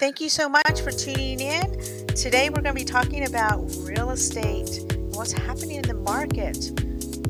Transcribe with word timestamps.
Thank 0.00 0.20
you 0.20 0.28
so 0.28 0.48
much 0.48 0.80
for 0.80 0.90
tuning 0.90 1.38
in. 1.38 2.06
Today 2.08 2.50
we're 2.50 2.62
going 2.62 2.74
to 2.76 2.80
be 2.80 2.84
talking 2.84 3.26
about 3.26 3.60
real 3.82 4.10
estate, 4.10 4.80
what's 5.12 5.30
happening 5.30 5.76
in 5.76 5.82
the 5.82 5.94
market, 5.94 6.72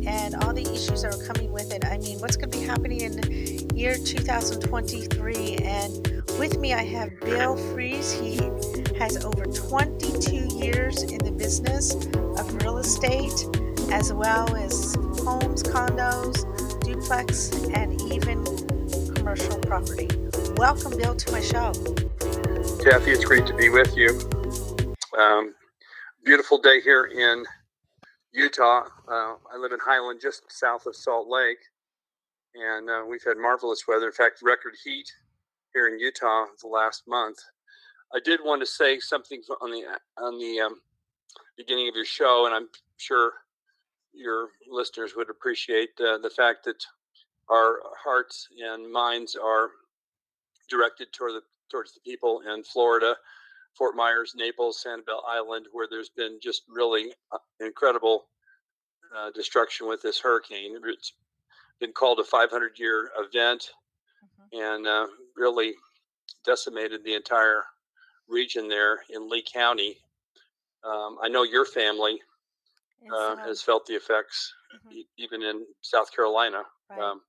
and 0.06 0.34
all 0.36 0.54
the 0.54 0.62
issues 0.62 1.02
that 1.02 1.14
are 1.14 1.26
coming 1.26 1.52
with 1.52 1.74
it. 1.74 1.84
I 1.84 1.98
mean, 1.98 2.18
what's 2.20 2.36
going 2.36 2.50
to 2.50 2.58
be 2.58 2.64
happening 2.64 3.02
in 3.02 3.76
year 3.76 3.98
2023. 3.98 5.56
And 5.56 6.22
with 6.38 6.56
me, 6.56 6.72
I 6.72 6.84
have 6.84 7.20
Bill 7.20 7.54
Freeze. 7.74 8.12
He 8.12 8.36
has 8.98 9.22
over 9.22 9.44
22 9.44 10.56
years 10.56 11.02
in 11.02 11.18
the 11.18 11.32
business 11.32 11.94
of 11.94 12.62
real 12.62 12.78
estate, 12.78 13.46
as 13.92 14.10
well 14.10 14.56
as 14.56 14.94
homes, 15.22 15.62
condos, 15.62 16.40
duplex, 16.82 17.52
and 17.74 18.00
even 18.10 18.42
commercial 19.14 19.58
property. 19.58 20.08
Welcome, 20.56 20.96
Bill, 20.96 21.14
to 21.14 21.30
my 21.30 21.42
show. 21.42 21.72
Kathy, 22.84 23.12
it's 23.12 23.24
great 23.24 23.46
to 23.46 23.54
be 23.54 23.70
with 23.70 23.96
you. 23.96 24.10
Um, 25.18 25.54
beautiful 26.22 26.58
day 26.58 26.82
here 26.82 27.06
in 27.06 27.46
Utah. 28.30 28.82
Uh, 29.08 29.36
I 29.50 29.56
live 29.58 29.72
in 29.72 29.78
Highland, 29.82 30.20
just 30.20 30.42
south 30.52 30.84
of 30.84 30.94
Salt 30.94 31.26
Lake, 31.26 31.56
and 32.54 32.90
uh, 32.90 33.02
we've 33.08 33.24
had 33.24 33.38
marvelous 33.38 33.84
weather. 33.88 34.08
In 34.08 34.12
fact, 34.12 34.40
record 34.42 34.74
heat 34.84 35.10
here 35.72 35.88
in 35.88 35.98
Utah 35.98 36.44
the 36.60 36.68
last 36.68 37.04
month. 37.08 37.38
I 38.14 38.20
did 38.22 38.40
want 38.44 38.60
to 38.60 38.66
say 38.66 38.98
something 38.98 39.40
on 39.62 39.70
the 39.70 39.84
on 40.22 40.38
the 40.38 40.60
um, 40.60 40.74
beginning 41.56 41.88
of 41.88 41.94
your 41.96 42.04
show, 42.04 42.44
and 42.44 42.54
I'm 42.54 42.68
sure 42.98 43.32
your 44.12 44.48
listeners 44.70 45.14
would 45.16 45.30
appreciate 45.30 45.98
uh, 46.00 46.18
the 46.18 46.32
fact 46.36 46.66
that 46.66 46.84
our 47.48 47.78
hearts 48.04 48.46
and 48.62 48.92
minds 48.92 49.36
are 49.42 49.70
directed 50.68 51.14
toward 51.14 51.32
the 51.32 51.42
towards 51.70 51.92
the 51.92 52.00
people 52.00 52.42
in 52.52 52.62
Florida, 52.64 53.16
Fort 53.76 53.96
Myers, 53.96 54.34
Naples, 54.36 54.84
Sanibel 54.86 55.20
Island, 55.28 55.66
where 55.72 55.86
there's 55.90 56.10
been 56.10 56.38
just 56.42 56.62
really 56.68 57.12
uh, 57.32 57.38
incredible 57.60 58.26
uh, 59.16 59.30
destruction 59.34 59.88
with 59.88 60.02
this 60.02 60.20
hurricane. 60.20 60.76
It's 60.86 61.12
been 61.80 61.92
called 61.92 62.20
a 62.20 62.24
500 62.24 62.78
year 62.78 63.10
event 63.18 63.70
mm-hmm. 64.24 64.62
and 64.62 64.86
uh, 64.86 65.06
really 65.36 65.74
decimated 66.44 67.04
the 67.04 67.14
entire 67.14 67.64
region 68.28 68.68
there 68.68 69.00
in 69.10 69.28
Lee 69.28 69.44
County. 69.52 69.96
Um, 70.84 71.16
I 71.22 71.28
know 71.28 71.42
your 71.42 71.64
family 71.64 72.20
uh, 73.12 73.36
has 73.36 73.62
felt 73.62 73.86
the 73.86 73.94
effects, 73.94 74.52
mm-hmm. 74.74 74.98
e- 74.98 75.08
even 75.18 75.42
in 75.42 75.64
South 75.82 76.14
Carolina, 76.14 76.62
right. 76.90 77.00
um, 77.00 77.20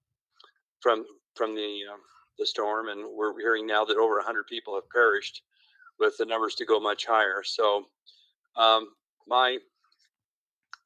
from 0.81 1.05
from 1.35 1.55
the 1.55 1.81
um, 1.91 1.99
the 2.37 2.45
storm, 2.45 2.89
and 2.89 3.05
we're 3.13 3.39
hearing 3.39 3.65
now 3.65 3.85
that 3.85 3.97
over 3.97 4.15
100 4.15 4.47
people 4.47 4.75
have 4.75 4.89
perished, 4.89 5.41
with 5.99 6.17
the 6.17 6.25
numbers 6.25 6.55
to 6.55 6.65
go 6.65 6.79
much 6.79 7.05
higher. 7.05 7.41
So, 7.43 7.85
um, 8.57 8.89
my 9.27 9.57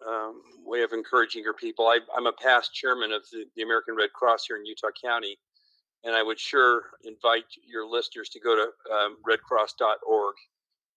um, 0.08 0.42
way 0.64 0.82
of 0.84 0.94
encouraging 0.94 1.44
your 1.44 1.54
people, 1.54 1.88
I, 1.88 2.00
am 2.16 2.28
a 2.28 2.34
past 2.34 2.74
chairman 2.74 3.12
of 3.12 3.24
the, 3.32 3.46
the, 3.56 3.64
American 3.64 3.96
Red 3.96 4.14
Cross 4.14 4.46
here 4.48 4.58
in 4.58 4.66
Utah 4.66 4.88
County, 5.04 5.38
and 6.04 6.16
I 6.16 6.24
would 6.24 6.40
sure 6.40 6.84
invite 7.04 7.46
your 7.68 7.86
listeners 7.88 8.30
to 8.30 8.40
go 8.40 8.56
to 8.56 8.94
um, 8.94 9.18
redcross.org. 9.28 10.36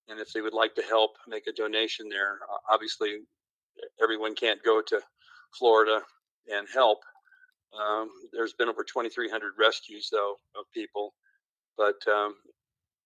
And 0.09 0.21
if 0.21 0.33
they 0.33 0.41
would 0.41 0.53
like 0.53 0.75
to 0.77 0.83
help 0.83 1.13
make 1.27 1.47
a 1.47 1.53
donation 1.53 2.09
there, 2.09 2.39
obviously 2.71 3.19
everyone 4.03 4.35
can't 4.35 4.63
go 4.63 4.83
to 4.83 5.01
Florida 5.59 6.01
and 6.53 6.67
help, 6.73 6.99
um, 7.79 8.11
there's 8.33 8.53
been 8.53 8.69
over 8.69 8.85
2,300 8.85 9.53
rescues, 9.59 10.09
though, 10.11 10.37
of 10.57 10.65
people, 10.75 11.15
but 11.77 11.97
um, 12.11 12.35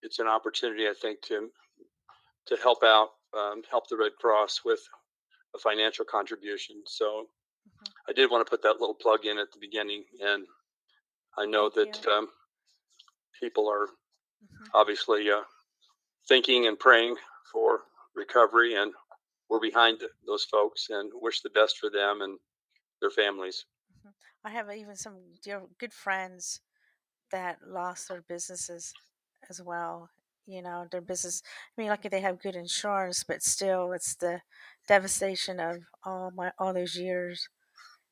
it's 0.01 0.19
an 0.19 0.27
opportunity, 0.27 0.87
I 0.87 0.93
think, 0.99 1.21
to 1.23 1.49
to 2.47 2.55
help 2.63 2.81
out, 2.81 3.09
um, 3.37 3.61
help 3.69 3.89
the 3.89 3.97
Red 3.97 4.13
Cross 4.21 4.61
with 4.63 4.79
a 5.53 5.59
financial 5.59 6.05
contribution. 6.05 6.81
So 6.85 7.05
mm-hmm. 7.05 7.91
I 8.09 8.13
did 8.13 8.31
want 8.31 8.45
to 8.45 8.49
put 8.49 8.61
that 8.63 8.79
little 8.79 8.95
plug 8.95 9.25
in 9.25 9.37
at 9.37 9.51
the 9.51 9.59
beginning, 9.59 10.03
and 10.21 10.45
I 11.37 11.45
know 11.45 11.69
Thank 11.69 12.01
that 12.01 12.07
um, 12.07 12.29
people 13.41 13.69
are 13.69 13.87
mm-hmm. 13.87 14.65
obviously 14.73 15.29
uh, 15.29 15.41
thinking 16.27 16.67
and 16.67 16.79
praying 16.79 17.15
for 17.51 17.81
recovery, 18.15 18.75
and 18.75 18.93
we're 19.49 19.59
behind 19.59 20.01
those 20.25 20.45
folks 20.45 20.87
and 20.89 21.11
wish 21.15 21.41
the 21.41 21.49
best 21.49 21.77
for 21.77 21.89
them 21.89 22.21
and 22.21 22.37
their 23.01 23.11
families. 23.11 23.65
I 24.45 24.51
have 24.51 24.67
even 24.71 24.95
some 24.95 25.15
dear 25.43 25.61
good 25.79 25.93
friends 25.93 26.61
that 27.31 27.57
lost 27.67 28.07
their 28.07 28.21
businesses 28.21 28.93
as 29.49 29.61
well. 29.61 30.09
You 30.45 30.61
know, 30.61 30.87
their 30.89 31.01
business. 31.01 31.43
I 31.77 31.81
mean, 31.81 31.89
lucky 31.89 32.07
they 32.07 32.21
have 32.21 32.41
good 32.41 32.55
insurance, 32.55 33.23
but 33.23 33.43
still, 33.43 33.91
it's 33.91 34.15
the 34.15 34.41
devastation 34.87 35.59
of 35.59 35.77
all 36.05 36.31
my 36.31 36.51
all 36.57 36.73
those 36.73 36.95
years 36.95 37.49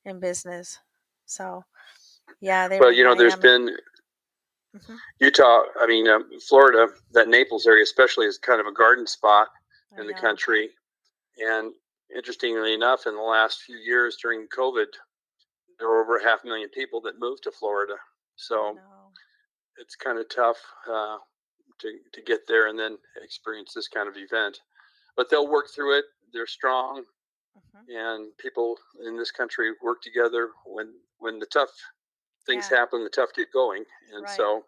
in 0.04 0.20
business. 0.20 0.80
So, 1.26 1.64
yeah, 2.42 2.68
they. 2.68 2.80
Well, 2.80 2.92
you 2.92 3.06
know, 3.06 3.16
there's 3.16 3.38
been 3.38 3.78
mm-hmm. 4.76 4.96
Utah. 5.22 5.62
I 5.80 5.88
mean, 5.88 6.10
um, 6.10 6.30
Florida. 6.46 6.88
That 7.14 7.30
Naples 7.30 7.68
area, 7.68 7.84
especially, 7.84 8.26
is 8.26 8.38
kind 8.38 8.60
of 8.60 8.68
a 8.68 8.74
garden 8.74 9.08
spot 9.08 9.48
I 9.96 10.02
in 10.02 10.08
know. 10.08 10.14
the 10.14 10.20
country. 10.20 10.72
And 11.38 11.72
interestingly 12.14 12.74
enough, 12.74 13.08
in 13.08 13.16
the 13.16 13.22
last 13.22 13.62
few 13.62 13.78
years 13.78 14.18
during 14.22 14.48
COVID, 14.48 14.88
there 15.80 15.90
were 15.90 16.02
over 16.02 16.20
half 16.20 16.44
a 16.44 16.48
million 16.48 16.70
people 16.70 17.02
that 17.02 17.20
moved 17.20 17.44
to 17.44 17.52
Florida. 17.52 17.96
So 18.36 18.78
it's 19.78 19.96
kind 19.96 20.20
of 20.20 20.26
tough 20.30 20.58
uh, 20.90 21.18
to 21.80 21.98
to 22.14 22.22
get 22.22 22.42
there 22.48 22.68
and 22.68 22.78
then 22.78 22.98
experience 23.22 23.74
this 23.74 23.88
kind 23.88 24.08
of 24.08 24.16
event. 24.18 24.60
But 25.16 25.30
they'll 25.30 25.50
work 25.50 25.68
through 25.74 26.00
it. 26.00 26.06
They're 26.34 26.48
strong, 26.48 27.04
mm-hmm. 27.58 27.96
and 27.96 28.38
people 28.38 28.78
in 29.06 29.18
this 29.18 29.32
country 29.32 29.72
work 29.84 30.02
together 30.02 30.50
when 30.66 30.94
when 31.20 31.40
the 31.40 31.46
tough 31.48 31.70
things 32.46 32.68
yeah. 32.72 32.80
happen. 32.80 33.04
The 33.04 33.10
tough 33.10 33.34
get 33.36 33.52
going, 33.54 33.84
and 34.14 34.24
right. 34.24 34.36
so 34.36 34.64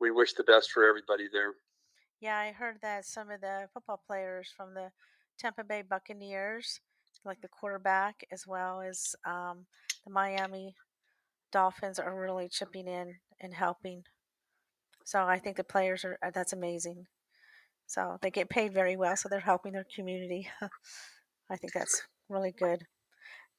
we 0.00 0.10
wish 0.10 0.34
the 0.34 0.44
best 0.44 0.70
for 0.70 0.88
everybody 0.88 1.28
there. 1.32 1.54
Yeah, 2.20 2.38
I 2.38 2.52
heard 2.52 2.78
that 2.82 3.04
some 3.04 3.30
of 3.30 3.40
the 3.40 3.68
football 3.72 4.00
players 4.04 4.48
from 4.56 4.74
the 4.74 4.90
Tampa 5.38 5.62
Bay 5.62 5.82
Buccaneers, 5.82 6.80
like 7.24 7.40
the 7.40 7.48
quarterback, 7.48 8.26
as 8.32 8.46
well 8.46 8.80
as 8.80 9.14
um, 9.24 9.66
the 10.04 10.12
Miami 10.12 10.74
Dolphins 11.52 11.98
are 11.98 12.18
really 12.18 12.48
chipping 12.48 12.86
in 12.86 13.16
and 13.40 13.54
helping. 13.54 14.04
So 15.04 15.22
I 15.22 15.38
think 15.38 15.56
the 15.56 15.64
players 15.64 16.04
are 16.04 16.18
uh, 16.22 16.30
that's 16.34 16.52
amazing. 16.52 17.06
So 17.86 18.18
they 18.20 18.30
get 18.30 18.50
paid 18.50 18.74
very 18.74 18.96
well, 18.96 19.16
so 19.16 19.28
they're 19.28 19.40
helping 19.40 19.72
their 19.72 19.86
community. 19.94 20.48
I 21.50 21.56
think 21.56 21.72
that's 21.72 22.02
really 22.28 22.52
good. 22.52 22.84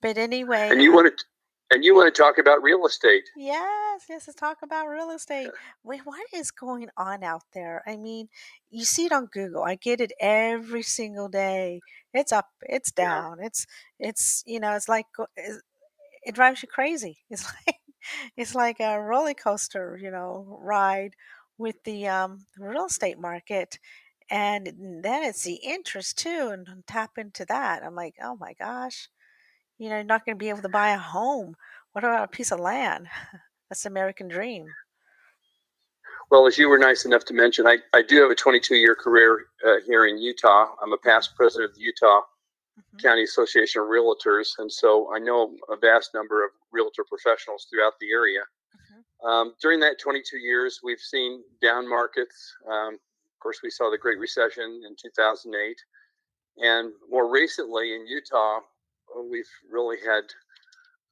But 0.01 0.17
anyway, 0.17 0.69
and 0.72 0.81
you 0.81 0.94
want 0.94 1.17
to 1.17 1.25
and 1.72 1.83
you 1.83 1.94
want 1.94 2.13
to 2.13 2.22
talk 2.22 2.38
about 2.39 2.63
real 2.63 2.85
estate? 2.85 3.29
Yes, 3.35 4.06
yes, 4.09 4.27
let's 4.27 4.39
talk 4.39 4.57
about 4.63 4.88
real 4.88 5.11
estate. 5.11 5.50
Wait, 5.83 6.01
what 6.03 6.21
is 6.33 6.50
going 6.51 6.89
on 6.97 7.23
out 7.23 7.44
there? 7.53 7.83
I 7.85 7.95
mean, 7.95 8.27
you 8.71 8.85
see 8.85 9.06
it 9.06 9.11
on 9.11 9.27
Google. 9.27 9.63
I 9.63 9.75
get 9.75 10.01
it 10.01 10.11
every 10.19 10.81
single 10.81 11.27
day. 11.27 11.81
It's 12.13 12.31
up, 12.31 12.47
it's 12.61 12.91
down. 12.91 13.38
Yeah. 13.39 13.47
It's 13.47 13.67
it's 14.00 14.44
you 14.47 14.59
know, 14.59 14.75
it's 14.75 14.89
like 14.89 15.06
it 16.29 16.35
drives 16.35 16.62
you 16.62 16.69
crazy. 16.69 17.17
It's 17.29 17.45
like 17.45 17.75
it's 18.38 18.56
like 18.56 18.79
a 18.79 19.00
roller 19.00 19.34
coaster, 19.34 20.00
you 20.01 20.09
know, 20.09 20.57
ride 20.62 21.16
with 21.57 21.84
the 21.84 22.07
um, 22.07 22.45
real 22.57 22.85
estate 22.85 23.19
market. 23.19 23.78
And 24.31 24.68
then 25.03 25.23
it's 25.23 25.44
the 25.44 25.59
interest 25.62 26.18
too, 26.18 26.51
and 26.53 26.66
tap 26.88 27.18
into 27.18 27.45
that. 27.45 27.84
I'm 27.84 27.95
like, 27.95 28.16
oh 28.23 28.38
my 28.39 28.53
gosh, 28.53 29.09
you 29.79 29.89
know, 29.89 29.95
you're 29.95 30.06
not 30.06 30.25
going 30.25 30.38
to 30.38 30.39
be 30.39 30.50
able 30.50 30.62
to 30.62 30.69
buy 30.69 30.91
a 30.91 30.97
home. 30.97 31.56
What 31.91 32.03
about 32.06 32.23
a 32.23 32.28
piece 32.28 32.51
of 32.51 32.59
land? 32.59 33.07
That's 33.69 33.84
the 33.84 33.89
American 33.89 34.28
dream. 34.28 34.68
Well, 36.31 36.47
as 36.47 36.57
you 36.57 36.69
were 36.69 36.78
nice 36.78 37.06
enough 37.06 37.25
to 37.25 37.33
mention, 37.33 37.68
I, 37.68 37.77
I 37.94 38.03
do 38.03 38.21
have 38.21 38.31
a 38.31 38.36
22 38.36 38.75
year 38.75 38.95
career 38.95 39.48
uh, 39.68 39.77
here 39.86 40.06
in 40.06 40.19
Utah. 40.19 40.68
I'm 40.81 40.94
a 40.94 40.98
past 40.98 41.36
president 41.36 41.71
of 41.71 41.75
the 41.75 41.81
Utah 41.81 42.21
mm-hmm. 42.79 42.97
County 42.97 43.23
Association 43.23 43.81
of 43.81 43.87
Realtors, 43.87 44.49
and 44.57 44.71
so 44.71 45.13
I 45.13 45.19
know 45.19 45.55
a 45.69 45.77
vast 45.77 46.13
number 46.13 46.43
of 46.43 46.51
realtor 46.71 47.03
professionals 47.07 47.67
throughout 47.69 47.93
the 47.99 48.11
area. 48.11 48.41
Mm-hmm. 48.41 49.27
Um, 49.27 49.53
during 49.61 49.79
that 49.81 49.99
22 49.99 50.37
years, 50.37 50.79
we've 50.83 50.99
seen 50.99 51.43
down 51.61 51.89
markets. 51.89 52.55
Um, 52.69 52.95
of 52.95 53.39
course, 53.41 53.59
we 53.63 53.69
saw 53.69 53.89
the 53.89 53.97
Great 53.97 54.19
Recession 54.19 54.81
in 54.87 54.95
2008, 55.01 55.77
and 56.57 56.91
more 57.09 57.31
recently 57.31 57.95
in 57.95 58.07
Utah, 58.07 58.59
we've 59.29 59.49
really 59.71 59.97
had 60.05 60.23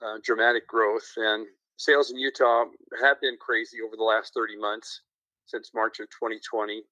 uh, 0.02 0.18
dramatic 0.24 0.68
growth. 0.68 1.08
And 1.18 1.48
sales 1.78 2.12
in 2.12 2.18
Utah 2.18 2.66
have 3.02 3.20
been 3.22 3.38
crazy 3.40 3.78
over 3.86 3.96
the 3.96 4.04
last 4.04 4.34
30 4.34 4.58
months 4.58 5.02
since 5.46 5.72
March 5.74 6.00
of 6.00 6.08
2020. 6.08 6.84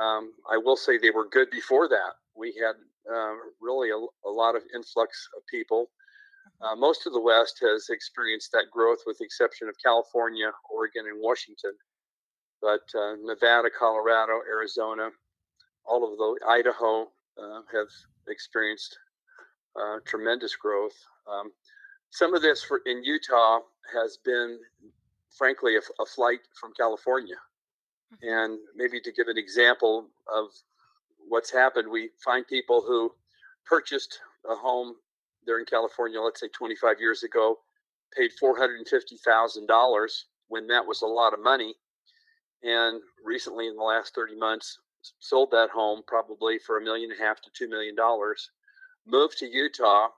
Um, 0.00 0.32
I 0.50 0.56
will 0.56 0.76
say 0.76 0.98
they 0.98 1.10
were 1.10 1.28
good 1.28 1.50
before 1.50 1.88
that. 1.88 2.14
We 2.36 2.54
had 2.62 2.76
uh, 3.12 3.34
really 3.60 3.90
a, 3.90 4.28
a, 4.28 4.30
lot 4.30 4.56
of 4.56 4.62
influx 4.74 5.28
of 5.36 5.42
people. 5.46 5.90
Mm-hmm. 6.62 6.64
Uh, 6.64 6.76
most 6.76 7.06
of 7.06 7.12
the 7.12 7.20
West 7.20 7.58
has 7.62 7.88
experienced 7.90 8.50
that 8.52 8.70
growth, 8.72 8.98
with 9.06 9.18
the 9.18 9.24
exception 9.24 9.68
of 9.68 9.74
California, 9.84 10.50
Oregon, 10.70 11.06
and 11.10 11.20
Washington. 11.20 11.72
but 12.62 12.86
uh, 12.94 13.16
Nevada, 13.22 13.68
Colorado, 13.76 14.40
Arizona, 14.48 15.10
all 15.84 16.04
of 16.04 16.18
the 16.18 16.46
Idaho 16.48 17.08
uh, 17.40 17.62
have 17.72 17.88
experienced 18.28 18.96
uh, 19.80 19.98
tremendous 20.04 20.56
growth. 20.56 20.96
Um, 21.30 21.52
some 22.10 22.34
of 22.34 22.42
this 22.42 22.62
for, 22.62 22.80
in 22.86 23.02
Utah 23.04 23.60
has 23.94 24.18
been, 24.24 24.58
frankly, 25.36 25.76
a, 25.76 26.02
a 26.02 26.06
flight 26.06 26.40
from 26.60 26.72
California. 26.78 27.36
Mm-hmm. 28.14 28.28
And 28.28 28.58
maybe 28.74 29.00
to 29.00 29.12
give 29.12 29.28
an 29.28 29.38
example 29.38 30.08
of 30.32 30.48
what's 31.30 31.50
happened, 31.50 31.88
we 31.88 32.10
find 32.22 32.46
people 32.46 32.82
who 32.82 33.12
purchased 33.64 34.18
a 34.50 34.54
home 34.54 34.96
there 35.46 35.60
in 35.60 35.64
California, 35.64 36.20
let's 36.20 36.40
say 36.40 36.48
25 36.48 37.00
years 37.00 37.22
ago, 37.22 37.56
paid 38.16 38.32
$450,000 38.42 40.24
when 40.48 40.66
that 40.66 40.84
was 40.84 41.02
a 41.02 41.06
lot 41.06 41.32
of 41.32 41.40
money. 41.40 41.74
And 42.64 43.00
recently, 43.24 43.68
in 43.68 43.76
the 43.76 43.82
last 43.82 44.14
30 44.14 44.36
months, 44.36 44.78
sold 45.20 45.52
that 45.52 45.70
home 45.70 46.02
probably 46.06 46.58
for 46.58 46.76
a 46.78 46.82
million 46.82 47.12
and 47.12 47.20
a 47.20 47.24
half 47.24 47.40
to 47.42 47.50
two 47.56 47.68
million 47.68 47.94
dollars, 47.94 48.50
moved 49.06 49.38
to 49.38 49.46
Utah 49.46 50.08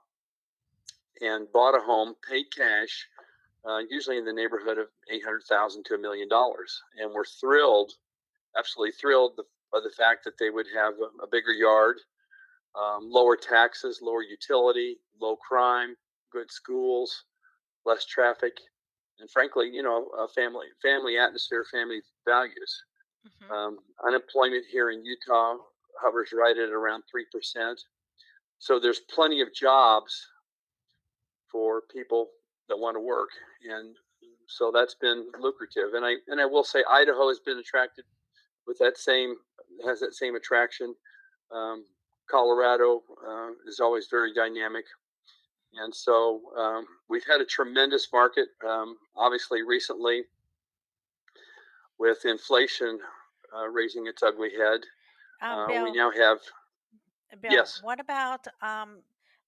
and 1.21 1.47
bought 1.53 1.77
a 1.77 1.79
home, 1.79 2.15
paid 2.27 2.45
cash, 2.53 3.07
uh, 3.65 3.79
usually 3.89 4.17
in 4.17 4.25
the 4.25 4.33
neighborhood 4.33 4.77
of 4.77 4.87
eight 5.09 5.23
hundred 5.23 5.43
thousand 5.43 5.85
to 5.85 5.93
a 5.93 5.97
million 5.97 6.27
dollars, 6.27 6.81
and 6.99 7.13
we're 7.13 7.23
thrilled, 7.23 7.93
absolutely 8.57 8.91
thrilled 8.91 9.39
by 9.73 9.79
the 9.83 9.91
fact 9.97 10.23
that 10.23 10.37
they 10.39 10.51
would 10.51 10.67
have 10.75 10.93
a, 10.93 11.23
a 11.23 11.27
bigger 11.29 11.51
yard, 11.51 11.97
um, 12.79 13.09
lower 13.09 13.35
taxes, 13.35 13.99
lower 14.01 14.21
utility, 14.21 14.97
low 15.19 15.35
crime, 15.35 15.95
good 16.31 16.51
schools, 16.51 17.25
less 17.85 18.05
traffic, 18.05 18.53
and 19.19 19.29
frankly, 19.29 19.69
you 19.71 19.83
know, 19.83 20.07
a 20.19 20.27
family 20.27 20.67
family 20.81 21.17
atmosphere, 21.17 21.65
family 21.71 22.01
values. 22.27 22.83
Mm-hmm. 23.25 23.53
Um, 23.53 23.77
unemployment 24.05 24.65
here 24.69 24.91
in 24.91 25.03
Utah 25.05 25.55
hovers 26.01 26.33
right 26.33 26.57
at 26.57 26.69
around 26.69 27.03
three 27.09 27.25
percent. 27.31 27.79
So 28.59 28.79
there's 28.79 29.01
plenty 29.13 29.41
of 29.41 29.53
jobs 29.53 30.13
for 31.51 31.83
people 31.93 32.29
that 32.69 32.77
want 32.77 32.95
to 32.95 33.01
work, 33.01 33.29
and 33.69 33.95
so 34.47 34.71
that's 34.73 34.95
been 34.95 35.29
lucrative. 35.39 35.93
And 35.93 36.05
I 36.05 36.15
and 36.27 36.41
I 36.41 36.45
will 36.45 36.63
say 36.63 36.83
Idaho 36.89 37.29
has 37.29 37.39
been 37.39 37.59
attracted 37.59 38.05
with 38.67 38.77
that 38.79 38.97
same 38.97 39.35
has 39.85 39.99
that 39.99 40.13
same 40.13 40.35
attraction. 40.35 40.95
Um, 41.51 41.85
Colorado 42.29 43.03
uh, 43.27 43.49
is 43.67 43.79
always 43.79 44.07
very 44.09 44.33
dynamic. 44.33 44.85
And 45.75 45.93
so 45.93 46.41
um, 46.57 46.85
we've 47.09 47.25
had 47.27 47.41
a 47.41 47.45
tremendous 47.45 48.07
market. 48.13 48.49
Um, 48.67 48.97
obviously, 49.15 49.63
recently, 49.63 50.23
with 51.97 52.25
inflation 52.25 52.99
uh, 53.55 53.67
raising 53.67 54.07
its 54.07 54.21
ugly 54.23 54.51
head, 54.51 54.81
um, 55.41 55.59
uh, 55.59 55.67
Bill, 55.67 55.83
we 55.83 55.91
now 55.91 56.11
have. 56.11 56.37
Bill, 57.41 57.51
yes. 57.51 57.79
What 57.83 57.99
about 57.99 58.45
um, 58.61 58.99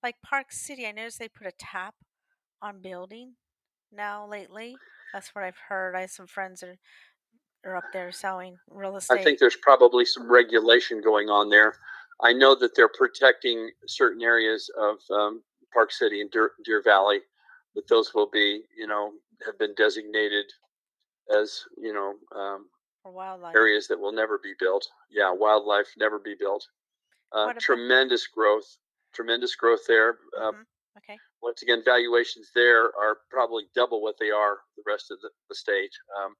like 0.03 0.15
Park 0.23 0.51
City? 0.51 0.87
I 0.87 0.91
noticed 0.91 1.19
they 1.19 1.27
put 1.27 1.47
a 1.47 1.53
tap 1.57 1.95
on 2.61 2.81
building 2.81 3.33
now 3.91 4.27
lately. 4.27 4.75
That's 5.13 5.33
what 5.33 5.43
I've 5.43 5.57
heard. 5.69 5.95
I 5.95 6.01
have 6.01 6.11
some 6.11 6.27
friends 6.27 6.61
that 6.61 6.69
are, 6.69 6.77
are 7.65 7.75
up 7.75 7.85
there 7.91 8.11
selling 8.11 8.57
real 8.69 8.95
estate. 8.95 9.19
I 9.19 9.23
think 9.23 9.39
there's 9.39 9.55
probably 9.55 10.05
some 10.05 10.31
regulation 10.31 11.01
going 11.01 11.29
on 11.29 11.49
there. 11.49 11.75
I 12.21 12.31
know 12.31 12.55
that 12.55 12.75
they're 12.75 12.89
protecting 12.89 13.69
certain 13.87 14.21
areas 14.21 14.69
of 14.79 14.97
um, 15.13 15.41
Park 15.73 15.91
City 15.91 16.21
and 16.21 16.31
Deer, 16.31 16.51
Deer 16.63 16.81
Valley, 16.81 17.19
but 17.73 17.83
those 17.89 18.13
will 18.13 18.29
be, 18.31 18.63
you 18.77 18.87
know, 18.87 19.11
have 19.45 19.59
been 19.59 19.73
designated 19.75 20.45
as, 21.35 21.63
you 21.77 21.93
know, 21.93 22.13
um, 22.39 22.67
wildlife 23.03 23.55
areas 23.55 23.87
that 23.87 23.99
will 23.99 24.13
never 24.13 24.39
be 24.41 24.53
built. 24.59 24.87
Yeah, 25.11 25.31
wildlife 25.31 25.87
never 25.97 26.19
be 26.19 26.35
built. 26.39 26.65
Uh, 27.31 27.51
tremendous 27.59 28.27
growth, 28.27 28.77
tremendous 29.13 29.55
growth 29.55 29.81
there. 29.87 30.17
Uh, 30.39 30.51
mm-hmm. 30.51 30.61
Okay. 30.97 31.19
Once 31.43 31.61
again, 31.61 31.81
valuations 31.83 32.49
there 32.55 32.85
are 32.85 33.17
probably 33.29 33.65
double 33.75 34.01
what 34.01 34.15
they 34.19 34.31
are 34.31 34.59
the 34.77 34.83
rest 34.87 35.11
of 35.11 35.19
the, 35.21 35.29
the 35.49 35.55
state. 35.55 35.91
Um, 36.17 36.35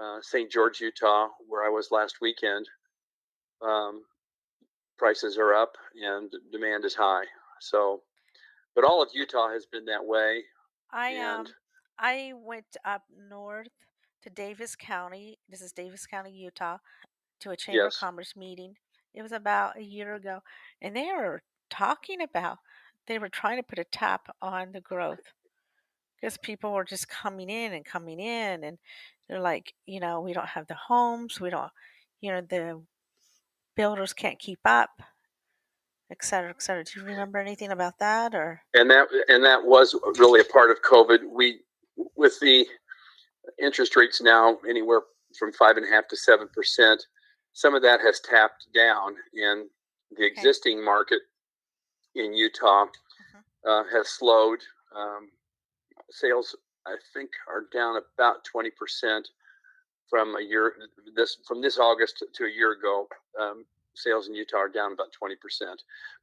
uh, 0.00 0.18
St. 0.22 0.50
George, 0.50 0.80
Utah, 0.80 1.28
where 1.48 1.64
I 1.64 1.68
was 1.68 1.88
last 1.90 2.16
weekend, 2.20 2.66
um, 3.62 4.02
prices 4.96 5.38
are 5.38 5.54
up 5.54 5.72
and 5.94 6.32
demand 6.52 6.84
is 6.84 6.94
high. 6.94 7.24
So 7.60 8.02
but 8.78 8.84
all 8.84 9.02
of 9.02 9.08
Utah 9.12 9.50
has 9.50 9.66
been 9.66 9.86
that 9.86 10.04
way. 10.04 10.44
I 10.92 11.16
um 11.16 11.46
I 11.98 12.32
went 12.36 12.76
up 12.84 13.02
north 13.28 13.72
to 14.22 14.30
Davis 14.30 14.76
County. 14.76 15.40
This 15.48 15.60
is 15.60 15.72
Davis 15.72 16.06
County, 16.06 16.30
Utah, 16.30 16.78
to 17.40 17.50
a 17.50 17.56
Chamber 17.56 17.82
yes. 17.82 17.96
of 17.96 17.98
Commerce 17.98 18.36
meeting. 18.36 18.76
It 19.14 19.22
was 19.22 19.32
about 19.32 19.78
a 19.78 19.82
year 19.82 20.14
ago, 20.14 20.42
and 20.80 20.94
they 20.94 21.06
were 21.06 21.42
talking 21.70 22.22
about 22.22 22.58
they 23.08 23.18
were 23.18 23.28
trying 23.28 23.56
to 23.56 23.64
put 23.64 23.80
a 23.80 23.84
tap 23.84 24.28
on 24.40 24.70
the 24.70 24.80
growth 24.80 25.32
because 26.14 26.36
people 26.38 26.72
were 26.72 26.84
just 26.84 27.08
coming 27.08 27.50
in 27.50 27.72
and 27.72 27.84
coming 27.84 28.20
in, 28.20 28.62
and 28.62 28.78
they're 29.28 29.40
like, 29.40 29.74
you 29.86 30.00
know, 30.00 30.20
we 30.20 30.32
don't 30.32 30.48
have 30.48 30.66
the 30.66 30.74
homes, 30.74 31.40
we 31.40 31.50
don't, 31.50 31.70
you 32.20 32.32
know, 32.32 32.40
the 32.40 32.82
builders 33.76 34.12
can't 34.12 34.38
keep 34.38 34.60
up 34.64 34.90
et 36.10 36.24
cetera, 36.24 36.50
et 36.50 36.62
cetera. 36.62 36.84
Do 36.84 37.00
you 37.00 37.06
remember 37.06 37.38
anything 37.38 37.70
about 37.70 37.98
that 37.98 38.34
or? 38.34 38.62
And 38.74 38.90
that 38.90 39.08
and 39.28 39.44
that 39.44 39.64
was 39.64 39.94
really 40.18 40.40
a 40.40 40.44
part 40.44 40.70
of 40.70 40.82
COVID. 40.82 41.18
We 41.30 41.60
with 42.16 42.38
the 42.40 42.66
interest 43.60 43.96
rates 43.96 44.20
now 44.20 44.58
anywhere 44.68 45.02
from 45.38 45.52
five 45.52 45.76
and 45.76 45.86
a 45.86 45.90
half 45.90 46.08
to 46.08 46.16
seven 46.16 46.48
percent. 46.54 47.04
Some 47.52 47.74
of 47.74 47.82
that 47.82 48.00
has 48.00 48.20
tapped 48.20 48.66
down, 48.74 49.14
and 49.34 49.68
the 50.16 50.24
okay. 50.24 50.26
existing 50.26 50.84
market 50.84 51.20
in 52.14 52.32
Utah 52.32 52.84
uh-huh. 52.84 53.70
uh, 53.70 53.84
has 53.92 54.08
slowed. 54.08 54.60
Um, 54.96 55.28
sales, 56.10 56.56
I 56.88 56.96
think, 57.14 57.30
are 57.48 57.64
down 57.72 58.00
about 58.14 58.44
twenty 58.44 58.70
percent 58.70 59.28
from 60.08 60.36
a 60.36 60.42
year 60.42 60.74
this 61.14 61.38
from 61.46 61.60
this 61.60 61.78
August 61.78 62.24
to 62.34 62.44
a 62.44 62.50
year 62.50 62.72
ago. 62.72 63.06
Um, 63.40 63.64
sales 63.98 64.28
in 64.28 64.34
Utah 64.34 64.58
are 64.58 64.68
down 64.68 64.92
about 64.92 65.08
20%. 65.20 65.34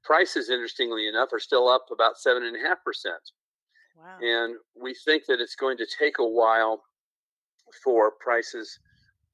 Prices, 0.03 0.49
interestingly 0.49 1.07
enough, 1.07 1.33
are 1.33 1.39
still 1.39 1.67
up 1.67 1.87
about 1.91 2.15
7.5%. 2.15 2.53
Wow. 3.97 4.17
And 4.21 4.55
we 4.81 4.95
think 5.05 5.25
that 5.27 5.39
it's 5.39 5.55
going 5.55 5.77
to 5.77 5.87
take 5.99 6.19
a 6.19 6.25
while 6.25 6.83
for 7.83 8.11
prices 8.19 8.79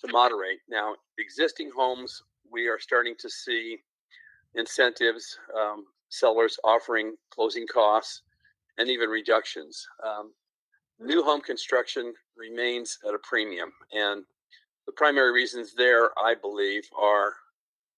to 0.04 0.12
moderate. 0.12 0.60
Now, 0.69 0.95
existing 1.19 1.72
homes, 1.75 2.24
we 2.51 2.67
are 2.67 2.79
starting 2.79 3.15
to 3.20 3.29
see 3.29 3.77
incentives, 4.55 5.38
um, 5.60 5.86
sellers 6.10 6.58
offering 6.63 7.15
closing 7.29 7.67
costs, 7.67 8.24
and 8.77 8.89
even 8.89 9.10
reductions. 9.10 9.86
Um, 10.05 10.32
new 11.01 11.24
home 11.24 11.41
construction 11.41 12.13
remains 12.38 12.98
at 13.08 13.13
a 13.13 13.20
premium. 13.24 13.72
And 13.91 14.24
the 14.86 14.93
primary 14.93 15.31
reasons 15.31 15.74
there, 15.74 16.12
I 16.20 16.36
believe, 16.36 16.84
are 16.98 17.34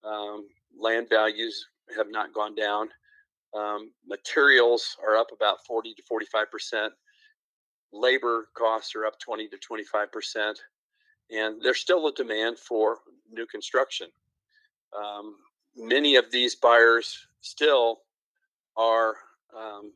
um, 0.03 0.47
land 0.79 1.07
values 1.09 1.67
have 1.95 2.07
not 2.09 2.33
gone 2.33 2.55
down. 2.55 2.89
Um, 3.53 3.91
materials 4.07 4.97
are 5.05 5.15
up 5.15 5.27
about 5.33 5.65
40 5.65 5.93
to 5.93 6.03
45 6.03 6.51
percent. 6.51 6.93
Labor 7.91 8.47
costs 8.57 8.95
are 8.95 9.05
up 9.05 9.19
20 9.19 9.47
to 9.49 9.57
25 9.57 10.11
percent, 10.11 10.59
and 11.29 11.61
there's 11.61 11.79
still 11.79 12.07
a 12.07 12.13
demand 12.13 12.57
for 12.57 12.97
new 13.31 13.45
construction. 13.45 14.07
Um, 14.97 15.35
many 15.75 16.15
of 16.15 16.31
these 16.31 16.55
buyers 16.55 17.27
still 17.41 17.99
are 18.75 19.15
um, 19.55 19.93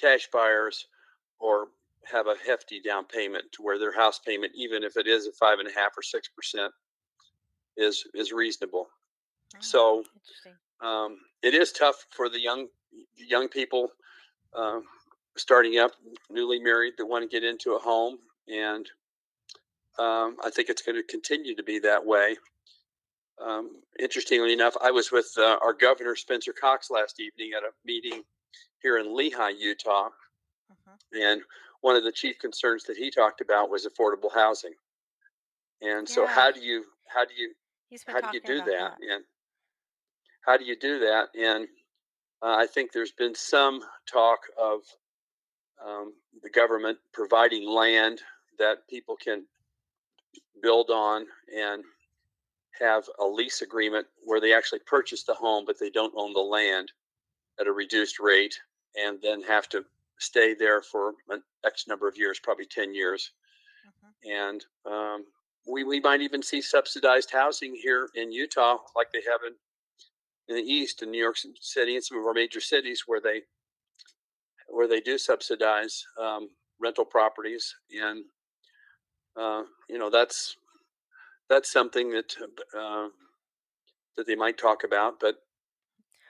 cash 0.00 0.28
buyers 0.32 0.86
or 1.38 1.68
have 2.12 2.26
a 2.26 2.34
hefty 2.46 2.80
down 2.80 3.04
payment 3.04 3.44
to 3.52 3.62
where 3.62 3.78
their 3.78 3.94
house 3.94 4.18
payment, 4.18 4.52
even 4.54 4.82
if 4.82 4.96
it 4.96 5.06
is 5.06 5.26
a 5.26 5.32
five 5.32 5.58
and 5.58 5.68
a 5.68 5.72
half 5.72 5.92
or 5.96 6.02
six 6.02 6.28
percent, 6.28 6.72
is 7.76 8.04
is 8.14 8.32
reasonable. 8.32 8.88
Oh, 9.54 9.58
so 9.60 10.04
um, 10.80 11.18
it 11.42 11.54
is 11.54 11.72
tough 11.72 12.06
for 12.10 12.28
the 12.28 12.40
young 12.40 12.68
young 13.16 13.48
people 13.48 13.88
uh, 14.54 14.80
starting 15.36 15.78
up, 15.78 15.92
newly 16.30 16.58
married, 16.58 16.94
that 16.98 17.06
want 17.06 17.28
to 17.28 17.28
get 17.28 17.46
into 17.46 17.74
a 17.74 17.78
home, 17.78 18.18
and 18.48 18.86
um, 19.98 20.36
I 20.44 20.50
think 20.50 20.68
it's 20.68 20.82
going 20.82 20.96
to 20.96 21.02
continue 21.02 21.54
to 21.56 21.62
be 21.62 21.78
that 21.80 22.04
way. 22.04 22.36
Um, 23.44 23.70
interestingly 24.00 24.52
enough, 24.52 24.76
I 24.82 24.90
was 24.90 25.12
with 25.12 25.30
uh, 25.38 25.58
our 25.62 25.72
governor 25.72 26.16
Spencer 26.16 26.52
Cox 26.52 26.90
last 26.90 27.20
evening 27.20 27.52
at 27.56 27.62
a 27.62 27.70
meeting 27.84 28.22
here 28.82 28.98
in 28.98 29.06
Lehi, 29.06 29.52
Utah, 29.58 30.08
uh-huh. 30.70 30.96
and 31.12 31.42
one 31.80 31.96
of 31.96 32.04
the 32.04 32.12
chief 32.12 32.38
concerns 32.38 32.84
that 32.84 32.96
he 32.96 33.10
talked 33.10 33.40
about 33.40 33.70
was 33.70 33.86
affordable 33.86 34.32
housing. 34.32 34.74
And 35.80 36.08
so, 36.08 36.24
yeah. 36.24 36.30
how 36.30 36.50
do 36.50 36.60
you 36.60 36.84
how 37.06 37.24
do 37.24 37.34
you 37.36 37.52
how 38.06 38.20
do 38.20 38.36
you 38.36 38.40
do 38.44 38.58
that? 38.58 38.66
that? 38.66 38.92
And 39.00 39.24
how 40.44 40.56
do 40.56 40.64
you 40.64 40.76
do 40.76 40.98
that? 41.00 41.28
And 41.38 41.68
uh, 42.42 42.56
I 42.56 42.66
think 42.66 42.92
there's 42.92 43.12
been 43.12 43.34
some 43.34 43.80
talk 44.10 44.40
of 44.60 44.80
um, 45.84 46.12
the 46.42 46.50
government 46.50 46.98
providing 47.12 47.68
land 47.68 48.20
that 48.58 48.88
people 48.88 49.16
can 49.16 49.44
build 50.62 50.90
on 50.90 51.26
and 51.56 51.84
have 52.80 53.04
a 53.20 53.24
lease 53.24 53.62
agreement 53.62 54.06
where 54.24 54.40
they 54.40 54.52
actually 54.52 54.80
purchase 54.80 55.24
the 55.24 55.34
home, 55.34 55.64
but 55.64 55.78
they 55.78 55.90
don't 55.90 56.14
own 56.16 56.32
the 56.32 56.40
land 56.40 56.92
at 57.60 57.66
a 57.66 57.72
reduced 57.72 58.20
rate 58.20 58.58
and 58.96 59.18
then 59.22 59.42
have 59.42 59.68
to 59.68 59.84
stay 60.18 60.54
there 60.54 60.82
for 60.82 61.14
an 61.28 61.42
X 61.64 61.86
number 61.88 62.08
of 62.08 62.16
years, 62.16 62.38
probably 62.38 62.66
10 62.66 62.94
years. 62.94 63.32
Mhm. 63.86 64.50
And 64.50 64.66
um, 64.86 65.26
we, 65.66 65.84
we 65.84 66.00
might 66.00 66.20
even 66.20 66.42
see 66.42 66.60
subsidized 66.60 67.30
housing 67.30 67.74
here 67.74 68.08
in 68.14 68.32
Utah, 68.32 68.78
like 68.96 69.12
they 69.12 69.22
have 69.30 69.40
in, 69.46 69.54
in 70.48 70.56
the 70.56 70.70
East, 70.70 71.02
in 71.02 71.10
New 71.10 71.22
York 71.22 71.36
City, 71.60 71.94
and 71.94 72.04
some 72.04 72.18
of 72.18 72.24
our 72.24 72.34
major 72.34 72.60
cities 72.60 73.04
where 73.06 73.20
they 73.20 73.42
where 74.70 74.88
they 74.88 75.00
do 75.00 75.16
subsidize 75.16 76.04
um, 76.20 76.50
rental 76.78 77.04
properties, 77.04 77.74
and 77.90 78.24
uh, 79.36 79.62
you 79.88 79.98
know 79.98 80.10
that's 80.10 80.56
that's 81.48 81.72
something 81.72 82.10
that 82.10 82.34
uh, 82.78 83.08
that 84.16 84.26
they 84.26 84.36
might 84.36 84.58
talk 84.58 84.84
about. 84.84 85.20
But 85.20 85.36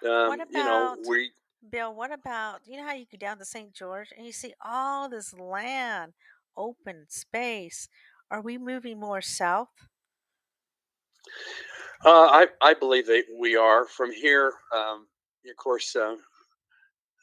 um, 0.05 0.29
What 0.29 0.49
you 0.51 0.65
know, 0.65 0.97
we 1.09 1.31
Bill? 1.71 1.95
What 1.95 2.13
about 2.13 2.61
you 2.67 2.77
know 2.77 2.87
how 2.87 2.95
you 2.95 3.07
go 3.11 3.19
down 3.19 3.39
to 3.39 3.45
St. 3.45 3.73
George 3.73 4.09
and 4.17 4.27
you 4.27 4.33
see 4.33 4.55
all 4.65 5.09
this 5.09 5.35
land, 5.35 6.13
open 6.57 7.07
space? 7.09 7.89
Are 8.31 8.41
we 8.41 8.59
moving 8.59 9.01
more 9.01 9.21
south? 9.23 9.69
uh, 12.05 12.29
I 12.31 12.47
I 12.61 12.75
believe 12.75 13.07
that 13.07 13.25
we 13.39 13.57
are 13.57 13.87
from 13.87 14.13
here. 14.13 14.53
Um, 14.75 15.07
of 15.49 15.57
course, 15.57 15.97
uh, 15.97 16.17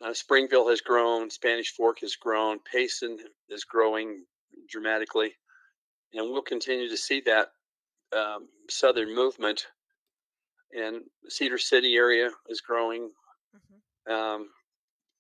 uh, 0.04 0.14
Springville 0.14 0.68
has 0.70 0.82
grown, 0.82 1.30
Spanish 1.30 1.72
Fork 1.74 2.00
has 2.02 2.16
grown, 2.16 2.60
Payson 2.72 3.18
is 3.50 3.64
growing 3.64 4.26
dramatically, 4.70 5.34
and 6.14 6.30
we'll 6.30 6.42
continue 6.42 6.90
to 6.90 6.98
see 6.98 7.22
that 7.22 7.50
um, 8.16 8.48
southern 8.70 9.14
movement. 9.14 9.68
And 10.74 11.04
Cedar 11.30 11.58
City 11.58 11.96
area 11.96 12.30
is 12.50 12.60
growing. 12.60 13.12
Um, 14.10 14.50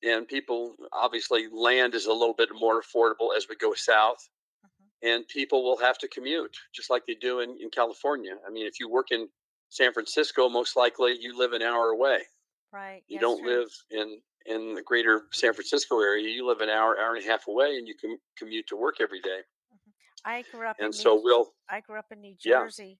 and 0.03 0.27
people 0.27 0.75
obviously 0.93 1.47
land 1.49 1.95
is 1.95 2.05
a 2.07 2.13
little 2.13 2.33
bit 2.35 2.49
more 2.53 2.81
affordable 2.81 3.35
as 3.35 3.47
we 3.49 3.55
go 3.55 3.73
south 3.73 4.29
hmm 4.63 4.87
and 5.03 5.27
people 5.27 5.63
will 5.63 5.77
have 5.77 5.97
to 5.99 6.07
commute 6.07 6.55
just 6.75 6.89
like 6.89 7.05
they 7.07 7.15
do 7.15 7.39
in, 7.41 7.57
in 7.61 7.69
california 7.69 8.37
i 8.47 8.51
mean 8.51 8.65
if 8.67 8.79
you 8.79 8.89
work 8.89 9.11
in 9.11 9.29
san 9.69 9.93
francisco 9.93 10.49
most 10.49 10.75
likely 10.77 11.17
you 11.19 11.37
live 11.37 11.53
an 11.53 11.61
hour 11.61 11.89
away 11.89 12.23
Right. 12.71 13.03
you 13.07 13.17
Yes, 13.17 13.19
don't 13.19 13.43
true. 13.43 13.45
live 13.45 13.69
in 13.91 14.21
in 14.45 14.75
the 14.75 14.81
greater 14.83 15.27
san 15.31 15.53
francisco 15.53 15.99
area 16.01 16.29
you 16.29 16.45
live 16.47 16.61
an 16.61 16.69
hour 16.69 16.99
hour 16.99 17.15
and 17.15 17.23
a 17.25 17.27
half 17.27 17.47
away 17.47 17.77
and 17.77 17.87
you 17.87 17.95
can 17.95 18.17
commute 18.37 18.67
to 18.67 18.75
work 18.77 18.95
every 19.01 19.21
day 19.21 19.41
Mhm. 19.71 19.93
I 20.23 20.41
grew 20.43 20.67
up 20.67 20.77
and 20.79 20.93
in 20.93 20.95
New 20.95 21.11
so 21.11 21.21
we'll 21.21 21.53
I 21.69 21.81
grew 21.81 21.99
up 21.99 22.11
in 22.11 22.21
New 22.21 22.35
yeah 22.43 22.65
Jersey 22.65 22.99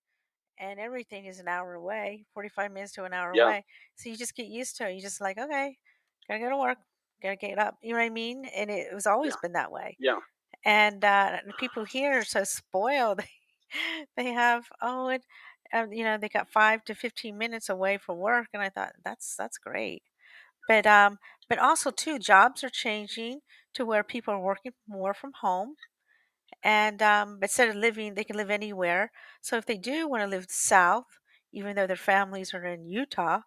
and 0.59 0.79
everything 0.79 1.25
is 1.25 1.39
an 1.39 1.47
hour 1.47 1.73
away, 1.73 2.25
45 2.33 2.71
minutes 2.71 2.93
to 2.93 3.03
an 3.05 3.13
hour 3.13 3.33
yeah 3.33 3.43
away. 3.45 3.65
So 3.95 4.09
you 4.09 4.17
just 4.17 4.35
get 4.35 4.47
used 4.47 4.77
to 4.77 4.89
it. 4.89 4.95
You 4.95 5.01
just 5.01 5.21
like, 5.21 5.37
okay, 5.37 5.77
gotta 6.27 6.39
go 6.39 6.49
to 6.49 6.57
work, 6.57 6.77
gotta 7.21 7.35
get 7.35 7.59
up. 7.59 7.77
You 7.81 7.91
know 7.93 7.99
what 7.99 8.05
I 8.05 8.09
mean? 8.09 8.45
And 8.45 8.69
it, 8.69 8.93
was 8.93 9.07
always 9.07 9.35
yeah 9.35 9.41
been 9.41 9.53
that 9.53 9.71
way. 9.71 9.99
yeah 9.99 10.19
And 10.65 11.03
uh, 11.05 11.39
the 11.45 11.53
people 11.53 11.85
here 11.85 12.19
are 12.19 12.23
so 12.25 12.43
spoiled. 12.43 13.21
they 14.17 14.33
have 14.33 14.65
oh, 14.81 15.09
and, 15.09 15.23
uh, 15.73 15.87
you 15.91 16.03
know, 16.03 16.17
they 16.17 16.29
got 16.29 16.49
five 16.51 16.83
to 16.85 16.95
15 16.95 17.37
minutes 17.37 17.69
away 17.69 17.97
from 17.97 18.17
work, 18.19 18.47
and 18.53 18.61
I 18.63 18.69
thought 18.69 18.93
that's 19.03 19.35
that's 19.37 19.57
great. 19.57 20.03
But 20.67 20.85
um, 20.87 21.19
but 21.49 21.59
also 21.59 21.91
too, 21.91 22.19
jobs 22.19 22.63
are 22.63 22.69
changing 22.69 23.41
to 23.73 23.85
where 23.85 24.03
people 24.03 24.33
are 24.33 24.39
working 24.39 24.73
more 24.87 25.13
from 25.13 25.33
home 25.41 25.75
and 26.65 26.99
um, 27.03 27.37
instead 27.43 27.69
of 27.69 27.75
living, 27.75 28.15
they 28.15 28.23
can 28.23 28.35
live 28.35 28.49
anywhere. 28.49 29.11
So 29.39 29.55
if 29.55 29.67
they 29.67 29.77
do 29.77 30.09
want 30.09 30.23
to 30.23 30.27
live 30.27 30.47
south, 30.49 31.05
even 31.53 31.75
though 31.75 31.85
their 31.85 31.95
families 31.95 32.55
are 32.55 32.65
in 32.65 32.89
Utah, 32.89 33.41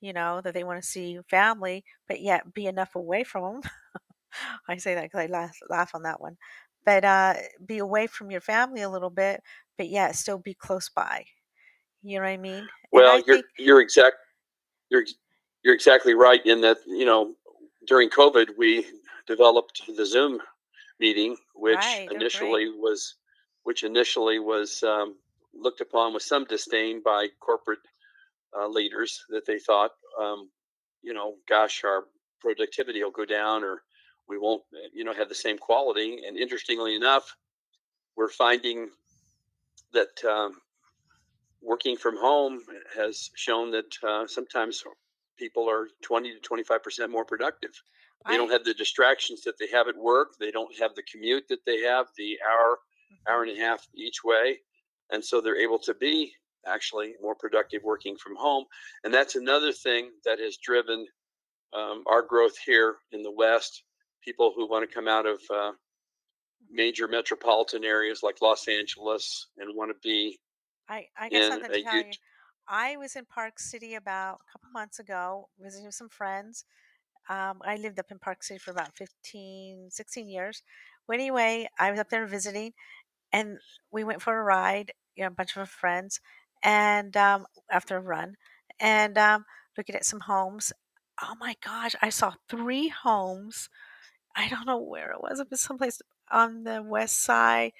you 0.00 0.12
know, 0.12 0.40
that 0.42 0.52
they 0.52 0.64
want 0.64 0.82
to 0.82 0.86
see 0.86 1.16
family, 1.30 1.84
but 2.08 2.20
yet 2.20 2.52
be 2.52 2.66
enough 2.66 2.96
away 2.96 3.22
from 3.22 3.44
them. 3.44 3.70
I 4.68 4.76
say 4.78 4.96
that 4.96 5.04
because 5.04 5.20
I 5.20 5.26
laugh, 5.26 5.56
laugh 5.70 5.92
on 5.94 6.02
that 6.02 6.20
one. 6.20 6.36
But 6.84 7.04
uh, 7.04 7.34
be 7.64 7.78
away 7.78 8.08
from 8.08 8.32
your 8.32 8.40
family 8.40 8.82
a 8.82 8.90
little 8.90 9.10
bit, 9.10 9.42
but 9.78 9.88
yet 9.88 10.16
still 10.16 10.38
be 10.38 10.54
close 10.54 10.88
by. 10.88 11.24
You 12.02 12.18
know 12.18 12.24
what 12.24 12.30
I 12.30 12.36
mean? 12.36 12.66
Well 12.90 13.12
I 13.12 13.22
you're 13.26 13.36
think, 13.36 13.46
you're 13.58 13.80
exact 13.80 14.16
you're 14.90 15.04
you're 15.62 15.74
exactly 15.74 16.14
right 16.14 16.44
in 16.44 16.60
that 16.62 16.78
you 16.86 17.04
know 17.04 17.34
during 17.88 18.08
covid 18.10 18.50
we 18.56 18.86
developed 19.26 19.82
the 19.96 20.06
zoom 20.06 20.40
meeting, 20.98 21.36
which 21.54 21.76
right, 21.76 22.06
they're 22.08 22.18
initially 22.18 22.68
was 22.68 23.14
which 23.64 23.82
initially 23.82 24.38
was 24.38 24.82
um, 24.84 25.16
looked 25.52 25.80
upon 25.80 26.14
with 26.14 26.22
some 26.22 26.44
disdain 26.44 27.02
by 27.04 27.28
corporate 27.40 27.80
uh, 28.56 28.68
leaders 28.68 29.24
that 29.28 29.44
they 29.44 29.58
thought, 29.58 29.90
um, 30.20 30.48
you 31.02 31.12
know, 31.12 31.34
gosh, 31.48 31.82
our 31.84 32.04
productivity 32.40 33.02
will 33.02 33.10
go 33.10 33.24
down 33.24 33.64
or 33.64 33.82
we 34.28 34.38
won't, 34.38 34.62
you 34.92 35.02
know, 35.02 35.12
have 35.12 35.28
the 35.28 35.34
same 35.34 35.58
quality. 35.58 36.20
And 36.26 36.36
interestingly 36.36 36.94
enough, 36.94 37.34
we're 38.16 38.28
finding 38.28 38.88
that 39.92 40.24
um, 40.24 40.60
working 41.60 41.96
from 41.96 42.16
home 42.16 42.60
has 42.96 43.30
shown 43.34 43.72
that 43.72 43.96
uh, 44.02 44.26
sometimes 44.26 44.84
people 45.36 45.68
are 45.68 45.88
20 46.02 46.34
to 46.34 46.40
25 46.40 46.82
percent 46.82 47.10
more 47.10 47.24
productive 47.24 47.72
they 48.28 48.36
don't 48.36 48.50
have 48.50 48.64
the 48.64 48.74
distractions 48.74 49.42
that 49.42 49.54
they 49.58 49.68
have 49.68 49.88
at 49.88 49.96
work. 49.96 50.34
They 50.40 50.50
don't 50.50 50.74
have 50.78 50.94
the 50.94 51.02
commute 51.02 51.44
that 51.48 51.64
they 51.64 51.80
have 51.82 52.06
the 52.16 52.38
hour 52.50 52.78
hour 53.28 53.42
and 53.42 53.56
a 53.56 53.60
half 53.60 53.86
each 53.94 54.24
way. 54.24 54.58
And 55.10 55.24
so 55.24 55.40
they're 55.40 55.60
able 55.60 55.78
to 55.80 55.94
be 55.94 56.32
actually 56.66 57.14
more 57.22 57.34
productive 57.34 57.82
working 57.84 58.16
from 58.16 58.34
home. 58.36 58.64
And 59.04 59.14
that's 59.14 59.36
another 59.36 59.72
thing 59.72 60.10
that 60.24 60.40
has 60.40 60.56
driven 60.56 61.06
um, 61.72 62.02
our 62.06 62.22
growth 62.22 62.56
here 62.64 62.96
in 63.12 63.22
the 63.22 63.30
west. 63.30 63.84
People 64.24 64.52
who 64.56 64.68
want 64.68 64.88
to 64.88 64.92
come 64.92 65.06
out 65.06 65.26
of 65.26 65.40
uh, 65.54 65.72
major 66.70 67.06
metropolitan 67.06 67.84
areas 67.84 68.20
like 68.22 68.42
los 68.42 68.66
angeles 68.66 69.48
and 69.58 69.76
want 69.76 69.90
to 69.90 69.96
be 70.02 70.38
I, 70.88 71.06
I 71.18 71.28
in 71.28 71.50
something 71.50 71.70
a 71.70 71.74
to 71.74 71.82
tell 71.82 71.96
you. 71.96 72.12
I 72.68 72.96
was 72.96 73.14
in 73.14 73.24
Park 73.24 73.60
City 73.60 73.94
about 73.94 74.40
a 74.48 74.52
couple 74.52 74.70
months 74.72 74.98
ago 74.98 75.48
visiting 75.60 75.86
with 75.86 75.94
some 75.94 76.08
friends 76.08 76.64
Um, 77.28 77.60
I 77.64 77.76
lived 77.76 77.98
up 77.98 78.10
in 78.10 78.18
Park 78.18 78.42
City 78.42 78.58
for 78.58 78.70
about 78.70 78.96
15, 78.96 79.88
16 79.90 80.28
years. 80.28 80.62
Well, 81.08 81.16
anyway, 81.18 81.68
I 81.78 81.90
was 81.90 82.00
up 82.00 82.10
there 82.10 82.26
visiting 82.26 82.72
and 83.32 83.58
we 83.92 84.04
went 84.04 84.22
for 84.22 84.38
a 84.38 84.42
ride, 84.44 84.92
you 85.16 85.22
know, 85.24 85.28
a 85.28 85.30
bunch 85.30 85.56
of 85.56 85.68
friends, 85.68 86.20
and 86.62 87.16
um, 87.16 87.46
after 87.70 87.96
a 87.96 88.00
run, 88.00 88.36
and 88.80 89.18
um, 89.18 89.44
looking 89.76 89.94
at 89.96 90.04
some 90.04 90.20
homes. 90.20 90.72
Oh 91.22 91.34
my 91.40 91.56
gosh, 91.64 91.94
I 92.02 92.10
saw 92.10 92.34
three 92.48 92.88
homes. 92.88 93.68
I 94.36 94.48
don't 94.48 94.66
know 94.66 94.78
where 94.80 95.12
it 95.12 95.22
was. 95.22 95.40
It 95.40 95.48
was 95.50 95.60
someplace 95.60 96.00
on 96.30 96.64
the 96.64 96.82
west 96.82 97.22
side 97.22 97.72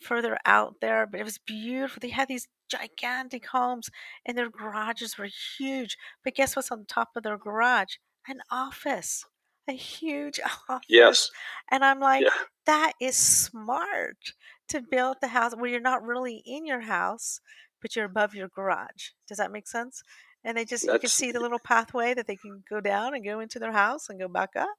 further 0.00 0.38
out 0.46 0.76
there, 0.80 1.06
but 1.06 1.20
it 1.20 1.24
was 1.24 1.38
beautiful. 1.38 2.00
They 2.00 2.10
had 2.10 2.28
these 2.28 2.48
gigantic 2.68 3.46
homes 3.48 3.90
and 4.26 4.36
their 4.38 4.50
garages 4.50 5.18
were 5.18 5.28
huge. 5.58 5.96
But 6.24 6.34
guess 6.34 6.56
what's 6.56 6.70
on 6.72 6.84
top 6.86 7.10
of 7.16 7.22
their 7.24 7.38
garage? 7.38 7.96
An 8.26 8.40
office, 8.50 9.24
a 9.68 9.72
huge 9.72 10.40
office. 10.68 10.86
yes 10.88 11.30
And 11.70 11.84
I'm 11.84 12.00
yeah 12.18 12.28
like, 12.28 12.34
that 12.66 12.92
is 13.00 13.16
smart 13.16 14.34
to 14.68 14.80
build 14.82 15.18
the 15.20 15.28
house 15.28 15.54
where 15.54 15.70
you're 15.70 15.80
not 15.80 16.02
really 16.04 16.42
in 16.46 16.66
your 16.66 16.82
house, 16.82 17.40
but 17.80 17.94
you're 17.96 18.06
above 18.06 18.34
your 18.34 18.48
garage. 18.48 19.10
Does 19.28 19.38
that 19.38 19.52
make 19.52 19.68
sense? 19.68 20.02
And 20.44 20.56
they 20.56 20.64
just, 20.64 20.92
you 20.92 20.98
can 20.98 21.10
see 21.10 21.32
the 21.32 21.40
little 21.40 21.58
pathway 21.58 22.14
that 22.14 22.26
they 22.26 22.36
can 22.36 22.64
go 22.68 22.80
down 22.80 23.14
and 23.14 23.24
go 23.24 23.40
into 23.40 23.58
their 23.58 23.72
house 23.72 24.08
and 24.08 24.20
go 24.20 24.28
back 24.28 24.56
up. 24.56 24.76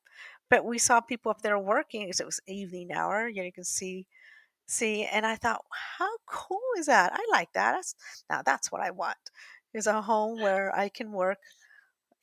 But 0.49 0.65
we 0.65 0.77
saw 0.79 1.01
people 1.01 1.31
up 1.31 1.41
there 1.41 1.59
working 1.59 2.03
because 2.05 2.19
it 2.19 2.25
was 2.25 2.39
evening 2.47 2.91
hour. 2.91 3.27
You 3.27 3.37
know, 3.41 3.45
you 3.45 3.53
can 3.53 3.63
see 3.63 4.07
See, 4.67 5.05
and 5.05 5.25
I 5.27 5.35
thought, 5.35 5.65
how 5.97 6.17
cool 6.27 6.61
is 6.77 6.87
that? 6.87 7.13
I 7.13 7.25
like 7.31 7.53
that. 7.53 7.73
That's 7.73 7.95
now 8.29 8.41
that's 8.43 8.71
what 8.71 8.81
I 8.81 8.91
want. 8.91 9.17
Is 9.73 9.87
a 9.87 10.01
home 10.01 10.39
where 10.41 10.75
I 10.75 10.89
can 10.89 11.11
work, 11.11 11.39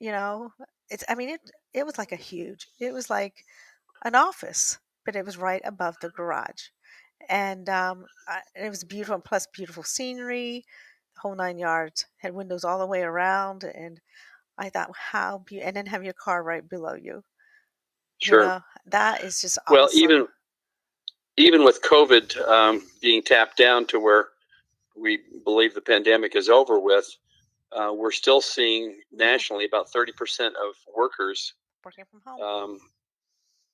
you 0.00 0.12
know. 0.12 0.52
It's 0.92 1.04
I 1.08 1.14
mean 1.14 1.30
it 1.30 1.40
it 1.72 1.86
was 1.86 1.98
like 1.98 2.12
a 2.12 2.16
huge. 2.16 2.68
It 2.80 2.92
was 2.92 3.10
like 3.10 3.44
an 4.04 4.14
office, 4.14 4.78
but 5.04 5.16
it 5.16 5.24
was 5.24 5.36
right 5.36 5.62
above 5.64 5.96
the 6.00 6.10
garage. 6.10 6.68
And 7.28 7.68
um 7.68 8.04
I, 8.28 8.40
it 8.54 8.68
was 8.68 8.84
beautiful 8.84 9.18
plus 9.20 9.46
beautiful 9.54 9.82
scenery, 9.82 10.64
the 11.14 11.20
whole 11.20 11.34
nine 11.34 11.58
yards. 11.58 12.06
Had 12.18 12.34
windows 12.34 12.64
all 12.64 12.78
the 12.78 12.86
way 12.86 13.02
around 13.02 13.64
and 13.64 14.00
I 14.58 14.68
thought 14.68 14.90
how 14.96 15.38
beautiful 15.46 15.68
and 15.68 15.76
then 15.76 15.86
have 15.86 16.04
your 16.04 16.14
car 16.14 16.42
right 16.42 16.68
below 16.68 16.94
you. 16.94 17.24
You 18.20 18.26
sure 18.26 18.44
know, 18.44 18.60
that 18.86 19.24
is 19.24 19.40
just 19.40 19.58
awesome. 19.66 19.74
well 19.74 19.88
even 19.94 20.28
even 21.36 21.64
with 21.64 21.82
COVID 21.82 22.36
um, 22.48 22.82
being 23.00 23.22
tapped 23.22 23.56
down 23.56 23.86
to 23.86 23.98
where 23.98 24.28
we 24.96 25.20
believe 25.44 25.74
the 25.74 25.80
pandemic 25.80 26.36
is 26.36 26.48
over 26.48 26.78
with, 26.78 27.06
uh, 27.76 27.92
we're 27.92 28.10
still 28.10 28.40
seeing 28.40 29.00
nationally 29.12 29.64
about 29.64 29.90
30% 29.92 30.48
of 30.48 30.74
workers 30.96 31.54
Working 31.84 32.04
from 32.10 32.20
home. 32.24 32.42
um, 32.42 32.80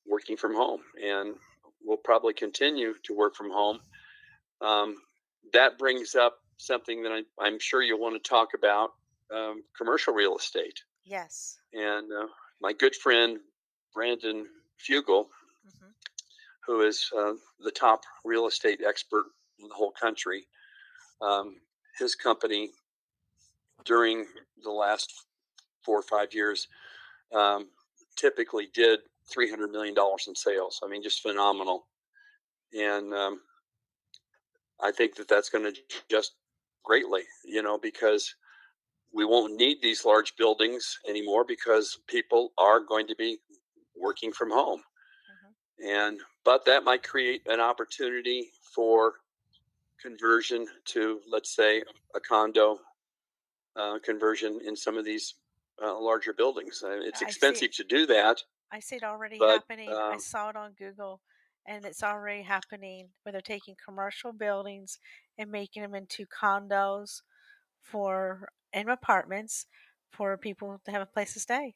working 0.07 0.37
from 0.37 0.55
home. 0.55 0.81
And 1.03 1.35
we'll 1.85 1.97
probably 1.99 2.33
continue 2.33 2.95
to 3.05 3.15
work 3.15 3.35
from 3.35 3.51
home. 3.51 3.81
Um, 4.61 4.97
that 5.53 5.79
brings 5.79 6.15
up 6.15 6.39
something 6.57 7.03
that 7.03 7.13
I, 7.13 7.23
I'm 7.41 7.59
sure 7.59 7.83
you'll 7.83 8.01
want 8.01 8.23
to 8.23 8.29
talk 8.29 8.49
about 8.55 8.91
um, 9.35 9.63
commercial 9.77 10.15
real 10.15 10.37
estate. 10.37 10.81
Yes. 11.05 11.59
And 11.73 12.11
uh, 12.13 12.27
my 12.61 12.73
good 12.73 12.95
friend, 12.95 13.39
Brandon 13.95 14.47
Fugal, 14.87 15.27
hmm 15.65 15.87
who 16.67 16.83
is 16.83 17.09
uh, 17.17 17.33
the 17.61 17.71
top 17.71 18.03
real 18.27 18.47
estate 18.47 18.81
expert 18.87 19.25
in 19.59 19.69
the 19.69 19.75
whole 19.75 19.91
country, 19.91 20.47
um, 21.23 21.57
his 21.99 22.15
company 22.15 22.69
during 23.89 24.27
the 24.63 24.71
last 24.71 25.13
four 25.85 25.99
or 25.99 26.03
five 26.03 26.35
years 26.35 26.69
um, 27.35 27.69
typically 28.17 28.69
did 28.75 29.01
$300 29.37 29.73
million 29.73 29.95
in 30.29 30.35
sales. 30.37 30.81
I 30.85 30.89
mean, 30.89 31.03
just 31.03 31.23
phenomenal. 31.23 31.89
And 32.75 33.15
um, 33.15 33.41
I 34.81 34.93
think 34.93 35.17
that 35.17 35.29
that's 35.29 35.51
going 35.51 35.65
to 35.65 35.81
just 36.11 36.35
greatly, 36.85 37.23
you 37.45 37.63
know, 37.63 37.79
because 37.79 38.35
we 39.13 39.25
won't 39.25 39.57
need 39.57 39.79
these 39.83 40.05
large 40.05 40.37
buildings 40.37 40.99
anymore 41.09 41.45
because 41.47 41.99
people 42.09 42.53
are 42.59 42.81
going 42.81 43.07
to 43.09 43.17
be 43.17 43.39
working 43.97 44.33
from 44.33 44.51
home. 44.51 44.83
hmm 45.81 45.89
And 45.91 46.21
but 46.45 46.65
that 46.67 46.85
might 46.85 47.03
create 47.03 47.43
an 47.47 47.61
opportunity 47.61 48.51
for 48.75 49.15
conversion 50.01 50.67
to, 50.87 51.21
let's 51.31 51.55
say, 51.57 51.83
a 52.15 52.21
condo 52.21 52.79
uh, 53.77 53.99
conversion 54.05 54.61
in 54.65 54.77
some 54.77 54.97
of 54.97 55.05
these 55.05 55.35
uh, 55.83 55.99
larger 55.99 56.33
buildings. 56.33 56.83
Uh, 56.85 57.01
it's 57.01 57.23
I 57.23 57.25
see. 57.25 57.27
expensive 57.27 57.73
to 57.73 57.85
do 57.85 58.07
that, 58.07 58.43
I 58.71 58.81
see 58.81 58.97
it 58.97 59.05
already 59.05 59.39
but 59.39 59.65
happening. 59.69 59.91
I 59.91 60.15
um, 60.15 60.21
saw 60.21 60.51
it 60.51 60.57
on 60.57 60.73
Google, 60.73 61.21
and 61.67 61.85
it's 61.85 62.03
already 62.03 62.43
happening 62.43 63.09
where 63.23 63.33
they're 63.33 63.41
taking 63.41 63.77
commercial 63.83 64.33
buildings 64.33 64.99
and 65.39 65.51
making 65.51 65.83
them 65.83 65.95
into 65.95 66.27
condos 66.27 67.23
for 67.81 68.49
and 68.73 68.91
apartments 68.91 69.67
for 70.11 70.37
people 70.37 70.81
to 70.85 70.91
have 70.91 71.03
a 71.03 71.07
place 71.07 71.33
to 71.35 71.41
stay. 71.41 71.75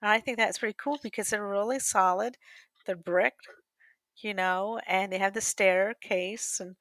And 0.00 0.10
I 0.10 0.18
think 0.18 0.36
that's 0.36 0.58
pretty 0.58 0.76
cool 0.78 0.98
because 1.02 1.30
they're 1.30 1.46
really 1.46 1.78
solid. 1.78 2.36
They're 2.84 2.96
brick, 2.96 3.34
you 4.16 4.34
know, 4.34 4.80
and 4.88 5.12
they 5.12 5.18
have 5.18 5.34
the 5.34 5.40
staircase 5.40 6.58
and 6.58 6.74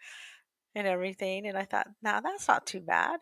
and 0.74 0.88
everything. 0.88 1.46
And 1.46 1.58
I 1.58 1.66
thought, 1.66 1.88
now 2.02 2.22
that's 2.22 2.48
not 2.48 2.66
too 2.66 2.80
bad. 2.80 3.20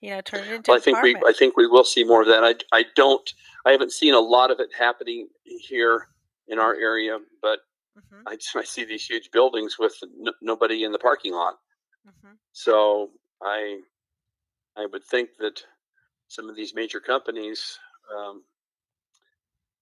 You 0.00 0.10
know, 0.10 0.20
turn 0.20 0.48
it 0.48 0.52
into 0.52 0.70
well, 0.70 0.78
I 0.78 0.80
think 0.80 1.02
we. 1.02 1.16
I 1.26 1.32
think 1.32 1.56
we 1.56 1.66
will 1.66 1.84
see 1.84 2.04
more 2.04 2.22
of 2.22 2.28
that. 2.28 2.44
I 2.44 2.54
I 2.76 2.84
don't 2.96 3.28
I 3.66 3.72
haven't 3.72 3.92
seen 3.92 4.14
a 4.14 4.20
lot 4.20 4.50
of 4.50 4.60
it 4.60 4.70
happening 4.76 5.28
here 5.44 6.08
in 6.48 6.58
our 6.58 6.74
area, 6.74 7.18
but 7.42 7.60
hmm 7.94 8.22
I, 8.26 8.38
I 8.56 8.64
see 8.64 8.84
these 8.84 9.06
huge 9.06 9.30
buildings 9.30 9.78
with 9.78 9.96
no, 10.16 10.32
nobody 10.42 10.84
in 10.84 10.92
the 10.92 10.98
parking 10.98 11.32
lot. 11.32 11.56
hmm 12.04 12.34
So 12.52 13.12
I 13.42 13.80
I 14.76 14.86
would 14.86 15.04
think 15.04 15.36
that 15.38 15.62
some 16.28 16.48
of 16.50 16.56
these 16.56 16.74
major 16.74 17.00
companies 17.00 17.78
um, 18.16 18.44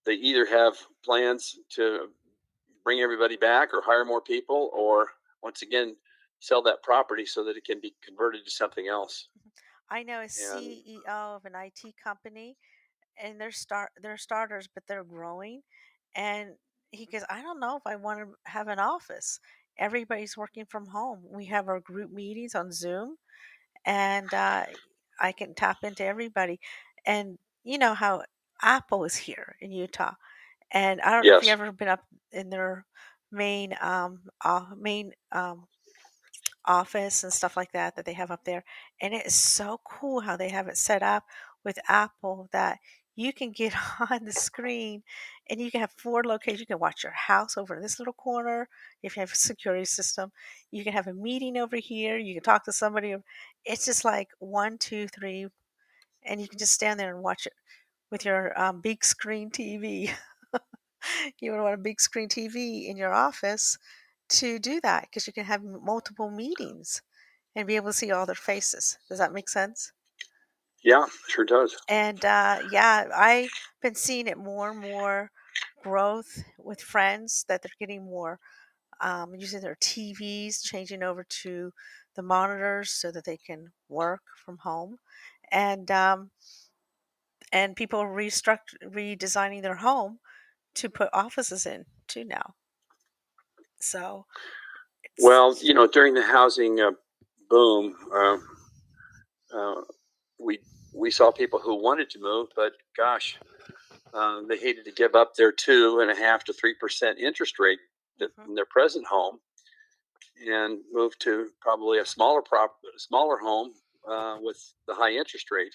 they 0.04 0.14
either 0.14 0.46
have 0.46 0.76
plans 1.04 1.58
to 1.70 2.11
bring 2.85 3.00
everybody 3.00 3.37
back 3.37 3.75
or 3.75 3.82
hire 3.82 4.04
more 4.04 4.23
people 4.23 4.70
or 4.73 5.11
once 5.42 5.62
again 5.62 5.96
sell 6.40 6.62
that 6.62 6.82
property 6.82 7.26
so 7.26 7.44
that 7.44 7.56
it 7.56 7.64
can 7.64 7.80
be 7.80 7.94
converted 8.02 8.44
to 8.44 8.50
something 8.50 8.88
else. 8.88 9.28
I 9.90 10.02
know 10.02 10.20
a 10.20 10.28
And 10.36 10.82
CEO 10.84 11.36
of 11.36 11.44
an 11.44 11.54
IT 11.54 11.94
company 12.02 12.56
and 13.18 13.40
they're 13.40 13.52
start 13.52 13.92
they're 14.02 14.16
starters, 14.18 14.68
but 14.72 14.84
they're 14.86 15.04
growing. 15.04 15.62
And 16.14 16.56
he 16.92 17.06
goes, 17.06 17.24
I 17.30 17.42
don't 17.42 17.60
know 17.60 17.76
if 17.76 17.82
I 17.86 17.96
want 17.96 18.20
to 18.20 18.34
have 18.50 18.68
an 18.68 18.78
office. 18.78 19.40
Everybody's 19.78 20.36
working 20.36 20.66
from 20.66 20.86
home. 20.88 21.24
We 21.30 21.46
have 21.46 21.68
our 21.68 21.80
group 21.80 22.10
meetings 22.10 22.54
on 22.54 22.72
Zoom, 22.72 23.16
and 23.84 24.32
uh, 24.34 24.66
I 25.20 25.32
can 25.32 25.54
tap 25.54 25.78
into 25.84 26.04
everybody. 26.04 26.60
And 27.06 27.38
you 27.64 27.78
know 27.78 27.94
how 27.94 28.25
Apple 28.62 29.04
is 29.04 29.16
here 29.16 29.56
in 29.60 29.72
Utah, 29.72 30.14
and 30.72 31.00
I 31.02 31.12
don't 31.12 31.26
know 31.26 31.32
if 31.32 31.42
you've 31.42 31.50
yes, 31.50 31.52
ever 31.52 31.72
been 31.72 31.88
up 31.88 32.04
in 32.32 32.50
their 32.50 32.86
main 33.32 33.75
um, 33.80 34.22
uh, 34.44 34.66
main 34.76 35.12
um, 35.32 35.66
office 36.66 37.24
and 37.24 37.32
stuff 37.32 37.56
like 37.56 37.72
that 37.72 37.96
that 37.96 38.04
they 38.04 38.12
have 38.14 38.30
up 38.30 38.44
there. 38.44 38.64
And 39.00 39.14
it 39.14 39.26
is 39.26 39.34
so 39.34 39.80
cool 39.84 40.20
how 40.20 40.36
they 40.36 40.48
have 40.50 40.68
it 40.68 40.76
set 40.76 41.02
up 41.02 41.24
with 41.64 41.78
Apple 41.88 42.48
that 42.52 42.78
you 43.16 43.32
can 43.32 43.50
get 43.52 43.74
on 44.10 44.24
the 44.24 44.32
screen 44.32 45.02
and 45.48 45.60
you 45.60 45.70
can 45.70 45.80
have 45.80 45.92
four 45.96 46.22
locations. 46.24 46.60
You 46.60 46.66
can 46.66 46.78
watch 46.78 47.02
your 47.02 47.12
house 47.12 47.56
over 47.56 47.76
in 47.76 47.82
this 47.82 47.98
little 47.98 48.14
corner 48.14 48.68
if 49.02 49.16
you 49.16 49.20
have 49.20 49.32
a 49.32 49.36
security 49.36 49.84
system. 49.84 50.30
You 50.70 50.84
can 50.84 50.92
have 50.92 51.06
a 51.06 51.14
meeting 51.14 51.56
over 51.56 51.76
here. 51.76 52.18
You 52.18 52.34
can 52.34 52.42
talk 52.42 52.64
to 52.64 52.72
somebody. 52.72 53.14
It's 53.64 53.84
just 53.84 54.04
like 54.04 54.28
one, 54.38 54.78
two, 54.78 55.08
three, 55.08 55.46
and 56.24 56.40
you 56.40 56.48
can 56.48 56.58
just 56.58 56.72
stand 56.72 56.98
there 57.00 57.14
and 57.14 57.22
watch 57.22 57.46
it 57.46 57.52
with 58.10 58.24
your 58.24 58.58
um, 58.60 58.80
big 58.80 59.04
screen 59.04 59.50
TV. 59.50 60.10
you 61.40 61.52
would 61.52 61.60
want 61.60 61.74
a 61.74 61.78
big 61.78 62.00
screen 62.00 62.28
TV 62.28 62.88
in 62.88 62.96
your 62.96 63.12
office 63.12 63.78
to 64.28 64.58
do 64.58 64.80
that 64.82 65.02
because 65.04 65.26
you 65.26 65.32
can 65.32 65.45
have 65.45 65.62
multiple 65.62 66.30
meetings 66.30 67.02
and 67.54 67.67
be 67.67 67.76
able 67.76 67.89
to 67.91 67.93
see 67.93 68.10
all 68.10 68.26
their 68.26 68.34
faces. 68.34 68.99
Does 69.08 69.19
that 69.19 69.32
make 69.32 69.49
sense? 69.49 69.93
yeah, 70.82 71.06
sure 71.28 71.45
does. 71.45 71.76
And 71.89 72.25
uh, 72.25 72.60
yeah, 72.71 73.08
I've 73.15 73.50
been 73.82 73.95
seeing 73.95 74.28
it 74.28 74.39
more 74.39 74.71
and 74.71 74.80
more 74.80 75.30
growth 75.82 76.45
with 76.58 76.80
friends 76.80 77.45
that 77.49 77.62
they're 77.62 77.71
getting 77.80 78.04
more 78.04 78.39
um, 79.00 79.34
using 79.34 79.60
their 79.60 79.76
TVs, 79.76 80.62
changing 80.62 81.02
over 81.02 81.25
to 81.25 81.73
the 82.15 82.23
monitors 82.23 82.91
so 82.91 83.10
that 83.12 83.25
they 83.25 83.36
can 83.36 83.73
work 83.89 84.23
from 84.45 84.58
home, 84.58 84.99
and 85.50 85.91
um, 85.91 86.30
and 87.52 87.76
people 87.76 88.02
restruct 88.04 88.76
redesigning 88.84 89.62
their 89.62 89.76
home 89.76 90.19
to 90.75 90.89
put 90.89 91.08
offices 91.12 91.67
in 91.67 91.84
too 92.06 92.25
now. 92.25 92.54
So 93.86 94.26
Well, 95.20 95.56
you 95.62 95.75
know, 95.75 95.86
during 95.86 96.14
the 96.14 96.22
housing 96.25 96.80
uh, 96.80 96.92
boom, 97.50 97.96
uh, 98.14 98.38
uh, 99.54 99.82
we 100.40 100.60
we 100.94 101.10
saw 101.10 101.30
people 101.32 101.60
who 101.60 101.82
wanted 101.82 102.10
to 102.10 102.20
move, 102.20 102.49
but 102.56 102.72
gosh, 102.96 103.38
uh, 104.14 104.42
they 104.49 104.58
hated 104.58 104.84
to 104.86 104.92
give 104.92 105.14
up 105.14 105.34
their 105.36 105.52
two 105.52 106.00
and 106.00 106.10
a 106.10 106.16
half 106.16 106.44
to 106.44 106.52
three 106.54 106.75
percent 106.80 107.18
interest 107.18 107.58
rate 107.58 107.80
that, 108.20 108.36
mhm, 108.38 108.49
in 108.49 108.54
their 108.56 108.66
present 108.66 109.06
home 109.06 109.38
and 110.49 110.80
move 110.92 111.18
to 111.20 111.49
probably 111.60 111.99
a 111.99 112.06
smaller 112.06 112.42
prop, 112.42 112.76
smaller 112.99 113.38
home 113.38 113.72
uh, 114.10 114.38
with 114.40 114.58
the 114.88 114.94
high 114.94 115.12
interest 115.12 115.50
rate. 115.50 115.75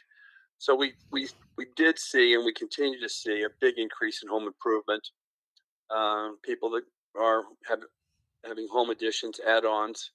So 0.60 0.76
we 0.76 0.94
we 1.12 1.30
we 1.58 1.68
did 1.76 2.00
see, 2.00 2.36
and 2.36 2.46
we 2.46 2.54
continue 2.54 3.00
to 3.02 3.10
see, 3.10 3.44
a 3.44 3.50
big 3.62 3.76
increase 3.78 4.24
in 4.24 4.30
home 4.30 4.46
improvement. 4.48 5.08
Uh, 5.90 6.32
people 6.44 6.70
that 6.72 6.84
are 7.20 7.44
have, 7.68 7.80
having 8.46 8.68
home 8.72 8.90
additions, 8.90 9.40
add-ons, 9.46 10.12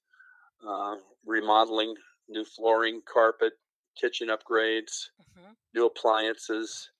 uh, 0.67 0.97
remodeling, 1.25 1.95
new 2.29 2.45
flooring, 2.45 3.03
carpet, 3.11 3.53
kitchen 4.01 4.29
upgrades, 4.29 5.11
mhm, 5.21 5.57
new 5.75 5.87
appliances. 5.87 6.91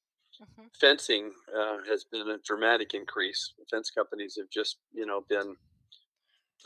mhm. 0.41 0.71
Fencing 0.79 1.33
uh, 1.55 1.79
has 1.89 2.05
been 2.05 2.29
a 2.29 2.39
dramatic 2.39 2.95
increase. 2.95 3.55
Fence 3.71 3.91
companies 3.91 4.37
have 4.37 4.51
just, 4.51 4.79
you 4.93 5.07
know, 5.07 5.23
been 5.29 5.57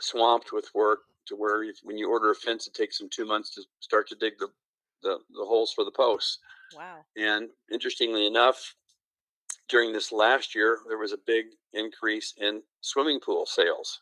swamped 0.01 0.53
with 0.53 0.69
work 0.75 1.01
to 1.27 1.37
where 1.37 1.63
if, 1.63 1.79
when 1.83 1.97
you 1.97 2.11
order 2.11 2.31
a 2.31 2.35
fence, 2.35 2.67
it 2.67 2.75
takes 2.75 2.99
them 2.99 3.09
two 3.09 3.25
months 3.25 3.51
to 3.55 3.63
start 3.81 4.09
to 4.09 4.17
dig 4.17 4.39
the, 4.39 4.49
the, 5.03 5.19
the 5.31 5.45
holes 5.45 5.73
for 5.73 5.85
the 5.85 5.91
posts. 5.93 6.39
Wow. 6.77 7.05
And 7.17 7.51
interestingly 7.71 8.27
enough, 8.27 8.75
during 9.69 9.93
this 9.93 10.11
last 10.11 10.55
year, 10.55 10.79
there 10.89 10.99
was 10.99 11.13
a 11.13 11.19
big 11.27 11.47
increase 11.73 12.35
in 12.39 12.63
swimming 12.81 13.21
pool 13.21 13.47
sales. 13.47 14.01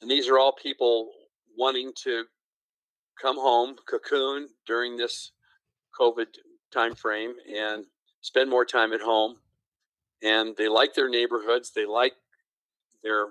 And 0.00 0.10
these 0.10 0.28
are 0.28 0.38
all 0.38 0.52
people 0.52 1.10
wanting 1.56 1.92
to 2.04 2.24
come 3.20 3.36
home, 3.36 3.76
cocoon 3.88 4.48
during 4.66 4.96
this 4.96 5.32
COVID 5.98 6.26
time 6.72 6.94
frame, 6.94 7.34
and 7.54 7.84
spend 8.20 8.50
more 8.50 8.64
time 8.64 8.92
at 8.92 9.00
home. 9.00 9.36
And 10.22 10.56
they 10.56 10.68
like 10.68 10.94
their 10.94 11.08
neighborhoods. 11.08 11.72
They 11.72 11.86
like 11.86 12.14
their 13.02 13.28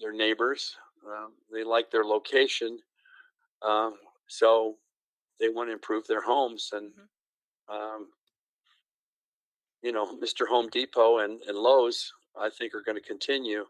their 0.00 0.12
neighbors. 0.12 0.76
Um, 1.06 1.32
they 1.52 1.64
like 1.64 1.90
their 1.90 2.04
location. 2.04 2.78
Um, 3.62 3.94
so 4.28 4.76
they 5.40 5.48
want 5.48 5.68
to 5.68 5.72
improve 5.74 6.06
their 6.06 6.22
homes. 6.22 6.70
And 6.72 6.92
Mhm. 6.94 7.08
um, 7.74 8.12
you 9.82 9.92
know, 9.92 10.06
Mr. 10.18 10.48
Home 10.48 10.68
Depot 10.68 11.18
and, 11.18 11.42
and 11.42 11.58
Lowe's, 11.58 12.12
I 12.36 12.50
think, 12.50 12.74
are 12.74 12.82
going 12.82 12.96
to 12.96 13.02
continue. 13.06 13.66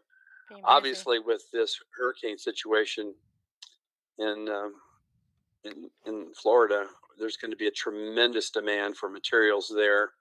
Obviously, 0.63 1.19
with 1.19 1.43
this 1.51 1.79
hurricane 1.97 2.37
situation 2.37 3.13
in 4.17 4.47
um, 4.49 4.73
in 5.63 5.89
in 6.05 6.33
Florida, 6.41 6.87
there's 7.17 7.37
going 7.37 7.51
to 7.51 7.57
be 7.57 7.67
a 7.67 7.71
tremendous 7.71 8.49
demand 8.51 8.97
for 8.97 9.09
materials 9.09 9.71
there. 9.75 10.11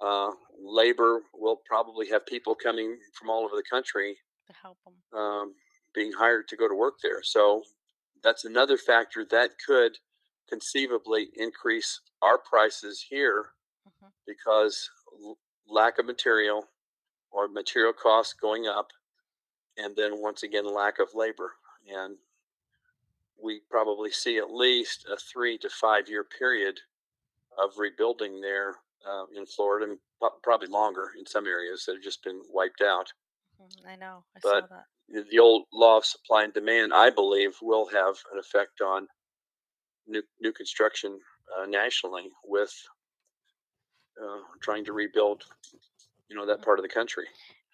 Uh, 0.00 0.30
labor 0.60 1.22
will 1.32 1.60
probably 1.66 2.08
have 2.08 2.26
people 2.26 2.54
coming 2.54 2.98
from 3.18 3.30
all 3.30 3.44
over 3.44 3.56
the 3.56 3.62
country 3.70 4.16
to 4.46 4.52
help 4.60 4.76
them. 4.84 5.18
um, 5.18 5.54
being 5.94 6.12
hired 6.12 6.46
to 6.48 6.56
go 6.56 6.68
to 6.68 6.74
work 6.74 6.94
there. 7.02 7.22
So 7.22 7.62
that's 8.22 8.44
another 8.44 8.76
factor 8.76 9.24
that 9.30 9.52
could 9.66 9.96
conceivably 10.50 11.30
increase 11.34 12.00
our 12.22 12.36
prices 12.38 13.06
here 13.08 13.52
Mhm. 13.88 14.12
because 14.26 14.90
l- 15.24 15.38
lack 15.66 15.98
of 15.98 16.04
material 16.04 16.68
or 17.30 17.48
material 17.48 17.92
costs 17.94 18.34
going 18.34 18.66
up 18.66 18.92
and 19.76 19.94
then 19.96 20.20
once 20.20 20.42
again 20.42 20.66
lack 20.66 20.98
of 20.98 21.08
labor 21.14 21.52
and 21.88 22.16
we 23.42 23.60
probably 23.70 24.10
see 24.10 24.38
at 24.38 24.50
least 24.50 25.06
a 25.10 25.16
three 25.16 25.58
to 25.58 25.68
five 25.68 26.08
year 26.08 26.24
period 26.24 26.78
of 27.58 27.70
rebuilding 27.78 28.40
there 28.40 28.76
uh, 29.08 29.24
in 29.34 29.46
Florida, 29.46 29.86
and 29.86 29.98
probably 30.42 30.68
longer 30.68 31.12
in 31.18 31.26
some 31.26 31.46
areas 31.46 31.84
that 31.84 31.94
have 31.94 32.02
just 32.02 32.22
been 32.24 32.42
wiped 32.50 32.80
out. 32.80 33.12
Mhm, 33.60 33.86
I 33.86 33.96
know. 33.96 34.24
I 34.34 34.40
But 34.40 34.62
saw 34.62 34.66
that. 34.66 34.86
the 35.08 35.22
the 35.22 35.38
old 35.38 35.66
law 35.72 35.98
of 35.98 36.04
supply 36.04 36.44
and 36.44 36.52
demand, 36.52 36.92
I 36.92 37.10
believe, 37.10 37.56
will 37.62 37.86
have 37.86 38.16
an 38.32 38.38
effect 38.38 38.80
on 38.80 39.08
new 40.06 40.22
new 40.40 40.52
construction 40.52 41.20
uh, 41.56 41.66
nationally 41.66 42.30
with 42.44 42.74
uh, 44.22 44.40
trying 44.60 44.84
to 44.84 44.92
rebuild, 44.92 45.44
you 46.28 46.36
know, 46.36 46.46
that 46.46 46.62
part 46.62 46.78
of 46.78 46.82
the 46.82 46.88
country. 46.88 47.26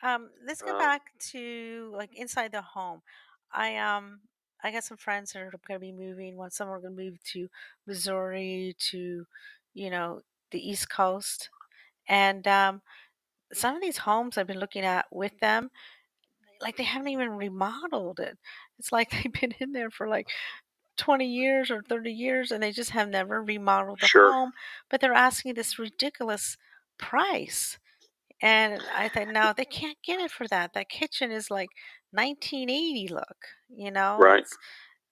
Um, 0.03 0.31
let's 0.45 0.63
go 0.63 0.73
Um, 0.73 0.75
back 0.75 1.13
to 1.31 1.93
like 1.97 2.15
inside 2.15 2.53
the 2.53 2.63
home. 2.63 3.03
I 3.53 3.77
um 3.79 4.23
I 4.63 4.71
got 4.73 4.85
some 4.85 4.97
friends 4.97 5.33
that 5.33 5.43
are 5.43 5.51
going 5.51 5.79
to 5.81 5.81
be 5.81 5.93
moving. 5.93 6.37
One 6.37 6.51
some 6.51 6.69
are 6.69 6.81
going 6.81 6.97
to 6.97 7.03
move 7.05 7.23
to 7.25 7.49
Missouri 7.87 8.75
to, 8.79 9.27
you 9.75 9.91
know, 9.91 10.23
the 10.53 10.69
East 10.71 10.89
Coast, 10.91 11.51
and 12.09 12.47
um, 12.49 12.83
some 13.53 13.77
of 13.77 13.83
these 13.83 13.99
homes 13.99 14.39
I've 14.39 14.47
been 14.49 14.61
looking 14.61 14.85
at 14.85 15.07
with 15.13 15.39
them, 15.41 15.71
like 16.61 16.77
they 16.77 16.85
haven't 16.85 17.09
even 17.09 17.31
remodeled 17.31 18.21
it. 18.21 18.39
It's 18.79 18.93
like 18.93 19.11
they've 19.23 19.33
been 19.33 19.53
in 19.61 19.73
there 19.73 19.91
for 19.91 20.09
like 20.09 20.29
20 20.97 21.27
years 21.27 21.71
or 21.71 21.83
30 21.83 22.13
years 22.13 22.51
and 22.53 22.63
they 22.63 22.73
just 22.73 22.91
have 22.91 23.09
never 23.09 23.43
remodeled 23.43 24.01
the 24.01 24.09
sure. 24.09 24.27
home, 24.27 24.53
but 24.91 25.01
they're 25.01 25.15
asking 25.15 25.55
this 25.55 25.79
ridiculous 25.79 26.57
price. 26.99 27.79
And 28.43 28.83
I 28.95 29.09
thought, 29.09 29.29
no, 29.29 29.53
they 29.57 29.65
can't 29.65 29.99
get 30.05 30.21
it 30.21 30.31
for 30.31 30.49
that. 30.49 30.75
That 30.75 30.89
kitchen 30.89 31.31
is 31.31 31.51
like 31.51 31.71
1980 32.13 33.09
look, 33.09 33.39
you 33.75 33.91
know, 33.91 34.19
Right. 34.19 34.41
it's 34.41 34.57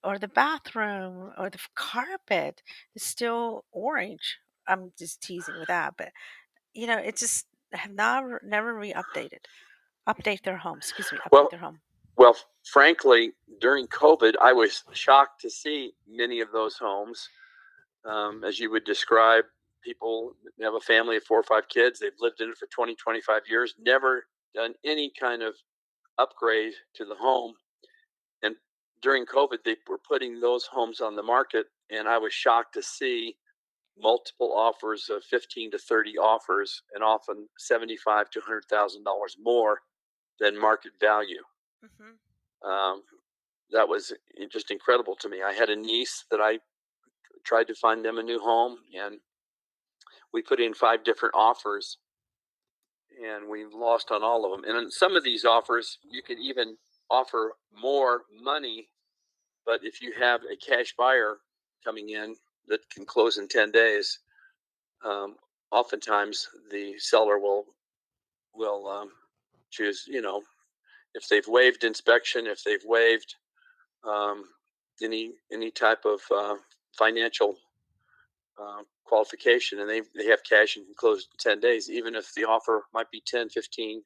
or 0.03 0.19
the 0.19 0.27
bathroom 0.27 1.31
or 1.37 1.49
the 1.49 1.59
carpet 1.75 2.61
is 2.95 3.03
still 3.03 3.65
orange. 3.71 4.39
I'm 4.67 4.91
just 4.97 5.21
teasing 5.21 5.57
with 5.59 5.67
that, 5.67 5.95
but 5.97 6.11
you 6.73 6.87
know, 6.87 6.97
it 6.97 7.17
just 7.17 7.47
have 7.73 7.91
never 7.91 8.41
never 8.45 8.73
re-updated. 8.75 9.45
Update 10.07 10.43
their 10.43 10.57
home, 10.57 10.77
excuse 10.79 11.11
me, 11.11 11.19
update 11.19 11.31
Well, 11.31 11.49
their 11.49 11.59
home. 11.59 11.81
Well, 12.17 12.35
frankly, 12.65 13.33
during 13.59 13.87
COVID, 13.87 14.35
I 14.41 14.53
was 14.53 14.83
shocked 14.93 15.41
to 15.41 15.49
see 15.49 15.93
many 16.07 16.41
of 16.41 16.51
those 16.51 16.77
homes. 16.77 17.29
Um, 18.03 18.43
as 18.43 18.59
you 18.59 18.71
would 18.71 18.83
describe, 18.83 19.45
people 19.83 20.33
have 20.61 20.75
a 20.75 20.79
family 20.79 21.17
of 21.17 21.23
four 21.23 21.39
or 21.39 21.43
five 21.43 21.67
kids. 21.69 21.99
They've 21.99 22.11
lived 22.19 22.41
in 22.41 22.49
it 22.49 22.57
for 22.57 22.67
20, 22.67 22.95
25 22.95 23.43
years, 23.49 23.75
never 23.79 24.25
done 24.55 24.73
any 24.85 25.11
kind 25.19 25.41
of 25.43 25.55
upgrade 26.17 26.73
to 26.95 27.05
the 27.05 27.15
home. 27.15 27.55
And 28.43 28.55
during 29.01 29.25
COVID, 29.25 29.59
they 29.65 29.77
were 29.89 29.99
putting 29.99 30.39
those 30.39 30.65
homes 30.65 31.01
on 31.01 31.15
the 31.15 31.23
market. 31.23 31.67
And 31.91 32.07
I 32.07 32.17
was 32.17 32.33
shocked 32.33 32.73
to 32.75 32.83
see 32.83 33.37
multiple 33.97 34.53
offers 34.55 35.09
of 35.09 35.23
15 35.25 35.71
to 35.71 35.79
30 35.79 36.17
offers 36.17 36.83
and 36.93 37.03
often 37.03 37.47
75 37.59 38.29
to 38.31 38.41
$100,000 38.41 38.97
more 39.41 39.81
than 40.39 40.59
market 40.59 40.93
value 40.99 41.43
hmm 41.81 42.13
um, 42.63 43.03
that 43.71 43.87
was 43.87 44.13
just 44.51 44.71
incredible 44.71 45.15
to 45.17 45.29
me. 45.29 45.41
I 45.41 45.53
had 45.53 45.69
a 45.69 45.75
niece 45.75 46.25
that 46.31 46.41
I 46.41 46.59
tried 47.45 47.67
to 47.67 47.75
find 47.75 48.03
them 48.05 48.17
a 48.17 48.23
new 48.23 48.39
home, 48.39 48.79
and 48.95 49.19
we 50.33 50.41
put 50.41 50.59
in 50.59 50.73
five 50.73 51.03
different 51.03 51.35
offers, 51.35 51.97
and 53.23 53.49
we 53.49 53.65
lost 53.65 54.11
on 54.11 54.23
all 54.23 54.45
of 54.45 54.51
them. 54.51 54.67
And 54.67 54.77
on 54.77 54.91
some 54.91 55.15
of 55.15 55.23
these 55.23 55.45
offers, 55.45 55.97
you 56.09 56.21
can 56.23 56.39
even 56.39 56.77
offer 57.09 57.53
more 57.77 58.21
money, 58.41 58.89
but 59.65 59.81
if 59.83 60.01
you 60.01 60.13
have 60.19 60.41
a 60.43 60.55
cash 60.55 60.93
buyer 60.97 61.37
coming 61.83 62.09
in 62.09 62.35
that 62.67 62.79
can 62.89 63.05
close 63.05 63.37
in 63.37 63.47
10 63.47 63.71
days, 63.71 64.19
um, 65.03 65.35
oftentimes 65.71 66.47
the 66.71 66.97
seller 66.97 67.39
will 67.39 67.65
will 68.53 68.87
um, 68.87 69.09
choose, 69.71 70.03
you 70.07 70.21
know, 70.21 70.41
if 71.13 71.27
they've 71.29 71.47
waived 71.47 71.83
inspection, 71.83 72.47
if 72.47 72.63
they've 72.63 72.83
waived 72.85 73.35
um, 74.03 74.43
any 75.01 75.33
any 75.51 75.71
type 75.71 76.05
of 76.05 76.21
uh, 76.33 76.55
financial 76.97 77.55
uh, 78.61 78.83
qualification 79.05 79.79
and 79.79 79.89
they, 79.89 80.01
they 80.15 80.27
have 80.27 80.41
cash 80.47 80.77
and 80.77 80.85
can 80.85 80.95
close 80.97 81.27
in 81.31 81.51
10 81.51 81.59
days 81.59 81.89
even 81.89 82.15
if 82.15 82.33
the 82.35 82.45
offer 82.45 82.83
might 82.93 83.09
be 83.11 83.21
10 83.25 83.49
15 83.49 84.03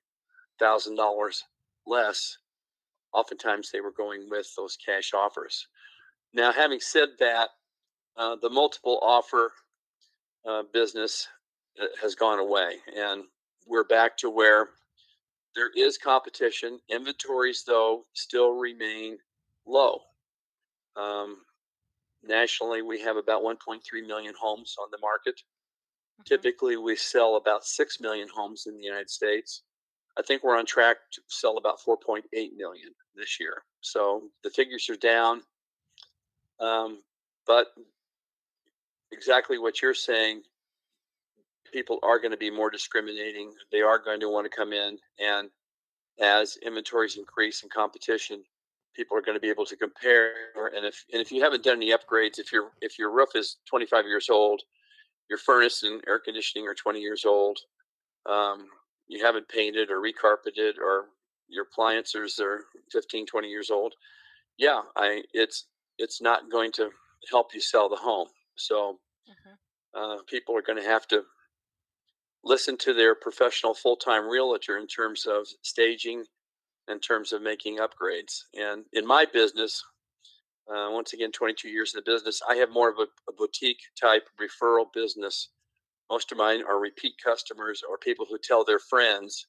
thousand 0.59 0.95
dollars 0.95 1.43
less 1.85 2.37
oftentimes 3.13 3.71
they 3.71 3.81
were 3.81 3.91
going 3.91 4.29
with 4.29 4.47
those 4.57 4.77
cash 4.83 5.13
offers. 5.13 5.67
Now 6.33 6.51
having 6.51 6.79
said 6.79 7.09
that 7.19 7.49
uh, 8.17 8.35
the 8.41 8.49
multiple 8.49 8.99
offer 9.01 9.51
uh, 10.47 10.63
business 10.73 11.27
uh, 11.81 11.87
has 12.01 12.15
gone 12.15 12.39
away 12.39 12.75
and 12.95 13.23
we're 13.67 13.83
back 13.85 14.17
to 14.17 14.29
where 14.29 14.69
there 15.55 15.71
is 15.75 15.97
competition. 15.97 16.79
Inventories 16.89 17.63
though 17.67 18.05
still 18.13 18.51
remain 18.53 19.17
low. 19.65 19.99
Um, 20.95 21.37
nationally 22.27 22.81
we 22.81 22.99
have 23.01 23.17
about 23.17 23.43
1.3 23.43 23.81
million 24.07 24.33
homes 24.39 24.75
on 24.81 24.89
the 24.91 24.97
market. 24.99 25.41
Mhm. 26.21 26.25
typically 26.25 26.77
we 26.77 26.95
sell 26.95 27.35
about 27.35 27.65
6 27.65 27.99
million 27.99 28.29
homes 28.29 28.67
in 28.67 28.77
the 28.77 28.83
united 28.83 29.09
states. 29.09 29.63
I 30.17 30.21
think 30.21 30.43
we're 30.43 30.57
on 30.57 30.65
track 30.65 30.97
to 31.11 31.21
sell 31.27 31.57
about 31.57 31.79
4.8 31.81 32.53
million 32.55 32.95
this 33.15 33.39
year. 33.39 33.65
So 33.81 34.31
the 34.43 34.49
figures 34.49 34.89
are 34.89 34.95
down 34.97 35.43
um, 36.59 37.03
but 37.45 37.73
exactly 39.11 39.57
what 39.57 39.81
you're 39.81 39.93
saying 39.93 40.43
people 41.71 41.99
are 42.03 42.19
going 42.19 42.31
to 42.31 42.37
be 42.37 42.49
more 42.49 42.69
discriminating. 42.69 43.53
They 43.71 43.81
are 43.81 43.99
going 43.99 44.19
to 44.21 44.29
want 44.29 44.49
to 44.49 44.55
come 44.55 44.71
in 44.73 44.97
and 45.19 45.49
as 46.19 46.57
inventories 46.57 47.17
increase 47.17 47.63
and 47.63 47.71
competition 47.71 48.43
people 48.95 49.17
are 49.17 49.21
going 49.21 49.35
to 49.35 49.41
be 49.41 49.49
able 49.49 49.65
to 49.65 49.75
compare 49.77 50.31
and 50.75 50.85
if 50.85 51.05
and 51.13 51.21
if 51.21 51.31
you 51.31 51.41
haven't 51.43 51.63
done 51.63 51.77
any 51.77 51.91
upgrades 51.91 52.39
if 52.39 52.51
your 52.51 52.71
if 52.81 52.97
your 52.99 53.11
roof 53.11 53.29
is 53.35 53.57
25 53.69 54.05
years 54.05 54.29
old 54.29 54.61
your 55.29 55.39
furnace 55.39 55.83
and 55.83 56.03
air 56.07 56.19
conditioning 56.19 56.67
are 56.67 56.75
20 56.75 56.99
years 56.99 57.25
old 57.25 57.59
um, 58.29 58.67
you 59.07 59.23
haven't 59.25 59.47
painted 59.49 59.91
or 59.91 60.01
recarpeted 60.01 60.77
or 60.79 61.07
your 61.49 61.65
appliances 61.65 62.39
are 62.39 62.65
15 62.91 63.25
20 63.25 63.49
years 63.49 63.71
old 63.71 63.93
yeah 64.57 64.81
i 64.97 65.23
it's 65.33 65.67
it's 65.99 66.21
not 66.21 66.51
going 66.51 66.71
to 66.71 66.89
help 67.31 67.53
you 67.53 67.61
sell 67.61 67.89
the 67.89 67.95
home 67.95 68.29
so 68.55 68.99
Mhm. 69.27 69.57
uh, 69.95 70.17
people 70.27 70.57
are 70.57 70.61
going 70.63 70.81
to 70.81 70.87
have 70.89 71.07
to 71.07 71.23
listen 72.43 72.77
to 72.77 72.93
their 72.93 73.15
professional 73.15 73.73
full-time 73.73 74.27
realtor 74.29 74.77
in 74.77 74.87
terms 74.87 75.25
of 75.25 75.47
staging 75.63 76.25
in 76.89 76.99
terms 76.99 77.33
of 77.33 77.41
making 77.41 77.77
upgrades 77.77 78.41
and 78.53 78.85
in 78.93 79.05
my 79.05 79.25
business 79.25 79.83
uh, 80.69 80.89
once 80.91 81.13
again 81.13 81.31
22 81.31 81.69
years 81.69 81.93
in 81.93 81.99
the 81.99 82.11
business 82.11 82.41
i 82.49 82.55
have 82.55 82.69
more 82.71 82.89
of 82.89 82.97
a, 82.99 83.07
a 83.29 83.33
boutique 83.37 83.81
type 83.99 84.27
referral 84.41 84.85
business. 84.93 85.49
Most 86.09 86.31
of 86.31 86.37
mine 86.37 86.61
are 86.67 86.79
repeat 86.79 87.13
customers 87.23 87.81
or 87.87 87.97
people 87.97 88.27
who 88.29 88.37
tell 88.37 88.63
their 88.63 88.79
friends 88.79 89.47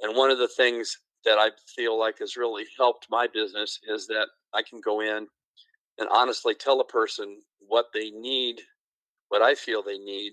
and 0.00 0.16
one 0.16 0.30
of 0.30 0.38
the 0.38 0.48
things 0.48 0.98
that 1.24 1.38
i 1.38 1.50
feel 1.76 1.98
like 1.98 2.18
has 2.18 2.36
really 2.36 2.64
helped 2.78 3.06
my 3.10 3.26
business 3.32 3.78
is 3.88 4.06
that 4.06 4.28
i 4.54 4.62
can 4.62 4.80
go 4.80 5.00
in 5.00 5.26
and 5.98 6.08
honestly 6.10 6.54
tell 6.54 6.80
a 6.80 6.86
person 6.86 7.40
what 7.60 7.86
they 7.92 8.10
need 8.10 8.60
what 9.28 9.42
i 9.42 9.54
feel 9.54 9.82
they 9.82 9.98
need 9.98 10.32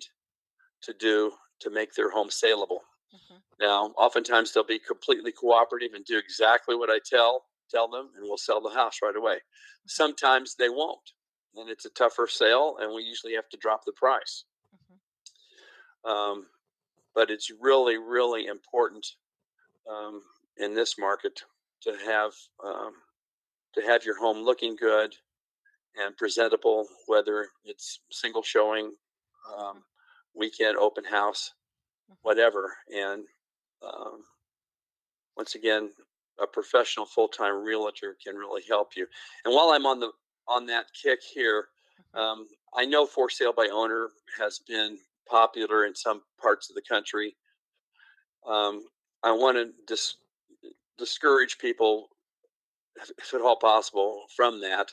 to 0.81 0.93
do 0.93 1.31
to 1.59 1.69
make 1.69 1.93
their 1.93 2.09
home 2.09 2.29
saleable 2.29 2.81
Mhm. 3.13 3.43
now 3.59 3.87
oftentimes 3.97 4.53
they'll 4.53 4.63
be 4.63 4.79
completely 4.79 5.31
cooperative 5.31 5.93
and 5.93 6.05
do 6.05 6.17
exactly 6.17 6.75
what 6.75 6.89
i 6.89 6.99
tell 7.05 7.45
tell 7.69 7.87
them 7.89 8.09
and 8.15 8.23
we'll 8.27 8.37
sell 8.37 8.61
the 8.61 8.69
house 8.69 8.99
right 9.03 9.15
away 9.15 9.39
sometimes 9.87 10.55
they 10.55 10.69
won't 10.69 11.11
and 11.55 11.69
it's 11.69 11.85
a 11.85 11.89
tougher 11.91 12.27
sale 12.27 12.77
and 12.79 12.93
we 12.93 13.03
usually 13.03 13.33
have 13.35 13.49
to 13.49 13.57
drop 13.57 13.81
the 13.85 13.93
price 13.93 14.45
Mhm. 14.73 14.99
um, 16.05 16.47
but 17.15 17.31
it's 17.31 17.51
really 17.59 17.97
really 17.97 18.47
important 18.47 19.05
um, 19.89 20.23
in 20.57 20.73
this 20.75 20.97
market 20.99 21.41
to 21.81 21.97
have 22.05 22.33
um, 22.63 22.93
to 23.75 23.81
have 23.81 24.05
your 24.05 24.19
home 24.19 24.39
looking 24.39 24.75
good 24.75 25.15
and 25.97 26.17
presentable 26.17 26.87
whether 27.07 27.49
it's 27.65 28.01
single 28.11 28.43
showing 28.43 28.93
um, 29.57 29.83
weekend 30.35 30.77
open 30.77 31.05
house. 31.05 31.53
Whatever 32.21 32.75
and 32.93 33.23
um, 33.83 34.21
once 35.37 35.55
again 35.55 35.89
a 36.41 36.47
professional 36.47 37.05
full-time 37.05 37.63
realtor 37.63 38.15
can 38.23 38.35
really 38.35 38.63
help 38.67 38.91
you 38.95 39.05
and 39.45 39.53
while 39.53 39.69
i'm 39.69 39.85
on 39.85 39.99
the 39.99 40.11
on 40.49 40.65
that 40.65 40.87
kick 41.01 41.19
here. 41.21 41.67
Um, 42.13 42.47
I 42.75 42.85
know 42.85 43.05
for 43.05 43.29
sale 43.29 43.53
by 43.53 43.69
owner 43.71 44.09
has 44.37 44.59
been 44.67 44.97
popular 45.29 45.85
in 45.85 45.95
some 45.95 46.23
parts 46.41 46.69
of 46.69 46.75
the 46.75 46.81
country. 46.81 47.35
Um, 48.47 48.85
I 49.23 49.31
want 49.31 49.57
to 49.57 49.71
dis- 49.87 50.15
discourage 50.97 51.59
people, 51.59 52.07
if 53.17 53.33
at 53.33 53.41
all 53.41 53.57
possible, 53.57 54.23
from 54.35 54.59
that. 54.61 54.91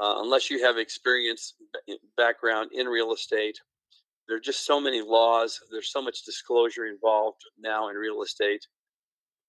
Uh, 0.00 0.22
unless 0.22 0.48
you 0.48 0.64
have 0.64 0.78
experience 0.78 1.54
background 2.16 2.70
in 2.72 2.86
real 2.86 3.12
estate, 3.12 3.60
there 4.28 4.36
are 4.36 4.40
just 4.40 4.66
so 4.66 4.80
many 4.80 5.00
laws. 5.00 5.58
There's 5.72 5.90
so 5.90 6.02
much 6.02 6.24
disclosure 6.24 6.86
involved 6.86 7.40
now 7.58 7.88
in 7.88 7.96
real 7.96 8.22
estate 8.22 8.66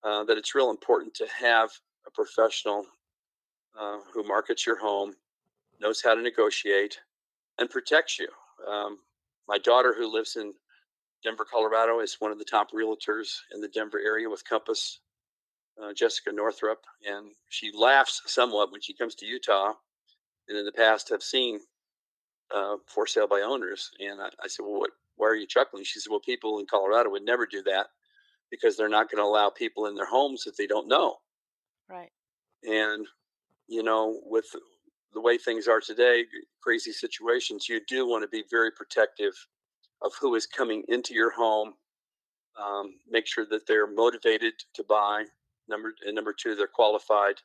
uh, 0.03 0.23
that 0.23 0.37
it's 0.37 0.55
real 0.55 0.69
important 0.71 1.13
to 1.15 1.27
have 1.37 1.69
a 2.07 2.11
professional 2.11 2.85
uh, 3.79 3.97
who 4.13 4.23
markets 4.23 4.65
your 4.65 4.79
home, 4.79 5.13
knows 5.81 6.01
how 6.03 6.15
to 6.15 6.21
negotiate, 6.21 6.97
and 7.57 7.69
protects 7.69 8.19
you. 8.19 8.29
Um, 8.67 8.99
my 9.47 9.57
daughter, 9.57 9.93
who 9.97 10.11
lives 10.11 10.37
in 10.37 10.53
Denver, 11.23 11.45
Colorado, 11.49 11.99
is 11.99 12.15
one 12.19 12.31
of 12.31 12.39
the 12.39 12.45
top 12.45 12.69
realtors 12.71 13.27
in 13.53 13.61
the 13.61 13.67
Denver 13.67 13.99
area 13.99 14.29
with 14.29 14.47
Compass, 14.47 15.01
uh, 15.81 15.91
Jessica 15.93 16.31
Northrup, 16.31 16.79
and 17.05 17.31
she 17.49 17.71
laughs 17.73 18.21
somewhat 18.25 18.71
when 18.71 18.81
she 18.81 18.93
comes 18.95 19.15
to 19.15 19.25
Utah. 19.25 19.73
And 20.47 20.57
in 20.57 20.65
the 20.65 20.71
past, 20.71 21.09
have 21.09 21.21
seen 21.21 21.59
uh, 22.53 22.77
for 22.87 23.07
sale 23.07 23.27
by 23.27 23.41
owners. 23.41 23.91
And 23.99 24.21
I, 24.21 24.29
I 24.43 24.47
said, 24.47 24.63
"Well, 24.63 24.79
what, 24.79 24.91
why 25.15 25.27
are 25.27 25.35
you 25.35 25.47
chuckling?" 25.47 25.83
She 25.83 25.99
said, 25.99 26.09
"Well, 26.09 26.19
people 26.19 26.59
in 26.59 26.65
Colorado 26.65 27.09
would 27.09 27.23
never 27.23 27.45
do 27.45 27.61
that 27.63 27.87
because 28.51 28.75
they're 28.77 28.89
not 28.89 29.09
going 29.09 29.23
to 29.23 29.27
allow 29.27 29.49
people 29.49 29.85
in 29.85 29.95
their 29.95 30.09
homes 30.09 30.43
that 30.43 30.57
they 30.57 30.67
don't 30.67 30.87
know." 30.87 31.17
Right. 31.89 32.11
And 32.63 33.07
you 33.67 33.83
know, 33.83 34.19
with 34.25 34.47
the 35.13 35.21
way 35.21 35.37
things 35.37 35.67
are 35.67 35.79
today, 35.79 36.25
crazy 36.61 36.91
situations, 36.91 37.69
you 37.69 37.81
do 37.87 38.07
want 38.07 38.23
to 38.23 38.27
be 38.27 38.43
very 38.49 38.71
protective 38.71 39.33
of 40.01 40.11
who 40.19 40.35
is 40.35 40.45
coming 40.45 40.83
into 40.87 41.13
your 41.13 41.31
home. 41.31 41.73
Um, 42.61 42.95
make 43.09 43.27
sure 43.27 43.45
that 43.49 43.67
they're 43.67 43.87
motivated 43.87 44.53
to 44.73 44.83
buy. 44.83 45.25
Number 45.67 45.93
and 46.05 46.15
number 46.15 46.33
two, 46.33 46.55
they're 46.55 46.67
qualified, 46.67 47.35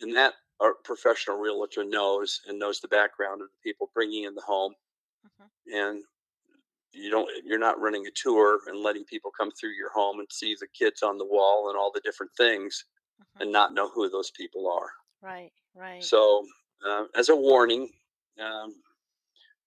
and 0.00 0.16
that 0.16 0.34
our 0.60 0.74
professional 0.84 1.38
realtor 1.38 1.84
knows 1.84 2.40
and 2.46 2.58
knows 2.58 2.80
the 2.80 2.88
background 2.88 3.40
of 3.40 3.48
the 3.48 3.68
people 3.70 3.90
bringing 3.94 4.24
in 4.24 4.34
the 4.34 4.42
home. 4.42 4.74
Mm-hmm. 5.26 5.74
And 5.74 6.04
you 6.92 7.10
don't, 7.10 7.28
you're 7.44 7.58
not 7.58 7.80
running 7.80 8.06
a 8.06 8.10
tour 8.14 8.60
and 8.66 8.82
letting 8.82 9.04
people 9.04 9.30
come 9.36 9.50
through 9.52 9.70
your 9.70 9.90
home 9.92 10.18
and 10.18 10.28
see 10.30 10.56
the 10.58 10.66
kids 10.76 11.02
on 11.02 11.18
the 11.18 11.24
wall 11.24 11.68
and 11.68 11.78
all 11.78 11.90
the 11.92 12.00
different 12.00 12.32
things, 12.36 12.84
mm-hmm. 13.20 13.42
and 13.42 13.52
not 13.52 13.74
know 13.74 13.88
who 13.88 14.08
those 14.10 14.30
people 14.32 14.70
are. 14.70 14.90
Right, 15.22 15.52
right. 15.74 16.02
So, 16.02 16.44
uh, 16.86 17.04
as 17.16 17.28
a 17.28 17.36
warning, 17.36 17.90
um, 18.42 18.74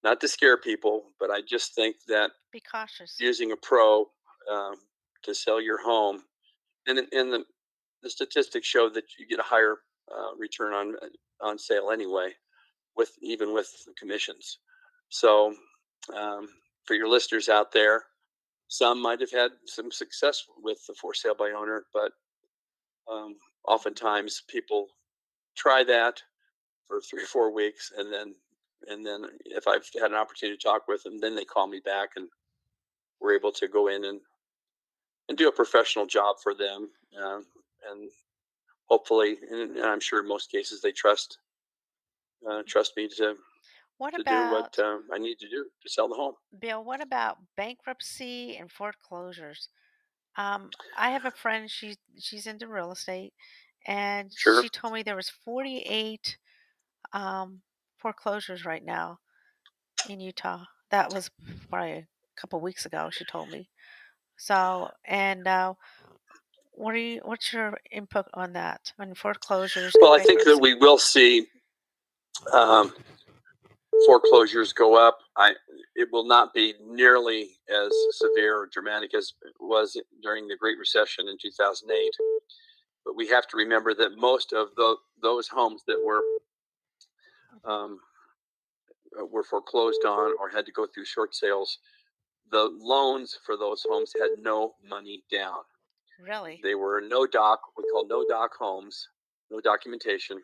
not 0.04 0.20
to 0.22 0.28
scare 0.28 0.58
people, 0.58 1.04
but 1.20 1.30
I 1.30 1.42
just 1.48 1.76
think 1.76 1.96
that 2.08 2.32
be 2.52 2.60
cautious 2.60 3.16
using 3.20 3.52
a 3.52 3.56
pro 3.56 4.06
um, 4.52 4.76
to 5.24 5.34
sell 5.34 5.62
your 5.62 5.82
home, 5.82 6.24
and 6.88 7.00
and 7.00 7.32
the 7.32 7.46
the 8.02 8.10
statistics 8.10 8.68
show 8.68 8.90
that 8.90 9.06
you 9.18 9.26
get 9.28 9.40
a 9.40 9.44
higher 9.44 9.78
uh, 10.12 10.36
return 10.38 10.74
on 10.74 10.96
on 11.42 11.58
sale 11.58 11.92
anyway, 11.92 12.30
with 12.96 13.12
even 13.22 13.54
with 13.54 13.70
commissions. 13.98 14.60
So, 15.10 15.54
um, 16.16 16.48
for 16.86 16.96
your 16.96 17.08
listeners 17.08 17.50
out 17.50 17.72
there, 17.72 18.04
some 18.68 19.02
might 19.02 19.20
have 19.20 19.32
had 19.32 19.52
some 19.66 19.92
success 19.92 20.44
with 20.62 20.80
the 20.88 20.96
for 20.96 21.14
sale 21.14 21.36
by 21.36 21.52
owner, 21.52 21.86
but 21.94 22.12
um, 23.12 23.36
oftentimes 23.68 24.44
people 24.50 24.88
try 25.56 25.84
that 25.84 26.22
for 26.88 27.02
three 27.02 27.24
or 27.24 27.28
four 27.28 27.54
weeks, 27.54 27.92
and 27.98 28.12
then 28.12 28.36
and 28.88 29.06
then 29.06 29.26
if 29.46 29.68
I've 29.68 29.88
had 30.00 30.12
an 30.12 30.18
opportunity 30.18 30.58
to 30.58 30.64
talk 30.64 30.88
with 30.88 31.04
them, 31.04 31.20
then 31.20 31.36
they 31.36 31.46
call 31.46 31.68
me 31.68 31.82
back, 31.84 32.10
and 32.16 32.28
we're 33.22 33.36
able 33.36 33.52
to 33.54 33.68
go 33.68 33.88
in 33.88 34.06
and 34.06 34.20
and 35.30 35.38
do 35.38 35.48
a 35.48 35.52
professional 35.52 36.06
job 36.06 36.38
for 36.42 36.54
them, 36.54 36.90
uh, 37.18 37.40
and 37.90 38.10
hopefully, 38.86 39.38
and, 39.50 39.78
and, 39.78 39.86
I'm 39.86 40.00
sure 40.00 40.22
in 40.22 40.28
most 40.28 40.52
cases 40.52 40.82
they 40.82 40.92
trust 40.92 41.38
uh, 42.50 42.62
trust 42.68 42.94
me 42.98 43.08
to 43.18 43.36
what 43.98 44.14
to 44.14 44.22
about, 44.22 44.74
do 44.74 44.84
what 44.84 44.88
uh, 44.88 44.98
I 45.14 45.18
need 45.18 45.40
to 45.40 45.50
do 45.50 45.66
to 45.82 45.90
sell 45.90 46.08
the 46.10 46.16
home. 46.16 46.34
Bill, 46.60 46.84
what 46.84 47.02
about 47.02 47.38
bankruptcy 47.56 48.58
and 48.58 48.72
foreclosures? 48.72 49.70
Um, 50.36 50.70
I 50.98 51.12
have 51.12 51.26
a 51.26 51.32
friend. 51.32 51.70
She 51.70 51.96
she's 52.20 52.48
into 52.48 52.68
real 52.68 52.92
estate, 52.92 53.34
and 53.86 54.32
sure. 54.36 54.62
she 54.62 54.70
told 54.70 54.94
me 54.94 55.04
there 55.04 55.16
was 55.16 55.30
48 55.30 56.38
um, 57.14 57.62
foreclosures 57.98 58.66
right 58.66 58.84
now 58.84 59.20
in 60.10 60.20
Utah. 60.20 60.64
That 60.92 61.14
was 61.14 61.30
probably 61.70 61.92
a 61.92 62.08
couple 62.36 62.60
weeks 62.60 62.86
ago. 62.86 63.10
She 63.12 63.26
told 63.26 63.50
me. 63.50 63.70
So, 64.38 64.90
and 65.06 65.48
uh, 65.48 65.76
what 66.76 66.96
are 66.96 66.98
you? 66.98 67.22
What's 67.24 67.54
your 67.54 67.78
input 67.92 68.26
on 68.34 68.54
that 68.54 68.92
on 69.00 69.14
foreclosures? 69.14 69.96
Well, 70.00 70.14
I 70.14 70.24
think 70.24 70.44
that 70.44 70.60
we 70.60 70.74
will 70.76 70.98
see 70.98 71.48
um, 72.54 72.94
foreclosures 74.06 74.74
go 74.74 74.96
up. 74.96 75.20
I 75.38 75.54
it 75.96 76.10
will 76.12 76.26
not 76.26 76.54
be 76.54 76.74
nearly 76.86 77.52
as 77.70 77.92
severe 78.12 78.58
or 78.58 78.70
dramatic 78.72 79.14
as 79.14 79.34
it 79.44 79.54
was 79.60 80.00
during 80.22 80.48
the 80.48 80.58
Great 80.58 80.78
Recession 80.80 81.28
in 81.28 81.38
2008. 81.40 82.10
But 83.06 83.16
we 83.16 83.28
have 83.28 83.48
to 83.48 83.58
remember 83.58 83.94
that 83.96 84.18
most 84.18 84.54
of 84.54 84.70
the, 84.76 84.96
those 85.22 85.48
homes 85.48 85.84
that 85.88 86.02
were 86.04 86.22
um, 87.66 88.00
uh, 89.20 89.26
were 89.26 89.44
foreclosed 89.44 90.06
on 90.06 90.34
or 90.40 90.50
had 90.50 90.66
to 90.66 90.72
go 90.72 90.88
through 90.88 91.06
short 91.06 91.36
sales, 91.36 91.78
the 92.52 92.72
loans 92.80 93.38
for 93.46 93.58
those 93.58 93.86
homes 93.88 94.14
had 94.20 94.30
no 94.42 94.74
money 94.88 95.24
down. 95.32 95.60
Really? 96.24 96.60
They 96.64 96.76
were 96.76 97.02
no 97.02 97.26
doc, 97.26 97.60
we 97.78 97.84
call 97.92 98.08
no 98.08 98.26
doc 98.28 98.52
homes, 98.58 99.10
no 99.52 99.60
documentation. 99.60 100.42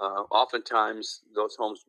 Uh, 0.00 0.24
oftentimes, 0.30 1.20
those 1.34 1.54
homes, 1.58 1.84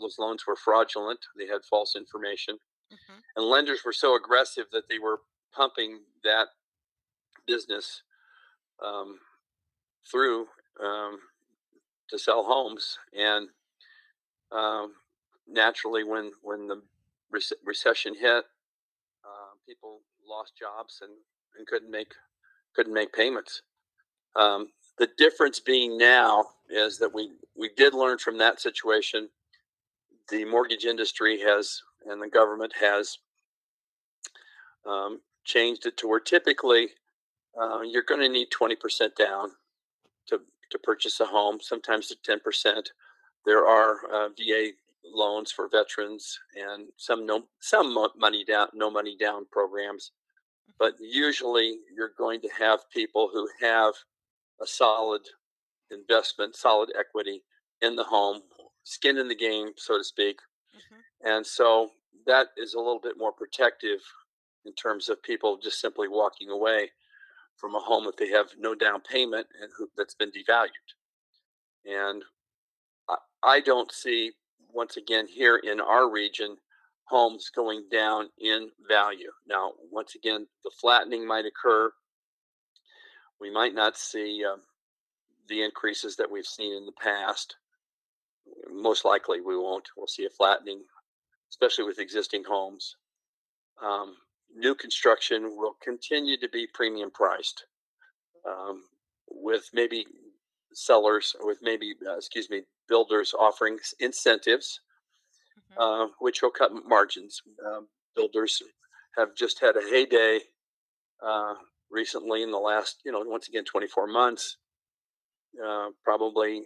those 0.00 0.16
loans 0.18 0.44
were 0.46 0.56
fraudulent. 0.56 1.20
They 1.38 1.46
had 1.46 1.60
false 1.68 1.94
information, 1.94 2.56
mm-hmm. 2.90 3.18
and 3.36 3.46
lenders 3.46 3.80
were 3.84 3.92
so 3.92 4.16
aggressive 4.16 4.64
that 4.72 4.84
they 4.88 4.98
were 4.98 5.20
pumping 5.54 6.00
that 6.24 6.48
business 7.46 8.02
um, 8.84 9.18
through 10.10 10.46
um, 10.82 11.18
to 12.08 12.18
sell 12.18 12.44
homes. 12.44 12.98
And 13.16 13.48
um, 14.50 14.94
naturally, 15.46 16.02
when 16.02 16.32
when 16.42 16.66
the 16.66 16.80
rec- 17.30 17.60
recession 17.62 18.14
hit, 18.14 18.44
uh, 19.22 19.52
people 19.68 20.00
lost 20.26 20.54
jobs 20.58 21.00
and, 21.02 21.12
and 21.58 21.66
couldn't 21.66 21.90
make 21.90 22.14
couldn't 22.74 22.94
make 22.94 23.12
payments. 23.12 23.62
Um, 24.36 24.68
the 24.98 25.08
difference 25.18 25.60
being 25.60 25.98
now 25.98 26.44
is 26.70 26.98
that 26.98 27.12
we 27.14 27.30
we 27.56 27.70
did 27.76 27.94
learn 27.94 28.18
from 28.18 28.38
that 28.38 28.60
situation. 28.60 29.28
The 30.30 30.44
mortgage 30.44 30.84
industry 30.84 31.40
has 31.40 31.80
and 32.06 32.20
the 32.22 32.28
government 32.28 32.74
has 32.80 33.18
um, 34.86 35.20
changed 35.44 35.86
it 35.86 35.96
to 35.98 36.08
where 36.08 36.20
typically 36.20 36.88
uh, 37.60 37.80
you're 37.82 38.02
going 38.02 38.20
to 38.20 38.28
need 38.28 38.48
20% 38.50 39.14
down 39.16 39.50
to, 40.28 40.40
to 40.70 40.78
purchase 40.78 41.20
a 41.20 41.26
home, 41.26 41.58
sometimes 41.60 42.08
to 42.08 42.16
10%. 42.16 42.82
There 43.46 43.66
are 43.66 43.98
uh, 44.12 44.28
VA 44.30 44.70
loans 45.12 45.52
for 45.52 45.68
veterans 45.68 46.38
and 46.56 46.88
some 46.96 47.26
no 47.26 47.44
some 47.60 47.94
money 48.16 48.42
down 48.42 48.68
no 48.72 48.90
money 48.90 49.16
down 49.20 49.44
programs 49.52 50.12
but 50.78 50.94
usually 51.00 51.78
you're 51.96 52.12
going 52.18 52.40
to 52.40 52.48
have 52.58 52.80
people 52.92 53.30
who 53.32 53.48
have 53.60 53.94
a 54.60 54.66
solid 54.66 55.22
investment 55.90 56.56
solid 56.56 56.90
equity 56.98 57.42
in 57.82 57.96
the 57.96 58.04
home 58.04 58.40
skin 58.84 59.18
in 59.18 59.28
the 59.28 59.34
game 59.34 59.68
so 59.76 59.98
to 59.98 60.04
speak 60.04 60.38
mm-hmm. 60.74 61.28
and 61.30 61.46
so 61.46 61.90
that 62.26 62.48
is 62.56 62.74
a 62.74 62.78
little 62.78 63.00
bit 63.02 63.18
more 63.18 63.32
protective 63.32 64.00
in 64.64 64.72
terms 64.74 65.08
of 65.08 65.22
people 65.22 65.58
just 65.62 65.80
simply 65.80 66.08
walking 66.08 66.50
away 66.50 66.90
from 67.56 67.74
a 67.74 67.80
home 67.80 68.04
that 68.06 68.16
they 68.16 68.28
have 68.28 68.48
no 68.58 68.74
down 68.74 69.00
payment 69.00 69.46
and 69.60 69.70
who, 69.76 69.88
that's 69.96 70.14
been 70.14 70.30
devalued. 70.30 70.68
And 71.84 72.22
I, 73.08 73.16
I 73.42 73.60
don't 73.60 73.92
see, 73.92 74.32
once 74.72 74.96
again, 74.96 75.26
here 75.26 75.56
in 75.56 75.80
our 75.80 76.10
region, 76.10 76.56
homes 77.06 77.50
going 77.54 77.84
down 77.90 78.28
in 78.38 78.70
value. 78.88 79.30
Now, 79.46 79.72
once 79.90 80.14
again, 80.14 80.46
the 80.62 80.70
flattening 80.80 81.26
might 81.26 81.44
occur. 81.44 81.92
We 83.40 83.50
might 83.50 83.74
not 83.74 83.96
see 83.96 84.42
uh, 84.44 84.56
the 85.48 85.62
increases 85.62 86.16
that 86.16 86.30
we've 86.30 86.46
seen 86.46 86.74
in 86.74 86.86
the 86.86 86.92
past. 86.92 87.56
Most 88.70 89.04
likely, 89.04 89.40
we 89.40 89.56
won't. 89.56 89.88
We'll 89.96 90.06
see 90.06 90.24
a 90.24 90.30
flattening, 90.30 90.82
especially 91.50 91.84
with 91.84 91.98
existing 91.98 92.44
homes. 92.44 92.96
Um, 93.82 94.16
new 94.54 94.74
construction 94.74 95.56
will 95.56 95.76
continue 95.82 96.38
to 96.38 96.48
be 96.48 96.66
premium 96.72 97.10
priced, 97.10 97.64
um, 98.46 98.82
with 99.30 99.68
maybe 99.72 100.06
sellers 100.72 101.34
with 101.40 101.58
maybe 101.62 101.94
uh, 102.06 102.16
excuse 102.16 102.50
me 102.50 102.62
builders 102.88 103.34
offering 103.38 103.78
incentives. 104.00 104.80
Uh, 105.78 106.08
which 106.20 106.42
will 106.42 106.50
cut 106.50 106.72
margins 106.86 107.42
um, 107.66 107.88
builders 108.16 108.62
have 109.16 109.34
just 109.36 109.60
had 109.60 109.76
a 109.76 109.82
heyday 109.90 110.40
uh, 111.26 111.54
recently 111.90 112.42
in 112.42 112.50
the 112.50 112.58
last 112.58 113.00
you 113.04 113.12
know 113.12 113.20
once 113.26 113.48
again 113.48 113.64
24 113.64 114.06
months 114.08 114.58
uh, 115.64 115.88
probably 116.04 116.62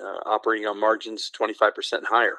uh, 0.00 0.18
operating 0.26 0.66
on 0.66 0.80
margins 0.80 1.30
25% 1.38 2.04
higher 2.04 2.38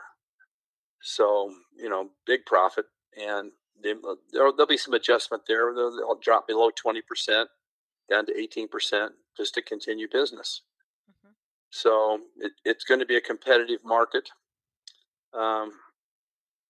so 1.01 1.53
you 1.77 1.89
know 1.89 2.09
big 2.25 2.45
profit 2.45 2.85
and 3.17 3.51
they, 3.83 3.93
there'll, 4.33 4.55
there'll 4.55 4.67
be 4.67 4.77
some 4.77 4.93
adjustment 4.93 5.43
there 5.47 5.73
they'll, 5.75 5.95
they'll 5.97 6.19
drop 6.21 6.47
below 6.47 6.69
20% 6.71 7.45
down 8.09 8.25
to 8.25 8.33
18% 8.33 9.09
just 9.37 9.53
to 9.55 9.61
continue 9.61 10.07
business 10.11 10.61
Mhm. 11.09 11.33
so 11.71 12.19
it, 12.37 12.53
it's 12.65 12.83
going 12.85 12.99
to 13.01 13.05
be 13.05 13.17
a 13.17 13.21
competitive 13.21 13.81
market. 13.85 14.29
Um, 15.37 15.71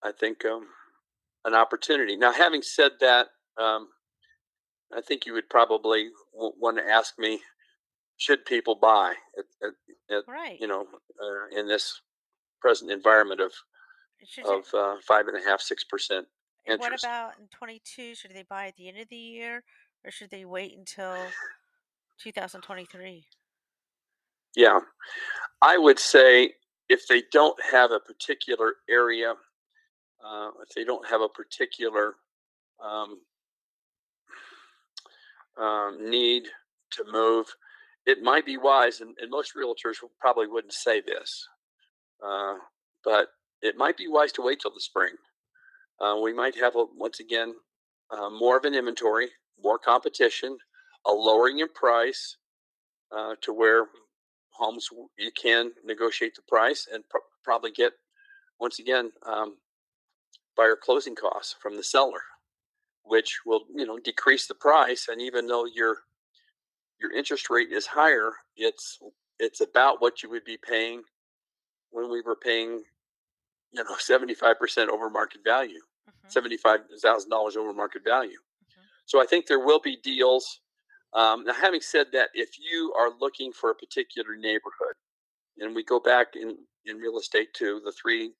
I 0.02 0.12
think 0.12 0.44
um, 0.44 0.66
an 1.44 1.54
opportunity. 1.54 2.16
Now, 2.16 2.32
having 2.32 2.62
said 2.62 2.92
that, 3.00 3.28
um, 3.58 3.88
I 4.94 5.00
think 5.00 5.26
you 5.26 5.32
would 5.32 5.48
probably 5.48 6.10
w- 6.32 6.54
want 6.58 6.78
to 6.78 6.84
ask 6.84 7.18
me: 7.18 7.40
Should 8.16 8.44
people 8.44 8.74
buy? 8.74 9.14
At, 9.38 9.68
at, 9.68 10.16
at, 10.16 10.22
Right. 10.28 10.60
you 10.60 10.66
know, 10.66 10.86
uh, 11.22 11.58
in 11.58 11.66
this 11.68 12.00
present 12.60 12.90
environment 12.90 13.40
of 13.40 13.52
Should 14.24 14.46
of 14.46 14.64
uh, 14.74 14.96
five 15.06 15.28
and 15.28 15.36
a 15.36 15.48
half, 15.48 15.60
six 15.60 15.84
percent 15.84 16.26
and 16.66 16.80
what 16.80 16.98
about 16.98 17.38
in 17.38 17.46
22? 17.56 18.14
Should 18.14 18.32
they 18.32 18.44
buy 18.48 18.66
at 18.66 18.76
the 18.76 18.88
end 18.88 18.98
of 18.98 19.08
the 19.08 19.16
year 19.16 19.62
or 20.04 20.10
should 20.10 20.30
they 20.30 20.44
wait 20.44 20.76
until 20.76 21.16
2023? 22.22 23.24
Yeah, 24.56 24.80
I 25.62 25.78
would 25.78 25.98
say 25.98 26.54
if 26.88 27.06
they 27.08 27.22
don't 27.32 27.58
have 27.72 27.90
a 27.90 28.00
particular 28.00 28.74
area, 28.88 29.34
uh, 30.24 30.50
if 30.62 30.74
they 30.74 30.84
don't 30.84 31.06
have 31.08 31.20
a 31.20 31.28
particular 31.28 32.14
um, 32.84 33.20
um, 35.60 36.10
need 36.10 36.44
to 36.92 37.04
move, 37.10 37.46
it 38.06 38.22
might 38.22 38.46
be 38.46 38.56
wise, 38.56 39.00
and, 39.00 39.16
and 39.20 39.30
most 39.30 39.54
realtors 39.56 39.96
probably 40.20 40.46
wouldn't 40.46 40.72
say 40.72 41.00
this, 41.00 41.48
uh, 42.24 42.54
but 43.04 43.28
it 43.62 43.76
might 43.76 43.96
be 43.96 44.08
wise 44.08 44.32
to 44.32 44.42
wait 44.42 44.60
till 44.60 44.72
the 44.72 44.80
spring. 44.80 45.14
Uh, 46.00 46.16
we 46.22 46.32
might 46.32 46.54
have, 46.56 46.76
a, 46.76 46.84
once 46.96 47.20
again, 47.20 47.54
uh, 48.10 48.30
more 48.30 48.56
of 48.56 48.64
an 48.64 48.74
inventory, 48.74 49.28
more 49.62 49.78
competition, 49.78 50.56
a 51.06 51.10
lowering 51.10 51.58
in 51.60 51.68
price 51.68 52.36
uh, 53.16 53.34
to 53.40 53.52
where 53.52 53.86
homes 54.58 54.88
you 55.18 55.30
can 55.32 55.72
negotiate 55.84 56.34
the 56.36 56.42
price 56.48 56.88
and 56.92 57.08
pro- 57.08 57.20
probably 57.44 57.72
get, 57.72 57.92
once 58.60 58.78
again, 58.78 59.12
um, 59.24 59.58
buyer 60.56 60.76
closing 60.76 61.14
costs 61.14 61.54
from 61.60 61.76
the 61.76 61.84
seller 61.84 62.22
which 63.04 63.40
will 63.46 63.64
you 63.74 63.86
know 63.86 63.98
decrease 63.98 64.46
the 64.46 64.54
price 64.54 65.08
and 65.08 65.20
even 65.22 65.46
though 65.46 65.64
your 65.66 65.98
your 67.00 67.12
interest 67.12 67.50
rate 67.50 67.72
is 67.72 67.86
higher 67.86 68.32
it's 68.56 68.98
it's 69.38 69.60
about 69.60 70.00
what 70.00 70.22
you 70.22 70.30
would 70.30 70.44
be 70.44 70.58
paying 70.58 71.02
when 71.90 72.10
we 72.10 72.22
were 72.22 72.36
paying 72.36 72.82
you 73.72 73.84
know 73.84 73.96
75% 73.96 74.88
over 74.88 75.10
market 75.10 75.42
value 75.44 75.80
Mhm. 76.06 76.36
$75000 76.36 77.56
over 77.56 77.72
market 77.72 78.02
value 78.04 78.38
Mhm. 78.62 78.88
so 79.06 79.20
i 79.22 79.26
think 79.26 79.46
there 79.46 79.60
will 79.64 79.80
be 79.80 79.96
deals 80.02 80.60
um, 81.16 81.44
now 81.44 81.54
having 81.54 81.80
said 81.80 82.06
that 82.12 82.28
if 82.34 82.50
you 82.58 82.94
are 82.96 83.10
looking 83.20 83.52
for 83.52 83.70
a 83.70 83.74
particular 83.74 84.36
neighborhood 84.36 84.94
and 85.58 85.74
we 85.74 85.82
go 85.82 85.98
back 85.98 86.36
in 86.36 86.56
in 86.84 86.98
real 86.98 87.18
estate 87.18 87.52
to 87.54 87.80
the 87.84 87.92
three 87.92 88.32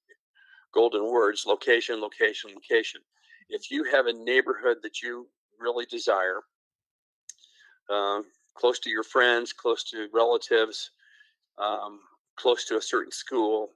golden 0.73 1.11
words 1.11 1.45
location 1.47 2.01
location 2.01 2.51
location. 2.55 3.01
If 3.49 3.71
you 3.71 3.85
have 3.85 4.07
a 4.07 4.13
neighborhood 4.13 4.79
that 4.83 5.03
you 5.03 5.27
really 5.59 5.87
desire 5.87 6.43
uh, 7.91 8.21
close 8.55 8.79
to 8.81 8.91
your 8.91 9.05
friends, 9.05 9.53
close 9.53 9.85
to 9.91 10.09
relatives, 10.13 10.91
um, 11.59 12.01
close 12.37 12.65
to 12.67 12.77
a 12.77 12.83
certain 12.83 13.13
school, 13.13 13.71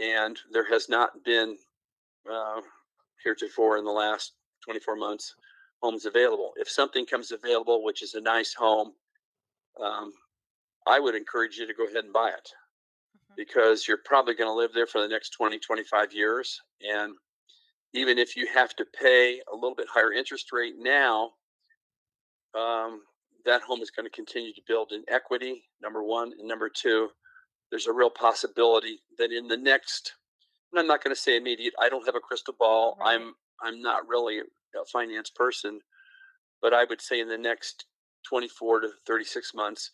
and 0.00 0.38
there 0.52 0.68
has 0.70 0.88
not 0.88 1.10
been 1.24 1.56
uh, 2.30 2.60
heretofore 3.24 3.78
in 3.78 3.84
the 3.84 3.90
last 3.90 4.32
24 4.64 4.96
months 4.96 5.34
homes 5.82 6.06
available. 6.06 6.52
If 6.56 6.68
something 6.70 7.06
comes 7.06 7.32
available, 7.32 7.84
which 7.84 8.02
is 8.02 8.14
a 8.14 8.20
nice 8.20 8.54
home, 8.54 8.92
um, 9.80 10.12
I 10.86 11.00
would 11.00 11.14
encourage 11.14 11.56
you 11.58 11.66
to 11.66 11.74
go 11.74 11.84
ahead 11.86 12.04
and 12.04 12.12
buy 12.12 12.30
it 12.30 12.50
Mhm. 13.16 13.36
because 13.36 13.88
you're 13.88 13.98
probably 14.04 14.34
going 14.34 14.48
to 14.48 14.54
live 14.54 14.72
there 14.74 14.86
for 14.86 15.00
the 15.00 15.08
next 15.08 15.30
20, 15.30 15.58
25 15.58 16.12
years. 16.12 16.60
And 16.80 17.16
even 17.94 18.18
if 18.18 18.36
you 18.36 18.46
have 18.48 18.74
to 18.76 18.84
pay 18.86 19.40
a 19.52 19.54
little 19.54 19.74
bit 19.74 19.88
higher 19.88 20.12
interest 20.12 20.52
rate 20.52 20.76
now, 20.78 21.34
um, 22.54 23.06
that 23.44 23.62
home 23.62 23.82
is 23.82 23.90
going 23.90 24.06
to 24.06 24.10
continue 24.10 24.52
to 24.54 24.62
build 24.66 24.92
in 24.92 25.04
equity, 25.08 25.70
number 25.80 26.02
one. 26.02 26.32
And 26.32 26.48
number 26.48 26.68
two, 26.70 27.10
there's 27.70 27.86
a 27.86 27.92
real 27.92 28.10
possibility 28.10 29.02
that 29.18 29.32
in 29.32 29.48
the 29.48 29.56
next, 29.56 30.14
and 30.72 30.80
I'm 30.80 30.86
not 30.86 31.02
going 31.04 31.14
to 31.14 31.20
say 31.20 31.36
immediate, 31.36 31.74
I 31.78 31.88
don't 31.88 32.06
have 32.06 32.16
a 32.16 32.20
crystal 32.20 32.54
ball. 32.58 32.96
Right. 32.98 33.14
I'm 33.14 33.34
I'm 33.62 33.80
not 33.82 34.08
really 34.08 34.42
finance 34.90 35.30
person, 35.30 35.80
but 36.60 36.74
I 36.74 36.84
would 36.84 37.00
say 37.00 37.20
in 37.20 37.28
the 37.28 37.38
next 37.38 37.86
24 38.28 38.80
to 38.80 38.90
36 39.06 39.54
months, 39.54 39.90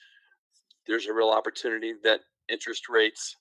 there's 0.87 1.07
a 1.07 1.12
real 1.14 1.31
opportunity 1.31 1.95
that 2.05 2.21
interest 2.49 2.88
rates 2.88 3.37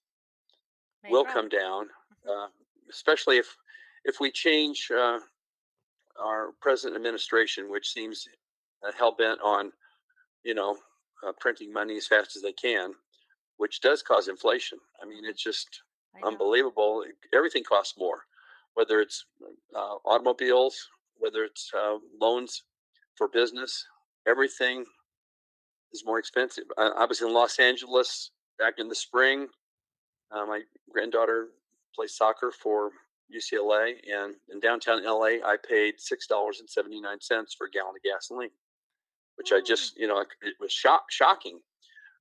will 1.08 1.26
come 1.26 1.50
down, 1.50 1.90
Mhm. 2.26 2.30
uh, 2.30 2.48
especially 2.90 3.38
if 3.38 3.58
if 4.06 4.20
we 4.20 4.32
change 4.32 4.90
uh, 4.92 5.20
our 6.20 6.54
present 6.62 6.96
administration, 6.96 7.70
which 7.70 7.90
seems 7.90 8.28
hell 8.98 9.12
bent 9.14 9.42
on, 9.42 9.74
you 10.44 10.54
know, 10.54 10.78
uh, 11.24 11.34
printing 11.40 11.74
money 11.74 11.98
as 11.98 12.08
fast 12.08 12.36
as 12.36 12.42
they 12.42 12.54
can, 12.54 12.94
which 13.58 13.82
does 13.82 14.04
cause 14.04 14.28
inflation. 14.28 14.80
I 15.02 15.06
mean, 15.06 15.26
Mhm. 15.26 15.30
it's 15.30 15.44
just 15.44 15.84
unbelievable. 16.24 17.06
Everything 17.34 17.64
costs 17.64 17.98
more, 17.98 18.26
whether 18.76 19.02
it's 19.02 19.26
uh, 19.76 19.98
automobiles, 20.06 20.90
whether 21.20 21.44
it's 21.44 21.72
uh, 21.78 21.98
loans 22.22 22.64
for 23.18 23.28
business. 23.28 23.86
Everything 24.28 24.86
is 25.94 26.04
more 26.06 26.20
expensive. 26.20 26.66
I, 26.78 26.88
I 26.90 27.06
was 27.06 27.22
in 27.22 27.34
Los 27.34 27.60
Angeles 27.60 28.32
back 28.60 28.76
in 28.78 28.88
the 28.88 28.96
spring. 28.96 29.48
Uh, 30.32 30.46
my 30.46 30.62
granddaughter 30.92 31.50
plays 31.96 32.16
soccer 32.16 32.52
for 32.52 32.92
UCLA, 33.34 33.94
and 34.12 34.36
in 34.52 34.60
downtown 34.60 35.04
LA, 35.04 35.40
I 35.46 35.58
paid 35.68 35.96
six 36.00 36.28
dollars 36.28 36.60
and 36.60 36.70
seventy 36.70 37.02
nine 37.02 37.22
cents 37.22 37.56
for 37.58 37.68
a 37.68 37.72
gallon 37.72 37.96
of 37.96 38.04
gasoline, 38.04 38.52
which 39.36 39.52
I 39.52 39.62
just 39.62 39.98
you 39.98 40.08
know 40.08 40.20
it 40.22 40.56
was 40.60 40.72
shock 40.72 41.06
shocking. 41.12 41.60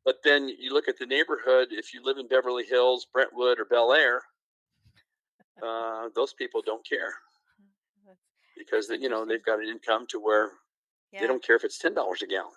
But 0.04 0.16
then 0.24 0.48
you 0.48 0.72
look 0.72 0.88
at 0.88 0.98
the 0.98 1.06
neighborhood. 1.06 1.68
If 1.70 1.92
you 1.92 2.00
live 2.04 2.18
in 2.18 2.28
Beverly 2.28 2.64
Hills, 2.64 3.06
Brentwood, 3.12 3.58
or 3.58 3.64
Bel 3.64 3.92
Air, 3.92 4.22
uh, 5.62 6.08
those 6.14 6.32
people 6.32 6.62
don't 6.64 6.86
care 6.88 7.14
because 8.66 8.88
you 8.90 9.08
know 9.08 9.24
they've 9.24 9.44
got 9.44 9.60
an 9.60 9.68
income 9.68 10.06
to 10.08 10.18
where 10.20 10.52
they 11.12 11.26
don't 11.26 11.42
care 11.44 11.56
if 11.56 11.64
it's 11.64 11.78
ten 11.78 11.94
dollars 11.94 12.22
a 12.22 12.26
gallon. 12.26 12.52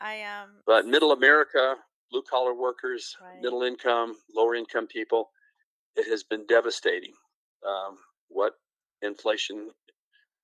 I 0.00 0.22
um. 0.22 0.50
But 0.66 0.86
middle 0.86 1.12
America, 1.12 1.76
blue 2.10 2.22
collar 2.22 2.54
workers, 2.54 3.16
Right. 3.20 3.40
middle 3.40 3.62
income, 3.62 4.16
lower 4.34 4.54
income 4.54 4.86
people, 4.86 5.30
it 5.96 6.06
has 6.08 6.22
been 6.22 6.46
devastating. 6.46 7.14
Um, 7.66 7.98
what 8.28 8.54
inflation 9.02 9.70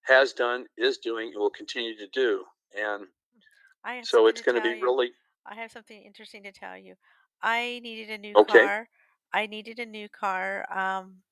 has 0.03 0.33
done, 0.33 0.67
is 0.77 0.99
doing, 0.99 1.29
and 1.29 1.39
will 1.41 1.51
continue 1.51 1.97
to 1.97 2.07
do. 2.09 2.45
And 2.77 3.07
I 3.85 4.03
so 4.03 4.27
it's 4.27 4.43
going 4.43 4.57
to 4.57 4.63
be 4.63 4.77
you. 4.77 4.83
really 4.83 5.13
I 5.47 5.55
have 5.55 5.73
something 5.73 6.03
interesting 6.03 6.43
to 6.45 6.53
tell 6.53 6.77
you. 6.77 6.95
I 7.43 7.81
needed 7.83 8.11
a 8.11 8.19
new 8.19 8.35
okay. 8.37 8.61
car. 8.61 8.89
I 9.33 9.47
needed 9.47 9.79
a 9.79 9.87
new 9.87 10.09
car 10.09 10.67
um 10.73 11.23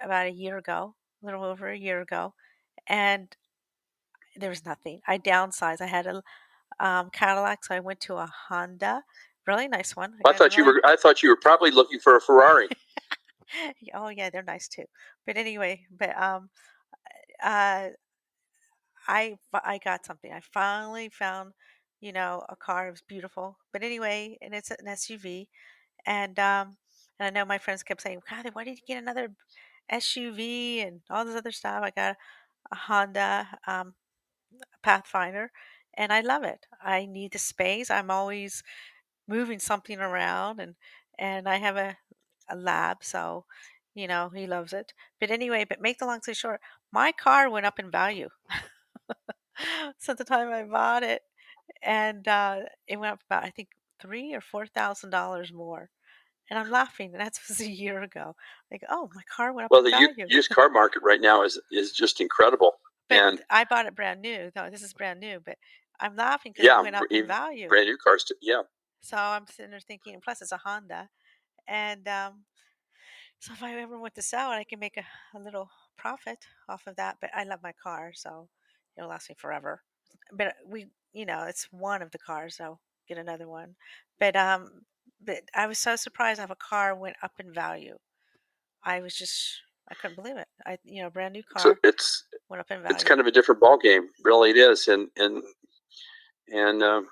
about 0.00 0.26
a 0.26 0.30
year 0.30 0.58
ago, 0.58 0.94
a 1.22 1.26
little 1.26 1.44
over 1.44 1.68
a 1.68 1.76
year 1.76 2.00
ago, 2.00 2.34
and 2.88 3.36
there 4.36 4.50
was 4.50 4.64
nothing. 4.64 5.00
I 5.06 5.18
downsized. 5.18 5.80
I 5.80 5.86
had 5.86 6.06
a 6.06 6.22
um, 6.80 7.10
Cadillac, 7.10 7.64
so 7.64 7.74
I 7.74 7.80
went 7.80 8.00
to 8.02 8.14
a 8.14 8.30
Honda, 8.48 9.02
really 9.46 9.68
nice 9.68 9.96
one. 9.96 10.14
I 10.24 10.30
I 10.30 10.32
thought 10.32 10.56
you 10.56 10.64
were. 10.64 10.80
I 10.84 10.96
thought 10.96 11.22
you 11.22 11.30
were 11.30 11.36
probably 11.36 11.70
looking 11.70 11.98
for 11.98 12.16
a 12.16 12.20
Ferrari. 12.20 12.68
oh 13.94 14.08
yeah, 14.08 14.30
they're 14.30 14.42
nice 14.42 14.68
too. 14.68 14.84
But 15.26 15.36
anyway, 15.36 15.86
but 15.96 16.16
um, 16.20 16.50
uh, 17.42 17.88
I 19.08 19.36
I 19.52 19.78
got 19.78 20.04
something. 20.04 20.32
I 20.32 20.40
finally 20.52 21.08
found, 21.08 21.52
you 22.00 22.12
know, 22.12 22.44
a 22.48 22.56
car. 22.56 22.88
It 22.88 22.92
was 22.92 23.02
beautiful. 23.02 23.58
But 23.72 23.82
anyway, 23.82 24.38
and 24.42 24.54
it's 24.54 24.70
an 24.70 24.86
SUV. 24.86 25.48
And 26.06 26.38
um, 26.38 26.76
and 27.18 27.26
I 27.26 27.30
know 27.30 27.44
my 27.44 27.58
friends 27.58 27.82
kept 27.82 28.02
saying, 28.02 28.20
"God, 28.28 28.50
why 28.52 28.64
did 28.64 28.78
you 28.78 28.84
get 28.86 29.02
another 29.02 29.30
SUV 29.92 30.86
and 30.86 31.00
all 31.10 31.24
this 31.24 31.36
other 31.36 31.52
stuff?" 31.52 31.82
I 31.82 31.90
got 31.90 32.12
a 32.12 32.16
Honda 32.72 33.58
um, 33.66 33.94
Pathfinder, 34.82 35.52
and 35.94 36.12
I 36.12 36.20
love 36.20 36.44
it. 36.44 36.66
I 36.80 37.06
need 37.06 37.32
the 37.32 37.38
space. 37.38 37.90
I'm 37.90 38.10
always 38.10 38.62
moving 39.28 39.58
something 39.60 40.00
around 40.00 40.60
and 40.60 40.76
and 41.18 41.48
I 41.48 41.56
have 41.58 41.76
a 41.76 41.98
a 42.48 42.56
lab, 42.56 43.04
so 43.04 43.46
you 43.94 44.08
know 44.08 44.30
he 44.30 44.46
loves 44.46 44.72
it. 44.74 44.92
But 45.20 45.30
anyway, 45.32 45.64
but 45.64 45.80
make 45.82 45.98
the 45.98 46.06
long 46.06 46.22
story 46.22 46.34
short, 46.36 46.60
my 46.92 47.12
car 47.12 47.50
went 47.50 47.66
up 47.66 47.78
in 47.80 47.90
value 47.90 48.30
since 49.98 50.18
the 50.18 50.24
time 50.24 50.52
I 50.52 50.62
bought 50.64 51.02
it, 51.02 51.22
and 51.82 52.26
uh, 52.28 52.60
it 52.86 52.98
went 52.98 53.14
up 53.14 53.20
about 53.26 53.44
I 53.44 53.50
think 53.50 53.70
three 54.00 54.34
or 54.34 54.40
four 54.40 54.66
thousand 54.66 55.10
dollars 55.10 55.52
more. 55.52 55.90
And 56.50 56.58
I'm 56.58 56.70
laughing, 56.70 57.12
and 57.12 57.20
that 57.20 57.38
was 57.48 57.60
a 57.60 57.70
year 57.70 58.02
ago. 58.02 58.34
Like, 58.70 58.82
oh, 58.88 59.10
my 59.14 59.22
car 59.34 59.52
went 59.52 59.66
up 59.66 59.70
Well, 59.72 59.84
in 59.86 59.92
the 59.92 59.98
u- 59.98 60.24
used 60.28 60.50
car 60.50 60.70
market 60.70 61.02
right 61.02 61.20
now 61.20 61.42
is 61.42 61.60
is 61.70 61.92
just 61.92 62.20
incredible. 62.20 62.74
But 63.08 63.18
and 63.18 63.42
I 63.50 63.64
bought 63.64 63.86
it 63.86 63.94
brand 63.94 64.20
new. 64.20 64.50
No, 64.54 64.70
this 64.70 64.82
is 64.82 64.92
brand 64.92 65.20
new, 65.20 65.40
but 65.44 65.56
I'm 66.00 66.16
laughing 66.16 66.52
because 66.52 66.66
Yeah, 66.66 66.80
it 66.80 66.82
went 66.84 66.96
up 66.96 67.06
in 67.10 67.26
value. 67.26 67.68
brand 67.68 67.86
new 67.86 67.96
cars, 67.96 68.24
too. 68.24 68.34
Yeah. 68.40 68.62
So 69.00 69.16
I'm 69.16 69.46
sitting 69.46 69.70
there 69.70 69.80
thinking, 69.80 70.20
plus 70.22 70.42
it's 70.42 70.52
a 70.52 70.58
Honda, 70.58 71.08
and 71.66 72.06
um, 72.08 72.44
so 73.40 73.52
if 73.52 73.62
I 73.62 73.74
ever 73.80 73.98
want 73.98 74.14
to 74.16 74.22
sell 74.22 74.52
it, 74.52 74.56
I 74.56 74.64
can 74.64 74.78
make 74.80 74.96
a, 74.96 75.04
a 75.36 75.40
little 75.40 75.70
profit 75.96 76.38
off 76.68 76.86
of 76.86 76.96
that. 76.96 77.16
But 77.20 77.30
I 77.34 77.44
love 77.44 77.60
my 77.62 77.72
car, 77.82 78.12
so 78.14 78.48
it'll 78.96 79.10
last 79.10 79.28
me 79.28 79.36
forever. 79.38 79.82
But 80.32 80.54
we, 80.66 80.86
you 81.12 81.26
know, 81.26 81.44
it's 81.44 81.68
one 81.70 82.02
of 82.02 82.10
the 82.10 82.18
cars, 82.18 82.56
so 82.56 82.78
get 83.08 83.18
another 83.18 83.48
one. 83.48 83.76
But 84.18 84.36
um, 84.36 84.82
but 85.24 85.40
I 85.54 85.66
was 85.66 85.78
so 85.78 85.96
surprised 85.96 86.40
how 86.40 86.46
a 86.50 86.56
car 86.56 86.94
went 86.94 87.16
up 87.22 87.32
in 87.38 87.52
value. 87.52 87.96
I 88.84 89.00
was 89.00 89.14
just, 89.14 89.60
I 89.90 89.94
couldn't 89.94 90.16
believe 90.16 90.36
it. 90.36 90.48
I, 90.66 90.78
you 90.84 91.02
know, 91.02 91.10
brand 91.10 91.32
new 91.34 91.42
So 91.56 91.70
car 91.70 91.76
it's 91.82 92.24
went 92.48 92.60
up 92.60 92.70
in 92.70 92.82
value. 92.82 92.94
it's 92.94 93.04
kind 93.04 93.20
of 93.20 93.26
a 93.26 93.30
different 93.32 93.60
ball 93.60 93.78
game, 93.78 94.08
really. 94.24 94.50
It 94.50 94.56
is, 94.56 94.88
and 94.88 95.08
and 95.16 95.42
and 96.48 96.82
um, 96.82 97.08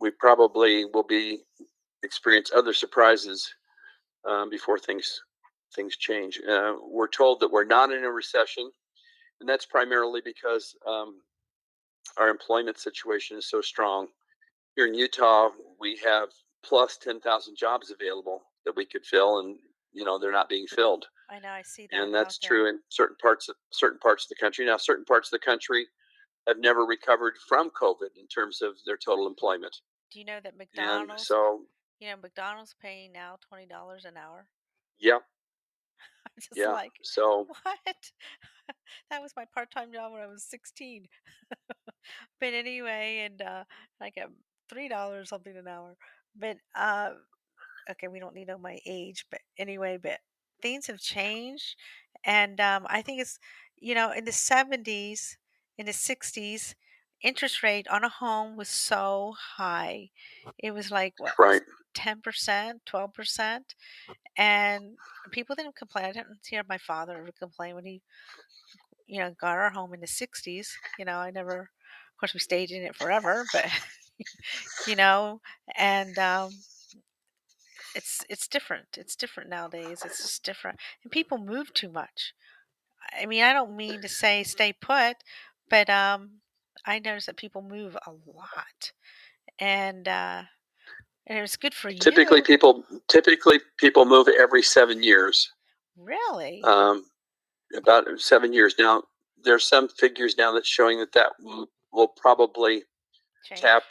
we 0.00 0.10
probably 0.10 0.84
will 0.86 1.04
be 1.04 1.40
experience 2.02 2.50
other 2.54 2.72
surprises 2.72 3.52
um, 4.28 4.50
before 4.50 4.78
things 4.78 5.20
things 5.74 5.96
change. 5.96 6.40
Uh, 6.48 6.74
we're 6.82 7.08
told 7.08 7.40
that 7.40 7.50
we're 7.50 7.64
not 7.64 7.90
in 7.92 8.04
a 8.04 8.10
recession, 8.10 8.70
and 9.40 9.48
that's 9.48 9.66
primarily 9.66 10.20
because 10.24 10.74
um, 10.86 11.20
our 12.18 12.28
employment 12.28 12.78
situation 12.78 13.36
is 13.36 13.50
so 13.50 13.60
strong. 13.60 14.06
Here 14.76 14.86
in 14.86 14.94
Utah, 14.94 15.50
we 15.80 15.98
have 16.04 16.28
plus 16.66 16.96
ten 16.96 17.20
thousand 17.20 17.56
jobs 17.56 17.90
available 17.90 18.42
that 18.64 18.76
we 18.76 18.84
could 18.84 19.04
fill, 19.04 19.38
and 19.38 19.56
you 19.92 20.04
know 20.04 20.18
they're 20.18 20.32
not 20.32 20.48
being 20.48 20.66
filled 20.66 21.06
I 21.28 21.38
know, 21.40 21.48
I 21.50 21.62
see 21.62 21.88
that. 21.90 22.00
and 22.00 22.14
that's 22.14 22.38
there. 22.38 22.48
true 22.48 22.68
in 22.68 22.78
certain 22.88 23.16
parts 23.20 23.48
of 23.48 23.56
certain 23.72 23.98
parts 23.98 24.24
of 24.24 24.28
the 24.28 24.36
country. 24.36 24.64
Now, 24.64 24.76
certain 24.76 25.04
parts 25.04 25.28
of 25.32 25.40
the 25.40 25.44
country 25.44 25.86
have 26.46 26.58
never 26.58 26.84
recovered 26.84 27.34
from 27.48 27.70
COVID 27.70 28.16
in 28.16 28.26
terms 28.28 28.62
of 28.62 28.74
their 28.86 28.96
total 28.96 29.26
employment, 29.26 29.76
Do 30.12 30.20
you 30.20 30.24
know 30.24 30.38
that 30.42 30.52
and 30.52 30.58
McDonald's, 30.58 31.26
so 31.26 31.62
you 31.98 32.10
know, 32.10 32.16
McDonald's 32.22 32.74
paying 32.80 33.12
now 33.12 33.36
twenty 33.48 33.66
dollars 33.66 34.04
an 34.04 34.16
hour? 34.16 34.46
just 36.40 36.56
yeah. 36.56 36.68
like, 36.68 36.92
So 37.02 37.46
what? 37.62 37.76
that 39.10 39.22
was 39.22 39.32
my 39.36 39.46
part-time 39.52 39.92
job 39.92 40.12
when 40.12 40.22
I 40.22 40.26
was 40.26 40.44
16. 40.44 41.08
but 42.40 42.54
anyway, 42.54 43.28
and 43.28 43.42
uh, 43.42 43.64
I 44.00 44.10
get 44.10 44.28
three 44.68 44.88
dollars 44.88 45.30
something 45.30 45.56
an 45.56 45.66
hour. 45.66 45.96
But 46.38 46.58
uh, 46.74 47.10
okay, 47.90 48.08
we 48.08 48.20
don't 48.20 48.34
need 48.34 48.46
to 48.46 48.52
know 48.52 48.58
my 48.58 48.78
age, 48.86 49.26
but 49.30 49.40
anyway, 49.58 49.98
but 50.02 50.20
things 50.62 50.86
have 50.86 51.00
changed, 51.00 51.76
and 52.24 52.60
um, 52.60 52.86
I 52.88 53.02
think 53.02 53.20
it's 53.20 53.38
you 53.76 53.94
know 53.94 54.12
in 54.12 54.24
the 54.24 54.32
70s, 54.32 55.38
in 55.78 55.86
the 55.86 55.92
60s, 55.92 56.74
interest 57.22 57.62
rate 57.62 57.88
on 57.88 58.04
a 58.04 58.08
home 58.08 58.56
was 58.56 58.68
so 58.68 59.34
high. 59.56 60.10
It 60.58 60.72
was 60.72 60.90
like 60.90 61.14
what 61.18 61.34
right, 61.38 61.62
ten 61.94 62.20
percent, 62.22 62.82
twelve 62.86 63.14
percent, 63.14 63.74
and 64.36 64.98
people 65.30 65.56
didn't 65.56 65.76
complain. 65.76 66.06
I 66.06 66.12
didn't 66.12 66.40
hear 66.48 66.62
my 66.68 66.78
father 66.78 67.18
ever 67.18 67.32
complain 67.32 67.74
when 67.76 67.86
he, 67.86 68.02
you 69.06 69.20
know, 69.20 69.30
got 69.40 69.56
our 69.56 69.70
home 69.70 69.94
in 69.94 70.00
the 70.00 70.06
'60s. 70.06 70.78
You 70.98 71.04
know, 71.04 71.18
I 71.18 71.30
never, 71.30 71.60
of 71.60 72.16
course, 72.18 72.34
we 72.34 72.40
stayed 72.40 72.70
in 72.70 72.82
it 72.82 72.96
forever, 72.96 73.44
but 73.52 73.66
you 74.86 74.96
know, 74.96 75.40
and 75.76 76.18
um, 76.18 76.50
it's 77.94 78.24
it's 78.28 78.48
different. 78.48 78.86
It's 78.96 79.16
different 79.16 79.50
nowadays. 79.50 80.02
It's 80.04 80.22
just 80.22 80.44
different, 80.44 80.78
and 81.02 81.10
people 81.10 81.38
move 81.38 81.72
too 81.74 81.90
much. 81.90 82.34
I 83.20 83.26
mean, 83.26 83.42
I 83.42 83.52
don't 83.52 83.76
mean 83.76 84.02
to 84.02 84.08
say 84.08 84.42
stay 84.42 84.72
put, 84.72 85.16
but 85.70 85.88
um, 85.88 86.40
I 86.84 86.98
notice 86.98 87.26
that 87.26 87.36
people 87.36 87.62
move 87.62 87.96
a 88.06 88.10
lot, 88.10 88.92
and 89.58 90.06
uh, 90.06 90.42
and 91.26 91.38
it's 91.38 91.56
good 91.56 91.74
for 91.74 91.90
you. 91.90 91.98
typically 91.98 92.42
people 92.42 92.84
typically 93.08 93.60
people 93.78 94.04
move 94.04 94.28
every 94.38 94.62
seven 94.62 95.02
years, 95.02 95.50
Really, 95.96 96.62
um, 96.64 97.04
about 97.76 98.04
seven 98.18 98.52
years. 98.52 98.74
Now, 98.78 99.04
there's 99.42 99.64
some 99.64 99.88
figures 99.88 100.36
now 100.36 100.52
that's 100.52 100.68
showing 100.68 100.98
that 100.98 101.12
that 101.12 101.32
will, 101.40 101.68
will 101.92 102.08
probably 102.08 102.82
change. 103.44 103.60
tap 103.60 103.82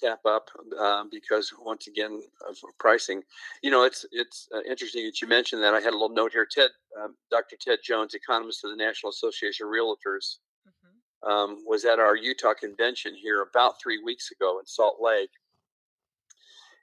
tap 0.00 0.20
up 0.26 0.48
um, 0.78 1.08
because 1.10 1.52
once 1.60 1.86
again 1.86 2.20
of 2.48 2.56
pricing. 2.78 3.22
You 3.62 3.70
know, 3.70 3.84
it's 3.84 4.04
it's 4.12 4.48
uh, 4.54 4.60
interesting 4.68 5.04
that 5.04 5.20
you 5.20 5.28
mentioned 5.28 5.62
that. 5.62 5.74
I 5.74 5.80
had 5.80 5.90
a 5.92 5.98
little 5.98 6.08
note 6.14 6.32
here. 6.32 6.46
Ted, 6.50 6.70
um, 7.02 7.16
Dr. 7.30 7.56
Ted 7.60 7.78
Jones, 7.84 8.14
economist 8.14 8.64
of 8.64 8.70
the 8.70 8.76
National 8.76 9.10
Association 9.10 9.66
of 9.66 9.72
Realtors, 9.72 10.38
Mhm. 10.66 11.30
um, 11.30 11.64
was 11.66 11.84
at 11.84 11.98
our 11.98 12.16
Utah 12.16 12.54
convention 12.54 13.14
here 13.14 13.42
about 13.42 13.80
three 13.80 14.02
weeks 14.02 14.30
ago 14.30 14.58
in 14.58 14.66
Salt 14.66 15.00
Lake. 15.00 15.30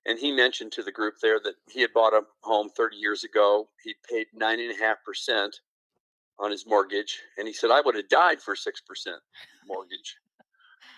And 0.07 0.19
he 0.19 0.31
mentioned 0.31 0.71
to 0.73 0.83
the 0.83 0.91
group 0.91 1.15
there 1.21 1.39
that 1.39 1.55
he 1.67 1.81
had 1.81 1.93
bought 1.93 2.13
a 2.13 2.21
home 2.43 2.69
30 2.69 2.97
years 2.97 3.23
ago. 3.23 3.69
He'd 3.83 3.95
paid 4.07 4.27
nine 4.33 4.59
and 4.59 4.71
a 4.71 4.75
half 4.75 5.03
percent 5.03 5.61
on 6.37 6.51
his 6.51 6.65
mortgage, 6.67 7.23
and 7.37 7.47
he 7.47 7.53
said, 7.53 7.71
"I 7.71 7.81
would 7.81 7.95
have 7.95 8.09
died 8.09 8.41
for 8.41 8.55
six 8.55 8.81
percent 8.81 9.21
mortgage." 9.65 10.17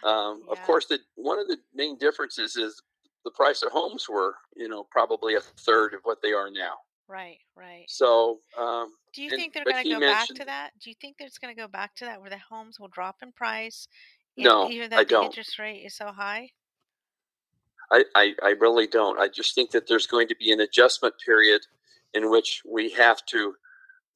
Um, 0.03 0.43
Of 0.49 0.61
course, 0.63 0.85
the 0.85 0.99
one 1.15 1.39
of 1.39 1.47
the 1.47 1.57
main 1.73 1.97
differences 1.97 2.55
is 2.55 2.81
the 3.23 3.31
price 3.31 3.63
of 3.63 3.71
homes 3.71 4.07
were, 4.07 4.35
you 4.55 4.69
know, 4.69 4.85
probably 4.91 5.35
a 5.35 5.41
third 5.41 5.93
of 5.93 6.01
what 6.03 6.21
they 6.21 6.33
are 6.33 6.49
now. 6.49 6.75
Right, 7.09 7.37
right. 7.55 7.85
So, 7.87 8.39
um, 8.57 8.93
Do 9.13 9.23
you 9.23 9.29
and 9.31 9.39
think 9.39 9.53
they're 9.53 9.63
going 9.63 9.83
to 9.83 9.89
go 9.89 9.99
back 9.99 10.27
to 10.27 10.45
that? 10.45 10.71
Do 10.81 10.89
you 10.89 10.95
think 10.99 11.15
there's 11.17 11.37
going 11.37 11.55
to 11.55 11.59
go 11.59 11.67
back 11.67 11.95
to 11.95 12.05
that 12.05 12.19
where 12.19 12.29
the 12.29 12.37
homes 12.37 12.79
will 12.79 12.89
drop 12.89 13.17
in 13.21 13.31
price 13.31 13.87
no, 14.37 14.69
even 14.69 14.89
though 14.89 14.97
I 14.97 15.03
the 15.03 15.09
don't. 15.09 15.25
interest 15.25 15.57
rate 15.57 15.83
is 15.85 15.95
so 15.95 16.11
high? 16.11 16.51
I, 17.91 18.03
I, 18.15 18.33
I 18.43 18.49
really 18.59 18.87
don't. 18.87 19.19
I 19.19 19.29
just 19.29 19.55
think 19.55 19.71
that 19.71 19.87
there's 19.87 20.05
going 20.05 20.27
to 20.27 20.35
be 20.35 20.51
an 20.51 20.59
adjustment 20.59 21.15
period 21.25 21.61
in 22.13 22.29
which 22.29 22.61
we 22.69 22.91
have 22.91 23.25
to 23.27 23.55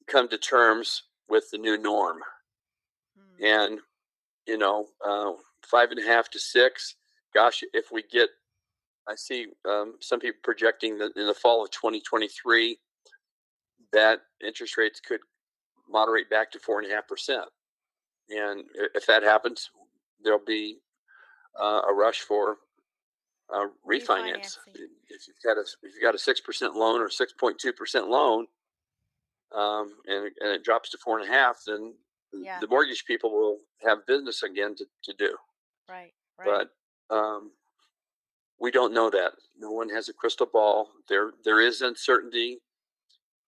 come 0.06 0.28
to 0.28 0.38
terms 0.38 1.04
with 1.28 1.50
the 1.50 1.58
new 1.58 1.78
norm. 1.78 2.18
Hmm. 3.16 3.44
And, 3.44 3.80
you 4.46 4.58
know, 4.58 4.88
uh, 5.04 5.32
five 5.66 5.90
and 5.90 6.00
a 6.00 6.06
half 6.06 6.30
to 6.30 6.38
six, 6.38 6.96
gosh, 7.34 7.62
if 7.72 7.90
we 7.92 8.02
get, 8.02 8.28
I 9.08 9.14
see 9.16 9.46
um, 9.68 9.94
some 10.00 10.20
people 10.20 10.40
projecting 10.42 10.98
that 10.98 11.12
in 11.16 11.26
the 11.26 11.34
fall 11.34 11.62
of 11.64 11.70
2023, 11.70 12.78
that 13.92 14.20
interest 14.44 14.76
rates 14.76 15.00
could 15.00 15.20
moderate 15.88 16.30
back 16.30 16.50
to 16.52 16.58
four 16.58 16.80
and 16.80 16.90
a 16.90 16.94
half 16.94 17.06
percent. 17.08 17.44
And 18.30 18.64
if 18.94 19.06
that 19.06 19.22
happens, 19.22 19.70
there'll 20.22 20.38
be 20.44 20.78
uh, 21.60 21.82
a 21.88 21.92
rush 21.92 22.20
for 22.20 22.56
uh, 23.52 23.66
refinance. 23.86 24.56
If 25.08 25.28
you've 25.28 25.36
got 25.44 25.58
a 25.58 25.62
if 25.82 25.94
you've 25.94 26.02
got 26.02 26.14
a 26.14 26.18
six 26.18 26.40
percent 26.40 26.74
loan 26.74 27.00
or 27.00 27.10
six 27.10 27.32
point 27.32 27.58
two 27.58 27.72
percent 27.72 28.08
loan, 28.08 28.46
um, 29.54 29.92
and 30.06 30.26
it- 30.26 30.34
and 30.40 30.50
it 30.52 30.64
drops 30.64 30.90
to 30.90 30.98
four 30.98 31.18
and 31.18 31.28
a 31.28 31.32
half, 31.32 31.62
then 31.66 31.94
Yeah. 32.32 32.58
the 32.60 32.68
mortgage 32.68 33.04
people 33.04 33.30
will 33.30 33.60
have 33.82 34.06
business 34.06 34.42
again 34.42 34.74
to, 34.76 34.86
to 35.04 35.12
do. 35.12 35.36
Right, 35.92 36.12
right. 36.38 36.66
But 37.10 37.14
um, 37.14 37.50
we 38.58 38.70
don't 38.70 38.94
know 38.94 39.10
that. 39.10 39.32
No 39.58 39.70
one 39.70 39.90
has 39.90 40.08
a 40.08 40.14
crystal 40.14 40.48
ball. 40.50 40.88
There 41.08 41.32
there 41.44 41.60
is 41.60 41.82
uncertainty, 41.82 42.58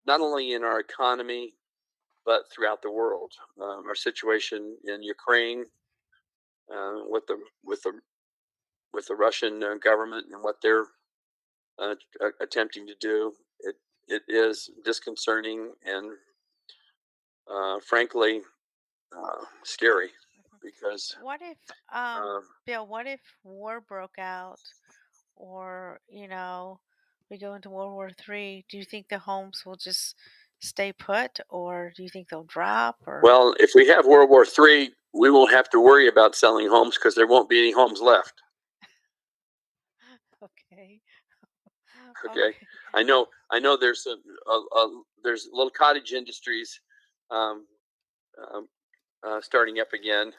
not 0.06 0.20
only 0.20 0.52
in 0.54 0.64
our 0.64 0.80
economy, 0.80 1.54
but 2.26 2.44
throughout 2.52 2.82
the 2.82 2.92
world. 2.92 3.32
Um, 3.62 3.84
our 3.88 3.96
situation 3.96 4.76
in 4.84 5.04
Ukraine, 5.04 5.66
uh, 6.74 7.04
with 7.08 7.28
the 7.28 7.38
with 7.64 7.82
the 7.84 7.94
with 8.94 9.08
the 9.08 9.16
Russian 9.16 9.64
uh, 9.64 9.76
government 9.76 10.28
and 10.32 10.44
what 10.44 10.58
they're 10.62 10.88
uh, 11.80 11.96
attempting 12.42 12.86
to 12.88 12.96
do, 13.00 13.34
it 13.62 13.76
it 14.08 14.24
is 14.28 14.70
disconcerting 14.84 15.72
and 15.86 16.12
uh, 17.50 17.80
frankly 17.80 18.42
uh, 19.16 19.46
scary. 19.64 20.10
Because 20.64 21.16
What 21.22 21.42
if, 21.42 21.58
um, 21.94 22.24
um, 22.24 22.42
Bill, 22.66 22.88
what 22.88 23.08
if 23.08 23.22
war 23.44 23.82
broke 23.82 24.18
out 24.18 24.60
or, 25.36 26.00
you 26.08 26.28
know, 26.28 26.80
we 27.30 27.38
go 27.38 27.54
into 27.54 27.70
World 27.70 27.94
War 27.94 28.12
Three? 28.18 28.66
Do 28.70 28.78
you 28.78 28.86
think 28.86 29.08
the 29.10 29.20
homes 29.20 29.64
will 29.66 29.76
just 29.76 30.16
stay 30.60 30.94
put 30.94 31.40
or 31.50 31.92
do 31.96 32.04
you 32.04 32.10
think 32.10 32.30
they'll 32.30 32.44
drop 32.46 32.98
or 33.06 33.20
well, 33.22 33.54
if 33.60 33.72
we 33.76 33.88
have 33.88 34.06
World 34.06 34.30
War 34.30 34.46
III, 34.46 34.92
we 35.14 35.30
won't 35.30 35.52
have 35.52 35.70
to 35.72 35.80
worry 35.80 36.08
about 36.08 36.36
selling 36.36 36.70
homes 36.70 36.96
because 36.98 37.16
there 37.16 37.28
won't 37.28 37.50
be 37.50 37.60
any 37.60 37.72
homes 37.72 38.02
left. 38.02 38.34
okay. 40.44 41.02
Okay, 42.26 42.56
I 42.94 43.04
know. 43.04 43.28
I 43.52 43.60
know. 43.60 43.78
There's 43.78 44.08
a, 44.08 44.16
a, 44.50 44.54
a 44.54 45.04
there's 45.24 45.50
little 45.52 45.72
cottage 45.72 46.14
industries 46.14 46.80
um, 47.32 47.66
um, 48.54 48.68
uh, 49.26 49.42
starting 49.42 49.80
up 49.80 49.94
again 49.94 50.34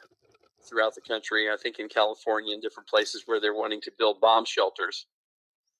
throughout 0.67 0.95
the 0.95 1.01
country. 1.01 1.49
I 1.51 1.57
think 1.57 1.79
in 1.79 1.87
California 1.87 2.53
and 2.53 2.61
different 2.61 2.89
places 2.89 3.23
where 3.25 3.39
they're 3.39 3.53
wanting 3.53 3.81
to 3.81 3.91
build 3.97 4.19
bomb 4.21 4.45
shelters. 4.45 5.07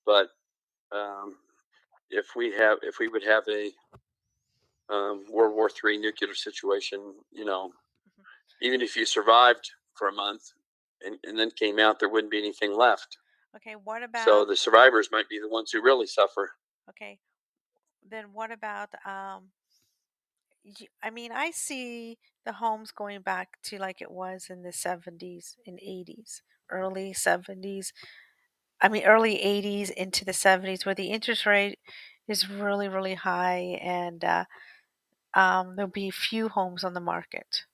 But 0.04 0.28
um, 0.92 1.36
if 2.10 2.26
we 2.36 2.52
have, 2.52 2.78
if 2.82 2.98
we 3.00 3.08
would 3.08 3.24
have 3.24 3.44
a 3.48 3.70
um, 4.92 5.24
World 5.30 5.54
War 5.54 5.68
III 5.68 5.98
nuclear 5.98 6.34
situation, 6.34 7.14
you 7.32 7.44
know, 7.44 7.72
even 8.62 8.80
if 8.80 8.96
you 8.96 9.04
survived 9.04 9.70
for 9.94 10.08
a 10.08 10.12
month 10.12 10.42
and, 11.04 11.16
and 11.24 11.38
then 11.38 11.50
came 11.50 11.78
out, 11.78 11.98
there 11.98 12.08
wouldn't 12.08 12.30
be 12.30 12.38
anything 12.38 12.76
left. 12.76 13.18
Okay, 13.56 13.74
what 13.82 14.02
about 14.02 14.24
So 14.24 14.44
the 14.44 14.56
survivors 14.56 15.08
might 15.10 15.28
be 15.28 15.40
the 15.40 15.48
ones 15.48 15.70
who 15.72 15.82
really 15.82 16.06
suffer. 16.06 16.50
okay? 16.90 17.18
Then 18.08 18.26
what 18.32 18.52
about 18.52 18.90
um? 19.04 19.48
I 21.02 21.10
mean, 21.10 21.32
I 21.32 21.50
see 21.50 22.18
the 22.44 22.54
homes 22.54 22.90
going 22.92 23.20
back 23.22 23.58
to 23.64 23.78
like 23.78 24.00
it 24.00 24.10
was 24.10 24.46
in 24.50 24.62
the 24.62 24.72
seventies 24.72 25.56
and 25.66 25.78
eighties, 25.80 26.42
early 26.70 27.12
seventies. 27.12 27.92
I 28.80 28.88
mean, 28.88 29.04
early 29.04 29.40
eighties 29.42 29.90
into 29.90 30.24
the 30.24 30.32
seventies, 30.32 30.84
where 30.84 30.94
the 30.94 31.10
interest 31.10 31.46
rate 31.46 31.78
is 32.28 32.48
really, 32.48 32.88
really 32.88 33.14
high, 33.14 33.78
and 33.82 34.24
uh, 34.24 34.44
um, 35.34 35.76
there'll 35.76 35.90
be 35.90 36.10
few 36.10 36.48
homes 36.48 36.84
on 36.84 36.94
the 36.94 37.00
market, 37.00 37.64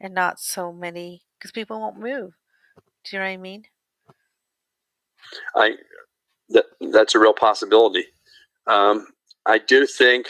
and 0.00 0.14
not 0.14 0.40
so 0.40 0.72
many 0.72 1.22
because 1.38 1.52
people 1.52 1.80
won't 1.80 1.98
move. 1.98 2.34
Do 3.04 3.16
you 3.16 3.18
know 3.18 3.24
what 3.24 3.32
I 3.32 3.36
mean? 3.36 3.64
I 5.56 5.72
that 6.50 6.66
that's 6.92 7.14
a 7.14 7.18
real 7.18 7.34
possibility. 7.34 8.06
Um, 8.66 9.08
I 9.46 9.58
do 9.58 9.86
think, 9.86 10.28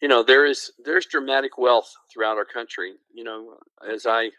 you 0.00 0.08
know, 0.08 0.22
there 0.22 0.46
is 0.46 0.70
there's 0.84 1.06
dramatic 1.06 1.58
wealth 1.58 1.92
throughout 2.12 2.36
our 2.36 2.44
country. 2.44 2.94
You 3.12 3.24
know, 3.24 3.56
as 3.88 4.06
I 4.06 4.30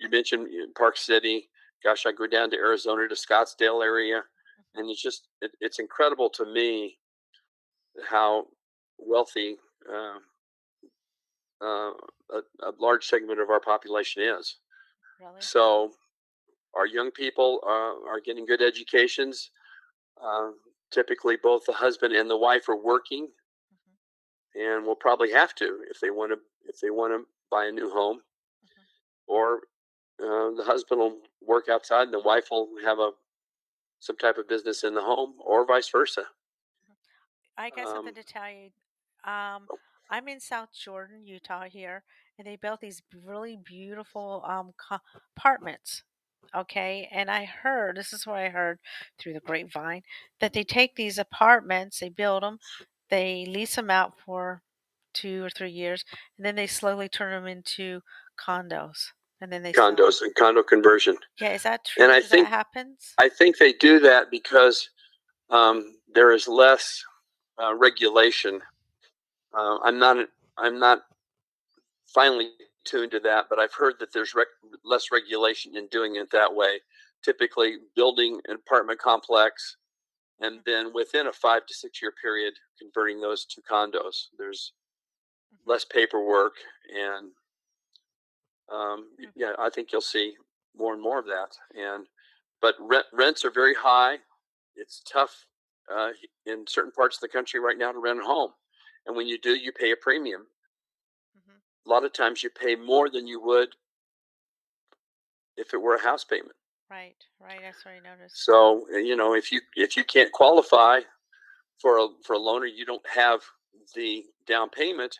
you 0.00 0.08
mentioned 0.10 0.48
Park 0.76 0.96
City. 0.96 1.48
Gosh, 1.82 2.06
I 2.06 2.12
go 2.12 2.26
down 2.26 2.50
to 2.50 2.56
Arizona 2.56 3.06
to 3.08 3.14
Scottsdale 3.14 3.84
area, 3.84 4.22
and 4.74 4.90
it's 4.90 5.02
just 5.02 5.28
it, 5.42 5.50
it's 5.60 5.78
incredible 5.78 6.30
to 6.30 6.46
me 6.46 6.98
how 8.08 8.46
wealthy 8.98 9.56
uh, 9.92 10.18
uh, 11.62 11.90
a, 12.30 12.38
a 12.62 12.72
large 12.80 13.04
segment 13.04 13.40
of 13.40 13.50
our 13.50 13.60
population 13.60 14.22
is. 14.22 14.56
Really? 15.20 15.34
So 15.40 15.92
our 16.74 16.86
young 16.86 17.10
people 17.10 17.60
uh, 17.66 18.08
are 18.10 18.20
getting 18.24 18.46
good 18.46 18.62
educations. 18.62 19.50
Uh, 20.22 20.50
typically, 20.90 21.36
both 21.42 21.64
the 21.66 21.72
husband 21.72 22.14
and 22.14 22.30
the 22.30 22.36
wife 22.36 22.68
are 22.68 22.82
working. 22.82 23.28
And 24.54 24.84
will 24.86 24.96
probably 24.96 25.32
have 25.32 25.54
to 25.56 25.84
if 25.90 26.00
they 26.00 26.10
want 26.10 26.32
to 26.32 26.38
if 26.68 26.80
they 26.80 26.90
want 26.90 27.12
to 27.12 27.26
buy 27.50 27.66
a 27.66 27.72
new 27.72 27.90
home, 27.90 28.22
Mhm. 28.62 28.84
or 29.26 29.56
uh, 30.22 30.50
the 30.52 30.64
husband 30.66 31.00
will 31.00 31.20
work 31.42 31.68
outside 31.68 32.04
and 32.04 32.14
the 32.14 32.20
wife 32.20 32.48
will 32.50 32.70
have 32.84 32.98
a 32.98 33.12
some 34.00 34.16
type 34.16 34.38
of 34.38 34.48
business 34.48 34.84
in 34.84 34.94
the 34.94 35.02
home, 35.02 35.36
or 35.40 35.66
vice 35.66 35.88
versa. 35.90 36.26
I 37.56 37.70
got 37.70 37.88
something 37.88 38.14
Um, 38.14 38.14
to 38.14 38.24
tell 38.24 38.50
you. 38.50 38.70
Um, 39.24 39.70
oh, 39.70 39.80
I'm 40.10 40.28
in 40.28 40.40
South 40.40 40.72
Jordan, 40.72 41.26
Utah 41.26 41.64
here, 41.64 42.04
and 42.38 42.46
they 42.46 42.56
built 42.56 42.80
these 42.80 43.02
really 43.12 43.56
beautiful 43.56 44.42
um 44.44 44.72
apartments. 45.36 46.02
Okay, 46.54 47.08
and 47.10 47.30
I 47.30 47.44
heard 47.46 47.96
this 47.96 48.12
is 48.12 48.26
what 48.26 48.36
I 48.38 48.48
heard 48.50 48.78
through 49.18 49.32
the 49.34 49.40
grapevine 49.40 50.02
that 50.40 50.52
they 50.52 50.62
take 50.64 50.94
these 50.96 51.18
apartments, 51.18 51.98
they 52.00 52.10
build 52.10 52.42
them, 52.44 52.58
they 53.14 53.46
lease 53.46 53.76
them 53.76 53.90
out 53.90 54.14
for 54.24 54.60
two 55.12 55.44
or 55.44 55.50
three 55.50 55.70
years, 55.70 56.04
and 56.36 56.44
then 56.44 56.56
they 56.56 56.66
slowly 56.66 57.08
turn 57.08 57.30
them 57.30 57.46
into 57.46 58.00
condos, 58.44 59.06
and 59.40 59.52
then 59.52 59.62
they 59.62 59.72
sell 59.72 59.94
condos 59.94 60.20
and 60.20 60.34
condo 60.34 60.64
conversion, 60.64 61.16
Yeah, 61.40 61.52
is 61.52 61.62
that 61.62 61.84
true? 61.84 62.02
and 62.02 62.12
I 62.12 62.20
that 62.20 62.28
think 62.28 62.48
happens? 62.48 63.14
I 63.18 63.28
think 63.28 63.58
they 63.58 63.72
do 63.72 64.00
that 64.00 64.32
because 64.32 64.90
um, 65.48 65.94
there 66.12 66.32
is 66.32 66.48
less 66.48 67.04
uh, 67.62 67.72
regulation. 67.76 68.60
Uh, 69.56 69.78
I'm 69.84 70.00
not 70.00 70.16
I'm 70.58 70.80
not 70.80 71.02
finally 72.12 72.50
tuned 72.84 73.12
to 73.12 73.20
that, 73.20 73.46
but 73.48 73.60
I've 73.60 73.72
heard 73.74 73.94
that 74.00 74.12
there's 74.12 74.34
rec- 74.34 74.48
less 74.84 75.12
regulation 75.12 75.76
in 75.76 75.86
doing 75.88 76.16
it 76.16 76.30
that 76.32 76.52
way. 76.52 76.80
Typically, 77.24 77.76
building 77.94 78.40
an 78.48 78.56
apartment 78.56 78.98
complex 78.98 79.76
and 80.40 80.60
then 80.66 80.92
within 80.92 81.26
a 81.28 81.32
five 81.32 81.66
to 81.66 81.74
six 81.74 82.02
year 82.02 82.12
period, 82.20 82.54
converting 82.78 83.20
those 83.20 83.44
to 83.46 83.62
condos. 83.62 84.28
There's 84.38 84.72
Mhm. 85.52 85.58
less 85.66 85.84
paperwork, 85.84 86.54
and 86.94 87.32
um, 88.70 89.10
Mm. 89.20 89.32
yeah, 89.36 89.54
I 89.58 89.70
think 89.70 89.92
you'll 89.92 90.00
see 90.00 90.36
more 90.76 90.92
and 90.92 91.02
more 91.02 91.18
of 91.18 91.26
that. 91.26 91.56
And 91.76 92.06
but 92.60 92.74
rent, 92.80 93.06
rents 93.12 93.44
are 93.44 93.50
very 93.50 93.74
high. 93.74 94.18
It's 94.76 95.02
tough 95.10 95.46
uh, 95.90 96.12
in 96.46 96.66
certain 96.66 96.92
parts 96.92 97.16
of 97.16 97.20
the 97.22 97.28
country 97.28 97.60
right 97.60 97.78
now 97.78 97.92
to 97.92 97.98
rent 97.98 98.20
a 98.20 98.24
home, 98.24 98.52
and 99.06 99.16
when 99.16 99.26
you 99.26 99.38
do, 99.38 99.54
you 99.54 99.72
pay 99.72 99.92
a 99.92 99.96
premium. 99.96 100.46
Mhm. 101.34 101.62
A 101.86 101.90
lot 101.90 102.04
of 102.04 102.12
times, 102.12 102.42
you 102.42 102.50
pay 102.50 102.76
more 102.76 103.10
than 103.10 103.26
you 103.26 103.40
would 103.40 103.76
if 105.56 105.74
it 105.74 105.78
were 105.78 105.94
a 105.96 106.02
house 106.02 106.24
payment. 106.24 106.56
Right, 106.94 107.16
right. 107.40 107.60
That's 107.60 107.84
what 107.84 107.94
I 107.94 107.98
noticed. 107.98 108.44
So 108.44 108.86
uh, 108.94 108.98
you 108.98 109.16
know, 109.16 109.34
if 109.34 109.50
you 109.50 109.60
if 109.74 109.96
you 109.96 110.04
can't 110.04 110.30
qualify 110.30 111.00
for 111.80 111.98
a 111.98 112.06
for 112.24 112.34
a 112.34 112.38
loan 112.38 112.62
or 112.62 112.66
you 112.66 112.86
don't 112.86 113.06
have 113.12 113.40
the 113.96 114.24
down 114.46 114.70
payment, 114.70 115.18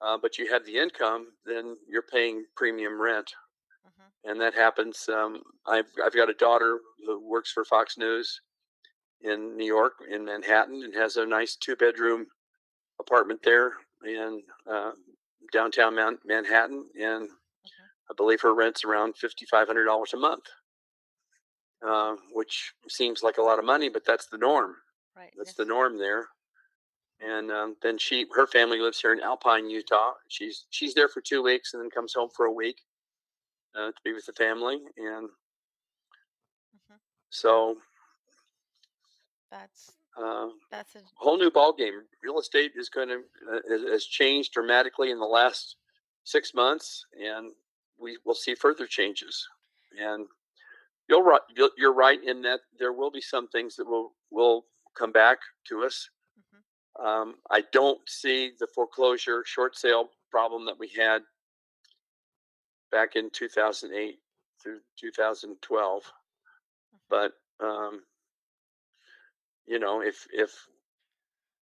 uh, 0.00 0.16
but 0.20 0.38
you 0.38 0.50
have 0.52 0.64
the 0.64 0.78
income, 0.78 1.28
then 1.44 1.76
you're 1.88 2.02
paying 2.02 2.44
premium 2.56 3.00
rent, 3.00 3.32
hmm 3.84 4.30
and 4.30 4.40
that 4.40 4.54
happens. 4.54 5.08
Um, 5.08 5.42
I've 5.66 5.90
I've 6.04 6.14
got 6.14 6.30
a 6.30 6.34
daughter 6.34 6.78
who 7.04 7.28
works 7.28 7.50
for 7.50 7.64
Fox 7.64 7.98
News 7.98 8.40
in 9.22 9.56
New 9.56 9.66
York 9.66 9.94
in 10.08 10.24
Manhattan 10.24 10.82
and 10.84 10.94
has 10.94 11.16
a 11.16 11.26
nice 11.26 11.56
two 11.56 11.74
bedroom 11.74 12.26
apartment 13.00 13.40
there 13.42 13.72
in 14.06 14.40
uh, 14.70 14.92
downtown 15.52 15.96
Man- 15.96 16.18
Manhattan, 16.24 16.86
and 17.00 17.28
I 18.10 18.14
believe 18.16 18.40
her 18.42 18.54
rent's 18.54 18.84
around 18.84 19.16
fifty 19.16 19.46
five 19.46 19.66
hundred 19.66 19.86
dollars 19.86 20.12
a 20.14 20.18
month, 20.18 20.44
uh, 21.86 22.16
which 22.32 22.72
seems 22.88 23.22
like 23.22 23.38
a 23.38 23.42
lot 23.42 23.58
of 23.58 23.64
money, 23.64 23.88
but 23.88 24.04
that's 24.04 24.26
the 24.28 24.38
norm. 24.38 24.76
Right. 25.16 25.32
That's 25.36 25.50
yes. 25.50 25.56
the 25.56 25.64
norm 25.64 25.98
there. 25.98 26.28
And 27.20 27.50
um, 27.50 27.76
then 27.82 27.98
she, 27.98 28.26
her 28.34 28.46
family 28.46 28.78
lives 28.78 29.00
here 29.00 29.12
in 29.12 29.20
Alpine, 29.20 29.70
Utah. 29.70 30.12
She's 30.28 30.66
she's 30.70 30.94
there 30.94 31.08
for 31.08 31.22
two 31.22 31.42
weeks 31.42 31.72
and 31.74 31.82
then 31.82 31.90
comes 31.90 32.12
home 32.14 32.28
for 32.36 32.46
a 32.46 32.52
week 32.52 32.82
uh, 33.74 33.88
to 33.88 33.96
be 34.04 34.12
with 34.12 34.26
the 34.26 34.32
family. 34.34 34.80
And 34.98 35.30
Mhm. 36.74 37.00
so 37.30 37.80
That's 39.50 39.92
uh, 40.16 40.48
that's 40.70 40.94
a 40.96 41.02
whole 41.16 41.38
new 41.38 41.50
ball 41.50 41.72
game. 41.72 42.02
Real 42.22 42.38
estate 42.38 42.72
is 42.76 42.88
going 42.88 43.08
to 43.08 43.22
uh, 43.52 43.90
has 43.92 44.04
changed 44.06 44.52
dramatically 44.52 45.10
in 45.10 45.18
the 45.18 45.26
last 45.26 45.76
six 46.24 46.54
months, 46.54 47.06
and 47.18 47.52
we 47.98 48.18
will 48.24 48.34
see 48.34 48.54
further 48.54 48.86
changes. 48.86 49.46
And 49.98 50.26
you're 51.08 51.22
right. 51.24 51.40
you're- 51.56 51.70
right 51.94 52.22
in 52.24 52.42
that 52.42 52.60
there 52.78 52.92
will 52.92 53.10
be 53.10 53.20
some 53.20 53.48
things 53.48 53.76
that 53.76 53.86
will 53.86 54.14
will 54.30 54.66
come 54.94 55.12
back 55.12 55.38
to 55.68 55.84
us. 55.84 56.10
mhm. 56.38 57.04
Um, 57.04 57.42
I 57.50 57.62
don't 57.72 58.08
see 58.08 58.52
the 58.58 58.66
foreclosure 58.68 59.44
short 59.46 59.76
sale 59.76 60.10
problem 60.30 60.66
that 60.66 60.78
we 60.78 60.88
had 60.88 61.22
back 62.90 63.16
in 63.16 63.30
2008 63.30 64.20
through 64.62 64.80
2012. 64.96 66.12
But 67.10 67.32
um, 67.60 68.04
you 69.66 69.78
know, 69.78 70.02
if 70.02 70.26
if 70.32 70.68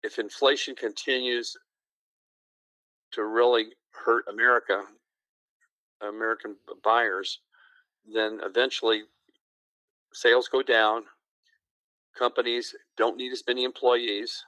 if 0.04 0.20
inflation 0.20 0.76
continues 0.76 1.58
to 3.14 3.26
really 3.26 3.76
hurt 3.92 4.28
America, 4.28 4.84
American 6.02 6.58
buyers, 6.84 7.42
then 8.06 8.40
eventually 8.44 9.04
sales 10.14 10.48
go 10.48 10.64
down. 10.64 11.08
Companies 12.16 12.74
don't 12.96 13.18
need 13.18 13.32
as 13.34 13.46
many 13.46 13.64
employees, 13.64 14.44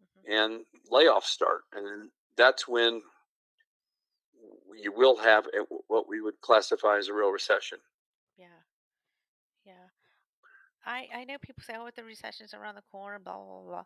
Mhm. 0.00 0.24
and 0.26 0.66
layoffs 0.90 1.24
start, 1.24 1.64
and 1.72 2.10
that's 2.36 2.66
when 2.68 3.02
you 4.74 4.92
will 4.92 5.16
have 5.16 5.46
a, 5.48 5.60
what 5.88 6.08
we 6.08 6.20
would 6.20 6.40
classify 6.40 6.98
as 6.98 7.08
a 7.08 7.14
real 7.14 7.30
recession. 7.30 7.80
Yeah, 8.36 8.62
yeah. 9.64 9.88
I 10.84 11.08
I 11.12 11.24
know 11.24 11.38
people 11.38 11.64
say, 11.64 11.76
"Oh, 11.76 11.90
the 11.90 12.04
recession's 12.04 12.54
around 12.54 12.76
the 12.76 12.82
corner," 12.82 13.18
blah 13.18 13.34
blah 13.36 13.44
blah. 13.44 13.64
blah. 13.64 13.84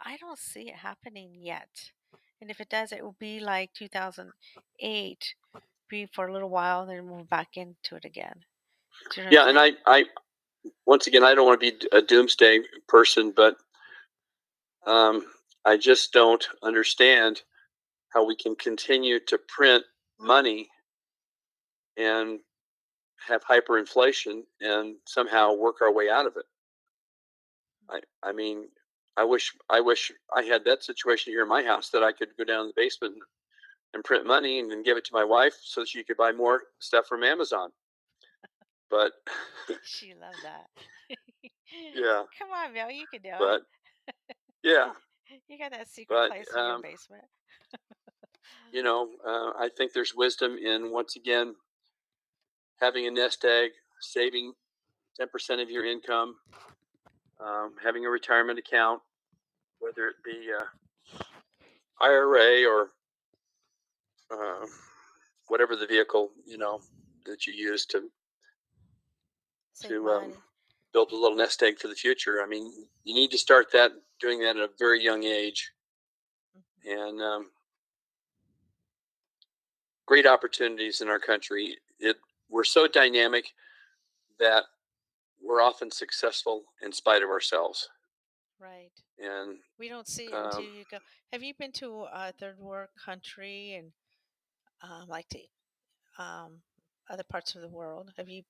I 0.00 0.16
don't 0.18 0.38
see 0.38 0.68
it 0.70 0.76
happening 0.76 1.34
yet, 1.34 1.92
and 2.40 2.50
if 2.50 2.60
it 2.60 2.68
does, 2.70 2.92
it 2.92 3.04
will 3.04 3.14
be 3.20 3.40
like 3.40 3.74
2008, 3.74 5.36
be 5.88 6.06
for 6.06 6.28
a 6.28 6.32
little 6.34 6.50
while, 6.50 6.82
and 6.82 6.90
then 6.90 7.06
move 7.06 7.28
back 7.28 7.56
into 7.56 7.96
it 7.96 8.04
again. 8.06 8.46
Do 9.14 9.22
you 9.22 9.30
know 9.30 9.30
what 9.30 9.32
Yeah, 9.32 9.48
and 9.48 9.58
I. 9.58 9.72
I 9.86 10.04
once 10.86 11.06
again, 11.06 11.24
I 11.24 11.34
don't 11.34 11.46
want 11.46 11.60
to 11.60 11.72
be 11.72 11.86
a 11.92 12.02
doomsday 12.02 12.60
person, 12.88 13.32
but 13.34 13.56
um, 14.86 15.24
I 15.64 15.76
just 15.76 16.12
don't 16.12 16.46
understand 16.62 17.42
how 18.10 18.24
we 18.24 18.36
can 18.36 18.54
continue 18.56 19.18
to 19.26 19.38
print 19.48 19.84
money 20.20 20.68
and 21.96 22.40
have 23.26 23.44
hyperinflation 23.44 24.42
and 24.60 24.96
somehow 25.06 25.52
work 25.52 25.76
our 25.82 25.92
way 25.92 26.08
out 26.10 26.26
of 26.26 26.36
it. 26.36 26.44
I 27.90 28.00
I 28.28 28.32
mean, 28.32 28.66
I 29.16 29.24
wish 29.24 29.52
I 29.70 29.80
wish 29.80 30.12
I 30.34 30.42
had 30.42 30.64
that 30.64 30.84
situation 30.84 31.32
here 31.32 31.42
in 31.42 31.48
my 31.48 31.62
house 31.62 31.90
that 31.90 32.02
I 32.02 32.12
could 32.12 32.28
go 32.38 32.44
down 32.44 32.62
in 32.62 32.66
the 32.68 32.72
basement 32.76 33.16
and 33.94 34.04
print 34.04 34.26
money 34.26 34.60
and 34.60 34.70
then 34.70 34.82
give 34.82 34.96
it 34.96 35.04
to 35.06 35.14
my 35.14 35.24
wife 35.24 35.54
so 35.62 35.80
that 35.80 35.88
she 35.88 36.04
could 36.04 36.16
buy 36.16 36.32
more 36.32 36.62
stuff 36.80 37.06
from 37.06 37.24
Amazon. 37.24 37.70
But 38.90 39.12
she 39.84 40.14
loved 40.14 40.38
that. 40.42 40.66
yeah, 41.94 42.22
Come 42.38 42.50
on, 42.54 42.72
Bill, 42.72 42.90
you 42.90 43.06
can 43.12 43.22
do 43.22 43.30
but 43.38 43.62
yeah. 44.62 44.90
You 45.48 45.58
got 45.58 45.72
that 45.72 45.88
secret 45.88 46.14
but 46.16 46.30
place 46.30 46.46
in 46.54 46.58
your 46.58 46.74
um, 46.74 46.82
basement. 46.82 47.24
you 48.72 48.82
know, 48.82 49.08
uh, 49.26 49.50
I 49.58 49.68
think 49.76 49.92
there's 49.92 50.14
wisdom 50.14 50.56
in 50.56 50.92
once 50.92 51.16
again 51.16 51.54
having 52.80 53.06
a 53.06 53.10
nest 53.10 53.44
egg, 53.44 53.70
saving 54.00 54.52
10% 55.20 55.62
of 55.62 55.70
your 55.70 55.84
income, 55.84 56.36
um, 57.40 57.74
having 57.82 58.06
a 58.06 58.10
retirement 58.10 58.58
account, 58.58 59.00
whether 59.80 60.08
it 60.08 60.16
be 60.24 60.50
uh, 60.52 61.24
IRA 62.00 62.64
or 62.68 62.90
uh, 64.30 64.66
whatever 65.48 65.76
the 65.76 65.86
vehicle 65.86 66.30
you 66.46 66.58
know 66.58 66.80
that 67.24 67.46
you 67.46 67.52
use 67.52 67.86
to 67.86 68.02
to 69.82 70.10
um, 70.10 70.32
build 70.92 71.12
a 71.12 71.16
little 71.16 71.36
nest 71.36 71.62
egg 71.62 71.78
for 71.78 71.88
the 71.88 71.94
future. 71.94 72.42
I 72.42 72.46
mean, 72.46 72.88
you 73.04 73.14
need 73.14 73.30
to 73.30 73.38
start 73.38 73.70
that 73.72 73.92
doing 74.20 74.40
that 74.40 74.56
at 74.56 74.62
a 74.62 74.70
very 74.78 75.02
young 75.02 75.24
age, 75.24 75.72
Mhm. 76.56 76.64
and 76.84 77.22
um, 77.22 77.52
great 80.06 80.26
opportunities 80.26 81.00
in 81.00 81.08
our 81.08 81.18
country. 81.18 81.78
It 81.98 82.16
we're 82.48 82.64
so 82.64 82.86
dynamic 82.86 83.52
that 84.38 84.64
we're 85.42 85.60
often 85.60 85.90
successful 85.90 86.64
in 86.82 86.92
spite 86.92 87.22
of 87.22 87.28
ourselves, 87.30 87.88
Right. 88.58 88.92
and 89.18 89.58
We 89.78 89.88
don't 89.88 90.06
see 90.06 90.26
it 90.26 90.32
until 90.32 90.60
um, 90.60 90.66
you 90.76 90.84
go. 90.90 90.98
Have 91.32 91.42
you 91.42 91.54
been 91.54 91.72
to 91.72 92.06
a 92.12 92.32
third 92.32 92.58
world 92.58 92.90
country 93.04 93.74
and 93.74 93.92
um, 94.82 95.08
like 95.08 95.28
to 95.30 95.40
um, 96.18 96.62
other 97.10 97.24
parts 97.24 97.54
of 97.54 97.62
the 97.62 97.68
world? 97.68 98.12
Have 98.16 98.28
you? 98.28 98.44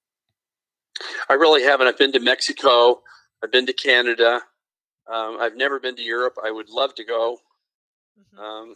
I 1.29 1.35
really 1.35 1.63
haven't. 1.63 1.87
I've 1.87 1.99
been 1.99 2.13
to 2.13 2.21
Mexico. 2.21 3.03
I've 3.43 3.53
been 3.53 3.67
to 3.67 3.73
Canada. 3.73 4.41
Um, 5.13 5.39
I've 5.41 5.57
never 5.57 5.79
been 5.79 5.97
to 5.97 6.03
Europe. 6.03 6.37
I 6.45 6.51
would 6.51 6.69
love 6.71 6.95
to 6.97 7.05
go. 7.05 7.39
Mhm. 8.19 8.39
Um, 8.39 8.75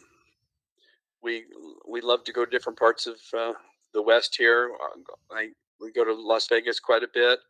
we 1.23 1.47
we 1.89 2.01
love 2.01 2.25
to 2.25 2.33
go 2.33 2.45
to 2.45 2.51
different 2.51 2.79
parts 2.79 3.07
of 3.07 3.16
uh, 3.35 3.55
the 3.95 4.03
West 4.03 4.37
here. 4.37 4.73
Uh, 4.83 5.35
I 5.35 5.51
we 5.81 5.93
go 5.93 6.05
to 6.05 6.14
Las 6.14 6.47
Vegas 6.49 6.81
quite 6.81 7.03
a 7.03 7.09
bit. 7.12 7.41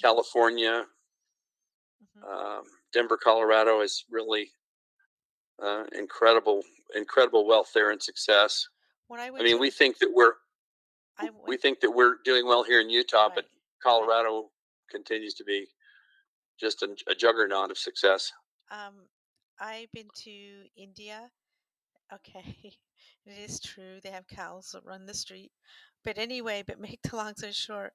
California, 0.00 0.86
Mhm. 2.16 2.24
um, 2.24 2.64
Denver, 2.92 3.16
Colorado 3.16 3.80
is 3.80 4.04
really 4.10 4.50
uh, 5.60 5.84
incredible, 5.92 6.62
incredible 6.94 7.46
wealth 7.46 7.70
there 7.74 7.90
and 7.90 8.02
success. 8.02 8.66
When 9.08 9.20
I 9.20 9.26
I 9.26 9.30
mean, 9.42 9.56
to, 9.56 9.58
we 9.58 9.70
think 9.70 9.98
that 9.98 10.10
we're 10.12 10.34
I 11.18 11.30
we 11.46 11.56
think 11.56 11.80
that 11.80 11.90
we're 11.90 12.16
doing 12.24 12.46
well 12.46 12.62
here 12.64 12.80
in 12.80 12.90
Utah, 12.90 13.28
but 13.28 13.44
Right. 13.44 13.51
Colorado 13.82 14.52
continues 14.90 15.34
to 15.34 15.44
be 15.44 15.68
just 16.60 16.82
a, 16.82 16.96
a 17.08 17.14
juggernaut 17.14 17.70
of 17.70 17.78
success. 17.78 18.32
Um, 18.70 19.08
I've 19.58 19.90
been 19.92 20.10
to 20.24 20.66
India. 20.76 21.30
Okay, 22.12 22.56
it 23.26 23.38
is 23.38 23.60
true 23.60 24.00
they 24.02 24.10
have 24.10 24.26
cows 24.28 24.70
that 24.72 24.84
run 24.84 25.06
the 25.06 25.14
street. 25.14 25.52
But 26.04 26.18
anyway, 26.18 26.64
but 26.66 26.80
make 26.80 27.02
the 27.02 27.16
long 27.16 27.36
story 27.36 27.52
short, 27.52 27.94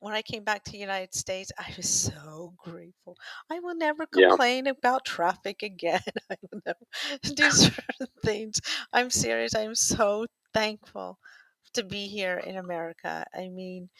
when 0.00 0.14
I 0.14 0.22
came 0.22 0.44
back 0.44 0.64
to 0.64 0.72
the 0.72 0.78
United 0.78 1.14
States, 1.14 1.52
I 1.58 1.74
was 1.76 1.88
so 1.90 2.54
grateful. 2.58 3.16
I 3.50 3.60
will 3.60 3.76
never 3.76 4.06
Yeah. 4.12 4.36
complain 4.36 4.66
about 4.68 5.06
traffic 5.06 5.62
again. 5.62 6.02
I 6.30 6.36
will 6.52 6.62
never 6.66 6.86
do 7.34 7.50
certain 7.50 8.08
things. 8.24 8.60
I'm 8.92 9.10
serious. 9.10 9.54
I'm 9.54 9.74
so 9.76 10.26
thankful 10.54 11.18
to 11.74 11.84
be 11.84 12.08
here 12.08 12.38
in 12.38 12.56
America. 12.56 13.26
I 13.34 13.48
mean, 13.50 13.90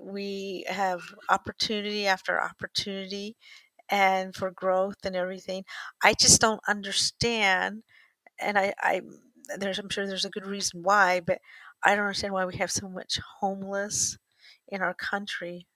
we 0.00 0.64
have 0.68 1.02
opportunity 1.28 2.06
after 2.06 2.40
opportunity 2.42 3.36
and 3.90 4.34
for 4.34 4.50
growth 4.50 4.96
and 5.04 5.16
everything. 5.16 5.64
I 6.02 6.14
just 6.14 6.40
don't 6.40 6.60
understand, 6.68 7.84
and 8.40 8.58
I, 8.58 8.74
I 8.80 9.02
there's 9.58 9.78
I'm 9.78 9.90
sure 9.90 10.06
there's 10.06 10.24
a 10.26 10.30
good 10.30 10.46
reason 10.46 10.82
why, 10.82 11.20
but 11.20 11.40
I 11.84 11.90
don't 11.96 12.04
understand 12.06 12.34
why 12.34 12.46
we 12.46 12.56
have 12.58 12.72
so 12.72 12.88
much 12.88 13.20
homeless 13.40 14.18
in 14.68 14.82
our 14.82 14.94
country, 14.94 15.66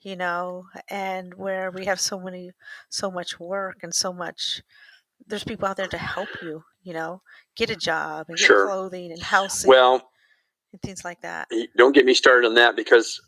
you 0.00 0.16
know, 0.16 0.66
and 0.88 1.34
where 1.34 1.70
we 1.70 1.86
have 1.86 2.00
so 2.00 2.20
many 2.20 2.52
so 2.90 3.10
much 3.10 3.40
work 3.40 3.78
and 3.82 3.94
so 3.94 4.12
much 4.12 4.62
there's 5.26 5.44
people 5.44 5.68
out 5.68 5.76
there 5.78 5.88
to 5.88 5.98
help 5.98 6.42
you, 6.42 6.64
you 6.82 6.94
know, 6.94 7.22
get 7.56 7.70
a 7.70 7.76
job 7.76 8.26
and 8.28 8.38
get 8.38 8.54
Sure. 8.54 8.54
clothing 8.54 9.12
and 9.12 9.22
housing 9.22 9.74
Well, 9.74 10.10
and 10.74 10.82
things 10.82 11.04
like 11.04 11.20
that. 11.22 11.48
don't 11.76 11.94
get 11.94 12.04
me 12.04 12.14
started 12.14 12.46
on 12.48 12.54
that 12.54 12.74
because 12.74 13.20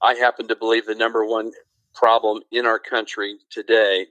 I 0.00 0.14
happen 0.14 0.48
to 0.48 0.56
believe 0.56 0.86
the 0.86 0.94
number 0.94 1.26
one 1.26 1.52
problem 1.94 2.42
in 2.52 2.64
our 2.64 2.78
country 2.78 3.36
today 3.50 4.06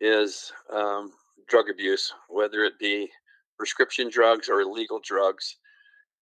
is 0.00 0.50
um, 0.72 1.12
drug 1.48 1.68
abuse, 1.68 2.12
whether 2.30 2.64
it 2.64 2.78
be 2.80 3.10
prescription 3.58 4.08
drugs 4.10 4.48
or 4.48 4.62
illegal 4.62 5.00
drugs. 5.04 5.58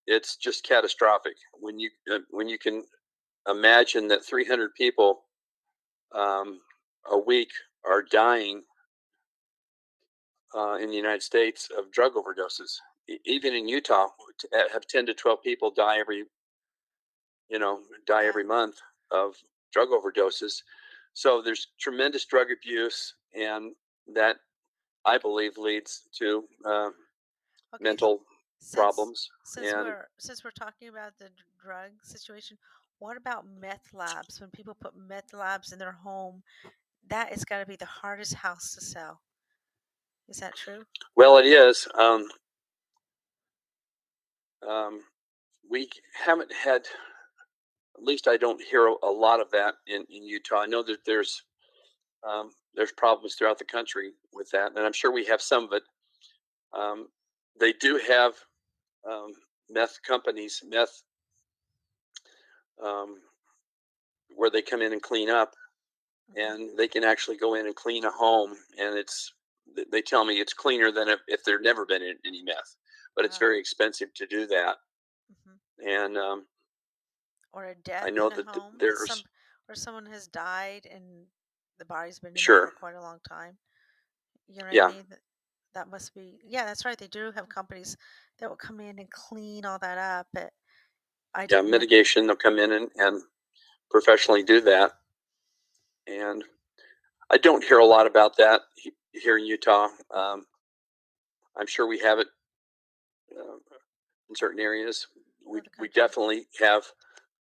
It's 0.08 0.36
just 0.36 0.66
catastrophic 0.66 1.34
when 1.60 1.78
you 1.78 1.90
uh, 2.12 2.18
when 2.30 2.48
you 2.48 2.58
can 2.58 2.82
imagine 3.48 4.08
that 4.08 4.24
300 4.24 4.74
people 4.74 5.22
um, 6.12 6.58
a 7.12 7.16
week 7.16 7.50
are 7.86 8.02
dying 8.02 8.62
uh, 10.56 10.78
in 10.80 10.90
the 10.90 10.96
United 10.96 11.22
States 11.22 11.68
of 11.78 11.92
drug 11.92 12.14
overdoses. 12.14 12.72
Even 13.24 13.54
in 13.54 13.68
Utah, 13.68 14.08
have 14.72 14.86
10 14.86 15.06
to 15.06 15.14
12 15.14 15.42
people 15.42 15.70
die 15.70 15.98
every 15.98 16.24
you 17.48 17.58
know 17.58 17.80
die 18.06 18.26
every 18.26 18.44
month 18.44 18.76
of 19.10 19.34
drug 19.72 19.88
overdoses. 19.88 20.62
So 21.12 21.42
there's 21.42 21.68
tremendous 21.80 22.24
drug 22.24 22.48
abuse, 22.50 23.14
and 23.34 23.72
that 24.14 24.36
I 25.04 25.18
believe 25.18 25.58
leads 25.58 26.02
to 26.18 26.44
uh, 26.64 26.90
Okay, 27.74 27.84
mental 27.84 28.22
since, 28.58 28.74
problems. 28.74 29.30
Since 29.44 29.72
and 29.72 29.86
we're 29.86 30.08
since 30.18 30.44
we're 30.44 30.50
talking 30.50 30.88
about 30.88 31.12
the 31.18 31.28
drug 31.62 31.90
situation, 32.02 32.58
what 32.98 33.16
about 33.16 33.44
meth 33.60 33.92
labs? 33.92 34.40
When 34.40 34.50
people 34.50 34.74
put 34.74 34.96
meth 34.96 35.32
labs 35.32 35.72
in 35.72 35.78
their 35.78 35.92
home, 35.92 36.42
that 37.08 37.32
is 37.32 37.44
got 37.44 37.60
to 37.60 37.66
be 37.66 37.76
the 37.76 37.86
hardest 37.86 38.34
house 38.34 38.74
to 38.74 38.84
sell. 38.84 39.20
Is 40.28 40.38
that 40.38 40.56
true? 40.56 40.84
well, 41.16 41.38
it 41.38 41.46
is. 41.46 41.86
Um, 41.94 42.28
um, 44.68 45.02
we 45.70 45.88
haven't 46.24 46.52
had, 46.52 46.82
at 47.96 48.02
least 48.04 48.28
I 48.28 48.36
don't 48.36 48.62
hear 48.62 48.88
a 48.88 48.94
a 49.04 49.10
lot 49.12 49.40
of 49.40 49.50
that 49.52 49.74
in, 49.86 50.04
in 50.10 50.24
Utah. 50.24 50.60
I 50.62 50.66
know 50.66 50.82
that 50.84 50.98
there's 51.06 51.42
um, 52.28 52.50
there's 52.74 52.92
problems 52.92 53.36
throughout 53.36 53.58
the 53.58 53.66
country 53.66 54.12
with 54.34 54.50
that, 54.52 54.72
and 54.76 54.80
I'm 54.86 54.92
sure 54.94 55.12
we 55.12 55.26
have 55.26 55.42
some 55.42 55.64
of 55.64 55.72
it. 55.74 55.84
Um, 56.78 57.08
they 57.60 57.72
do 57.74 58.00
have 58.08 58.34
um, 59.10 59.32
meth 59.70 59.98
companies, 60.06 60.62
meth, 60.68 61.02
um, 62.84 63.16
where 64.36 64.50
they 64.50 64.62
come 64.62 64.82
in 64.82 64.92
and 64.92 65.02
clean 65.02 65.30
up, 65.30 65.54
Mhm. 66.32 66.36
and 66.46 66.78
they 66.78 66.88
can 66.88 67.04
actually 67.04 67.36
go 67.38 67.54
in 67.54 67.66
and 67.66 67.76
clean 67.76 68.04
a 68.04 68.10
home, 68.10 68.56
and 68.78 68.98
it's 68.98 69.32
they 69.90 70.02
tell 70.02 70.24
me 70.24 70.40
it's 70.40 70.54
cleaner 70.54 70.92
than 70.92 71.08
if, 71.08 71.20
if 71.28 71.44
there'd 71.44 71.62
never 71.62 71.86
been 71.86 72.02
in- 72.02 72.18
any 72.26 72.42
meth, 72.42 72.76
but 73.16 73.24
it's 73.24 73.36
Wow. 73.36 73.38
very 73.38 73.58
expensive 73.58 74.12
to 74.14 74.26
do 74.26 74.46
that, 74.46 74.76
Mhm. 75.30 75.60
and 75.86 76.16
um, 76.18 76.46
Or 77.52 77.66
a 77.66 77.74
death 77.74 78.06
I 78.06 78.10
know 78.10 78.30
in 78.30 78.36
that 78.36 78.46
there's 78.78 78.98
some 79.06 79.24
or 79.68 79.74
someone 79.74 80.06
has 80.06 80.26
died 80.28 80.86
and 80.86 81.26
the 81.78 81.84
body's 81.84 82.18
been 82.18 82.34
sure, 82.34 82.66
for 82.66 82.70
quite 82.72 82.94
a 82.96 83.00
long 83.02 83.20
time. 83.28 83.58
You 84.48 84.62
know 84.62 84.66
what 84.66 84.72
I 84.72 84.80
mean? 84.86 85.06
That, 85.74 85.90
must 85.90 86.14
be 86.14 86.40
yeah, 86.44 86.64
that's 86.64 86.84
right. 86.84 86.98
They 86.98 87.08
do 87.08 87.30
have 87.32 87.48
companies 87.48 87.96
that 88.38 88.48
will 88.48 88.56
come 88.56 88.80
in 88.80 88.98
and 88.98 89.10
clean 89.10 89.64
all 89.64 89.78
that 89.78 89.98
up. 89.98 90.28
But 90.32 90.52
I 91.34 91.46
yeah, 91.48 91.60
didn't 91.60 91.70
know. 91.70 91.70
mitigation. 91.70 92.26
They'll 92.26 92.36
come 92.36 92.58
in 92.58 92.72
and, 92.72 92.90
and 92.96 93.22
professionally 93.90 94.42
do 94.42 94.60
that, 94.62 94.92
and 96.06 96.44
I 97.30 97.38
don't 97.38 97.64
hear 97.64 97.78
a 97.78 97.86
lot 97.86 98.06
about 98.06 98.36
that 98.38 98.62
here 99.12 99.38
in 99.38 99.44
Utah. 99.46 99.88
Um, 100.14 100.46
I'm 101.56 101.66
sure 101.66 101.86
we 101.86 101.98
have 102.00 102.18
it 102.18 102.28
uh, 102.28 102.39
in 104.30 104.36
certain 104.36 104.60
areas. 104.60 105.08
We 105.44 105.60
we 105.78 105.88
definitely 105.88 106.46
have 106.58 106.84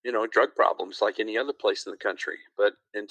you 0.03 0.11
know, 0.11 0.27
drug 0.27 0.53
problems 0.55 1.01
like 1.01 1.19
any 1.19 1.37
other 1.37 1.53
place 1.53 1.85
in 1.85 1.91
the 1.91 1.97
country. 1.97 2.37
But 2.57 2.73
in 2.93 3.07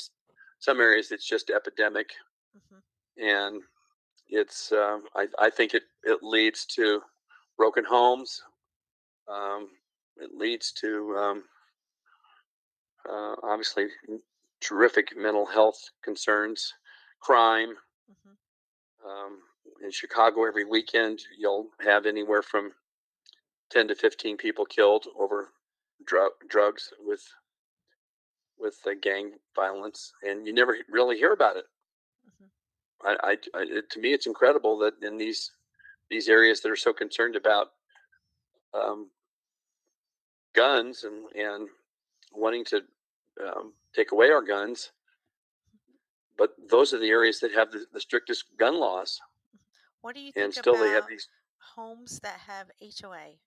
some 0.59 0.81
areas, 0.81 1.11
it's 1.11 1.27
just 1.27 1.51
epidemic, 1.51 2.11
mm-hmm. 2.57 3.25
and 3.25 3.62
it's. 4.29 4.73
Um, 4.73 5.05
I 5.16 5.27
I 5.39 5.51
think 5.51 5.75
it 5.75 5.85
it 6.05 6.23
leads 6.23 6.66
to 6.66 7.01
broken 7.57 7.85
homes. 7.85 8.43
Um, 9.29 9.68
it 10.18 10.31
leads 10.37 10.73
to 10.73 11.16
um, 11.16 11.45
uh, 13.09 13.35
obviously 13.43 13.87
terrific 14.61 15.16
mental 15.16 15.47
health 15.47 15.81
concerns, 16.05 16.73
crime. 17.20 17.70
Mm-hmm. 18.11 19.09
Um, 19.09 19.39
in 19.83 19.91
Chicago, 19.91 20.45
every 20.45 20.64
weekend 20.64 21.23
you'll 21.37 21.68
have 21.81 22.07
anywhere 22.07 22.43
from 22.43 22.73
10 23.73 23.89
to 23.89 23.95
15 23.95 24.37
people 24.37 24.64
killed 24.66 25.07
over 25.18 25.49
dr- 26.07 26.33
drugs 26.49 26.91
with 27.05 27.23
with 28.59 28.81
the 28.85 28.95
gang 28.95 29.33
violence, 29.57 30.12
and 30.23 30.47
you 30.47 30.53
never 30.53 30.77
really 30.89 31.16
hear 31.16 31.33
about 31.33 31.57
it. 31.57 31.64
Mm-hmm. 32.29 33.09
I, 33.09 33.33
I, 33.33 33.61
I 33.61 33.81
to 33.91 34.01
me, 34.01 34.12
it's 34.12 34.27
incredible 34.27 34.79
that 34.79 34.95
in 35.03 35.16
these 35.16 35.51
these 36.11 36.29
areas 36.29 36.61
that 36.61 36.70
are 36.70 36.77
so 36.77 36.93
concerned 36.93 37.35
about 37.35 37.68
um, 38.75 39.09
guns 40.55 41.05
and 41.05 41.25
and 41.35 41.68
wanting 42.35 42.64
to 42.66 42.83
um, 43.45 43.73
take 43.95 44.12
away 44.12 44.31
our 44.31 44.43
guns, 44.43 44.93
but 46.39 46.51
those 46.70 46.93
are 46.93 46.99
the 46.99 47.11
areas 47.11 47.41
that 47.41 47.53
have 47.53 47.73
the, 47.73 47.85
the 47.93 48.01
strictest 48.01 48.45
gun 48.59 48.79
laws. 48.79 49.18
What 50.03 50.14
do 50.14 50.20
you 50.20 50.33
think 50.33 50.45
and 50.45 50.55
still 50.55 50.75
about 50.75 50.85
they 50.85 50.91
have 50.91 51.09
these 51.09 51.29
homes 51.75 52.20
that 52.23 52.41
have 52.47 52.68
HOA? 52.81 53.39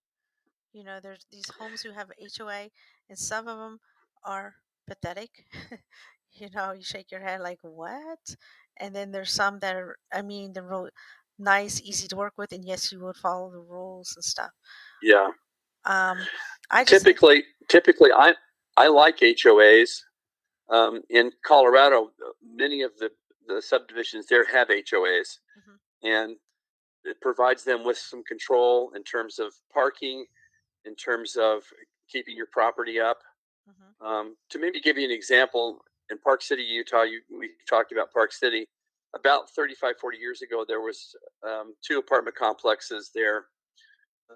You 0.76 0.84
know, 0.84 1.00
there's 1.02 1.26
these 1.32 1.50
homes 1.58 1.82
who 1.82 1.92
have 1.92 2.12
HOA, 2.38 2.68
and 3.08 3.18
some 3.18 3.48
of 3.48 3.58
them 3.58 3.80
are 4.26 4.56
pathetic. 4.86 5.30
you 6.34 6.50
know, 6.54 6.74
you 6.74 6.84
shake 6.84 7.12
your 7.12 7.22
head 7.22 7.40
like, 7.40 7.60
what? 7.62 8.20
And 8.76 8.94
then 8.94 9.10
there's 9.10 9.32
some 9.32 9.60
that 9.60 9.78
are, 9.78 9.96
I 10.14 10.22
mean, 10.22 10.52
they're 10.52 10.68
real 10.68 10.90
nice, 11.40 11.80
easy 11.82 12.10
to 12.10 12.18
work 12.18 12.34
with, 12.38 12.52
and 12.52 12.66
yes, 12.66 12.92
you 12.92 13.00
would 13.06 13.16
follow 13.16 13.50
the 13.52 13.60
rules 13.60 14.14
and 14.18 14.24
stuff. 14.26 14.52
Yeah. 15.02 15.30
Um, 15.86 16.18
I 16.70 16.84
typically, 16.84 17.46
typically, 17.70 18.12
I 18.12 18.36
I 18.76 18.88
like 18.88 19.20
HOAs. 19.20 20.02
Um, 20.70 21.04
in 21.10 21.32
Colorado, 21.46 22.10
many 22.44 22.82
of 22.82 22.92
the 22.98 23.12
the 23.48 23.62
subdivisions 23.62 24.26
there 24.26 24.44
have 24.46 24.68
HOAs, 24.68 25.38
mm-hmm. 25.58 26.08
and 26.08 26.36
it 27.06 27.22
provides 27.22 27.64
them 27.64 27.86
with 27.86 27.98
some 27.98 28.24
control 28.24 28.92
in 28.94 29.04
terms 29.04 29.40
of 29.40 29.54
parking 29.74 30.26
in 30.86 30.96
terms 30.96 31.36
of 31.36 31.64
keeping 32.10 32.36
your 32.36 32.48
property 32.52 33.00
up. 33.00 33.20
Mm-hmm. 33.70 34.06
Um, 34.06 34.36
to 34.50 34.60
maybe 34.60 34.80
give 34.80 34.98
you 34.98 35.06
an 35.06 35.12
example, 35.12 35.80
in 36.10 36.18
Park 36.20 36.42
City, 36.42 36.62
Utah, 36.64 37.04
you, 37.04 37.22
we 37.38 37.50
talked 37.68 37.92
about 37.92 38.12
Park 38.12 38.32
City. 38.32 38.68
About 39.16 39.50
35, 39.52 39.96
40 40.00 40.18
years 40.18 40.42
ago, 40.42 40.66
there 40.68 40.82
was 40.82 41.16
um, 41.48 41.74
two 41.86 42.00
apartment 42.00 42.36
complexes 42.36 43.12
there 43.16 43.46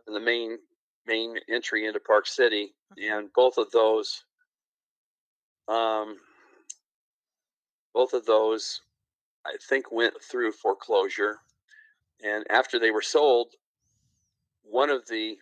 in 0.07 0.13
the 0.13 0.19
main 0.19 0.57
main 1.05 1.35
entry 1.49 1.85
into 1.85 1.99
Park 1.99 2.27
City, 2.27 2.73
mm-hmm. 2.97 3.13
and 3.13 3.29
both 3.33 3.57
of 3.57 3.71
those, 3.71 4.23
um, 5.67 6.17
both 7.93 8.13
of 8.13 8.25
those, 8.25 8.81
I 9.45 9.53
think 9.69 9.91
went 9.91 10.13
through 10.29 10.51
foreclosure. 10.51 11.39
And 12.23 12.45
after 12.49 12.79
they 12.79 12.91
were 12.91 13.01
sold, 13.01 13.53
one 14.63 14.89
of 14.89 15.07
the 15.07 15.37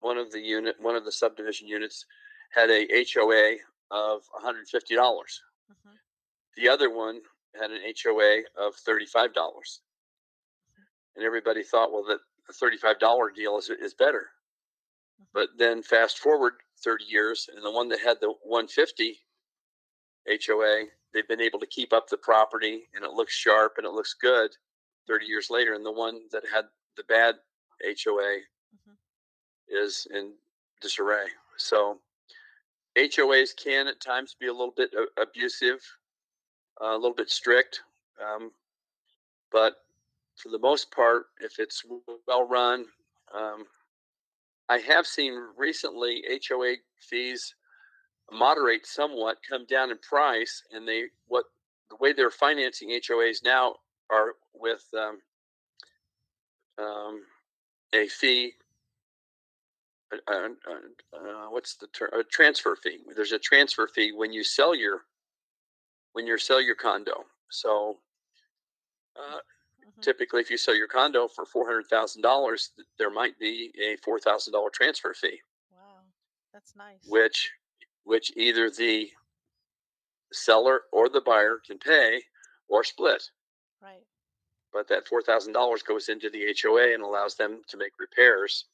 one 0.00 0.18
of 0.18 0.30
the 0.32 0.40
unit, 0.40 0.76
one 0.80 0.96
of 0.96 1.04
the 1.04 1.12
subdivision 1.12 1.68
units 1.68 2.04
had 2.50 2.70
a 2.70 2.86
HOA 3.14 3.56
of 3.90 4.22
150. 4.32 4.94
dollars 4.94 5.40
mm-hmm. 5.70 5.96
The 6.56 6.68
other 6.68 6.90
one 6.90 7.20
had 7.60 7.70
an 7.70 7.80
HOA 8.02 8.42
of 8.56 8.74
$35. 8.76 9.34
dollars 9.34 9.80
And 11.16 11.24
everybody 11.24 11.62
thought, 11.62 11.92
well, 11.92 12.04
that 12.04 12.20
the 12.46 12.52
$35 12.54 13.34
deal 13.34 13.58
is, 13.58 13.70
is 13.70 13.94
better. 13.94 14.28
Mm-hmm. 15.20 15.24
But 15.34 15.48
then 15.58 15.82
fast 15.82 16.18
forward 16.18 16.54
30 16.84 17.04
years, 17.04 17.48
and 17.54 17.64
the 17.64 17.70
one 17.70 17.88
that 17.88 18.00
had 18.00 18.18
the 18.20 18.34
150 18.44 19.18
HOA, 20.46 20.84
they've 21.12 21.28
been 21.28 21.40
able 21.40 21.58
to 21.58 21.66
keep 21.66 21.92
up 21.92 22.08
the 22.08 22.16
property 22.16 22.84
and 22.94 23.04
it 23.04 23.12
looks 23.12 23.34
sharp 23.34 23.74
and 23.78 23.86
it 23.86 23.92
looks 23.92 24.14
good 24.14 24.50
30 25.06 25.26
years 25.26 25.48
later. 25.50 25.74
And 25.74 25.84
the 25.84 25.92
one 25.92 26.20
that 26.32 26.42
had 26.52 26.66
the 26.96 27.04
bad 27.04 27.36
HOA 28.04 28.38
is 29.70 30.06
in 30.12 30.32
disarray. 30.80 31.26
So 31.56 31.98
HOAs 32.96 33.54
can 33.56 33.86
at 33.88 34.00
times 34.00 34.36
be 34.38 34.46
a 34.46 34.52
little 34.52 34.74
bit 34.76 34.90
abusive, 35.20 35.80
a 36.80 36.94
little 36.94 37.14
bit 37.14 37.30
strict, 37.30 37.82
um, 38.22 38.50
but 39.50 39.76
for 40.36 40.50
the 40.50 40.58
most 40.58 40.90
part, 40.92 41.26
if 41.40 41.58
it's 41.58 41.84
well 42.26 42.46
run, 42.46 42.86
um, 43.34 43.64
I 44.68 44.78
have 44.78 45.06
seen 45.06 45.34
recently 45.56 46.22
HOA 46.48 46.74
fees 47.00 47.54
moderate 48.30 48.86
somewhat, 48.86 49.38
come 49.48 49.64
down 49.66 49.90
in 49.90 49.98
price, 49.98 50.62
and 50.72 50.86
they 50.86 51.04
what 51.26 51.46
the 51.90 51.96
way 51.96 52.12
they're 52.12 52.30
financing 52.30 52.90
HOAs 52.90 53.42
now 53.42 53.76
are 54.10 54.34
with 54.54 54.84
um, 54.94 55.18
um, 56.78 57.22
a 57.92 58.06
fee 58.08 58.54
uh, 60.12 60.32
uh, 60.32 61.16
uh, 61.16 61.50
what's 61.50 61.76
the 61.76 61.86
term? 61.88 62.10
A 62.18 62.24
transfer 62.24 62.76
fee. 62.76 63.00
There's 63.14 63.32
a 63.32 63.38
transfer 63.38 63.88
fee 63.88 64.12
when 64.12 64.32
you 64.32 64.42
sell 64.42 64.74
your 64.74 65.02
when 66.12 66.26
you 66.26 66.38
sell 66.38 66.60
your 66.60 66.74
condo. 66.74 67.24
So 67.50 67.98
uh, 69.16 69.36
mm-hmm. 69.36 70.00
typically, 70.00 70.40
if 70.40 70.50
you 70.50 70.56
sell 70.56 70.74
your 70.74 70.88
condo 70.88 71.28
for 71.28 71.44
four 71.44 71.66
hundred 71.66 71.86
thousand 71.88 72.22
dollars, 72.22 72.70
there 72.98 73.10
might 73.10 73.38
be 73.38 73.72
a 73.82 73.96
four 74.02 74.18
thousand 74.18 74.52
dollar 74.52 74.70
transfer 74.72 75.14
fee. 75.14 75.40
Wow, 75.70 76.04
that's 76.52 76.74
nice. 76.74 77.04
Which 77.06 77.50
which 78.04 78.32
either 78.36 78.70
the 78.70 79.10
seller 80.32 80.82
or 80.92 81.08
the 81.08 81.20
buyer 81.20 81.58
can 81.66 81.78
pay 81.78 82.22
or 82.68 82.82
split. 82.84 83.22
Right. 83.82 84.04
But 84.72 84.88
that 84.88 85.06
four 85.06 85.20
thousand 85.20 85.52
dollars 85.52 85.82
goes 85.82 86.08
into 86.08 86.30
the 86.30 86.54
HOA 86.62 86.94
and 86.94 87.02
allows 87.02 87.34
them 87.34 87.60
to 87.68 87.76
make 87.76 87.92
repairs. 87.98 88.64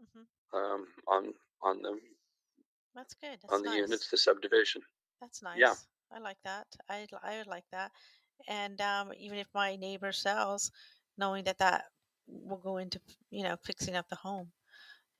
Mm-hmm 0.00 0.22
um, 0.54 0.86
on 1.08 1.34
on 1.62 1.82
the 1.82 1.98
That's 2.94 3.14
good. 3.14 3.38
That's 3.42 3.54
on 3.54 3.62
the 3.62 3.70
units, 3.76 4.10
the 4.10 4.16
subdivision. 4.16 4.82
That's 5.20 5.42
nice. 5.42 5.58
Yeah. 5.58 5.74
I 6.12 6.18
like 6.18 6.38
that. 6.44 6.66
I 6.88 7.06
I 7.22 7.42
like 7.46 7.64
that. 7.72 7.92
And 8.48 8.80
um, 8.80 9.12
even 9.18 9.38
if 9.38 9.48
my 9.54 9.76
neighbor 9.76 10.12
sells, 10.12 10.70
knowing 11.16 11.44
that 11.44 11.58
that 11.58 11.84
will 12.26 12.58
go 12.58 12.76
into 12.78 13.00
you 13.30 13.42
know 13.42 13.56
fixing 13.64 13.96
up 13.96 14.08
the 14.08 14.16
home 14.16 14.52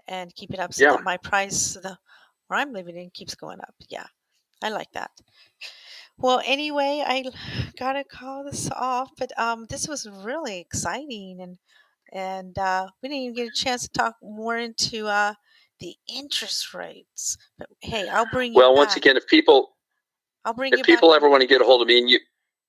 and 0.08 0.34
keep 0.34 0.52
it 0.52 0.60
up 0.60 0.72
so 0.74 0.84
Yeah. 0.84 0.96
that 0.96 1.04
my 1.04 1.16
price 1.18 1.74
the 1.74 1.98
where 2.48 2.60
I'm 2.60 2.72
living 2.72 2.96
in 2.96 3.10
keeps 3.10 3.34
going 3.34 3.60
up. 3.60 3.74
Yeah, 3.88 4.06
I 4.62 4.70
like 4.70 4.92
that. 4.92 5.12
Well, 6.18 6.42
anyway, 6.44 7.02
I 7.06 7.24
gotta 7.78 8.04
call 8.04 8.44
this 8.44 8.70
off, 8.70 9.10
but 9.16 9.36
um, 9.38 9.66
this 9.66 9.88
was 9.88 10.08
really 10.08 10.58
exciting 10.60 11.40
and 11.40 11.58
and 12.12 12.58
uh, 12.58 12.88
we 13.02 13.08
didn't 13.08 13.22
even 13.22 13.34
get 13.34 13.48
a 13.48 13.54
chance 13.54 13.82
to 13.82 13.88
talk 13.90 14.14
more 14.22 14.56
into 14.56 15.06
uh, 15.06 15.34
the 15.80 15.94
interest 16.12 16.74
rates. 16.74 17.36
But 17.58 17.68
hey, 17.80 18.08
I'll 18.08 18.30
bring 18.30 18.52
you. 18.52 18.58
Well, 18.58 18.74
once 18.74 18.96
again, 18.96 19.16
if 19.16 19.26
people, 19.26 19.70
I'll 20.44 20.54
bring 20.54 20.72
if 20.72 20.84
people 20.84 21.14
ever 21.14 21.28
want 21.28 21.42
to 21.42 21.46
get 21.46 21.60
a 21.60 21.64
hold 21.64 21.82
of 21.82 21.88
me, 21.88 21.98
and 21.98 22.10
you, 22.10 22.18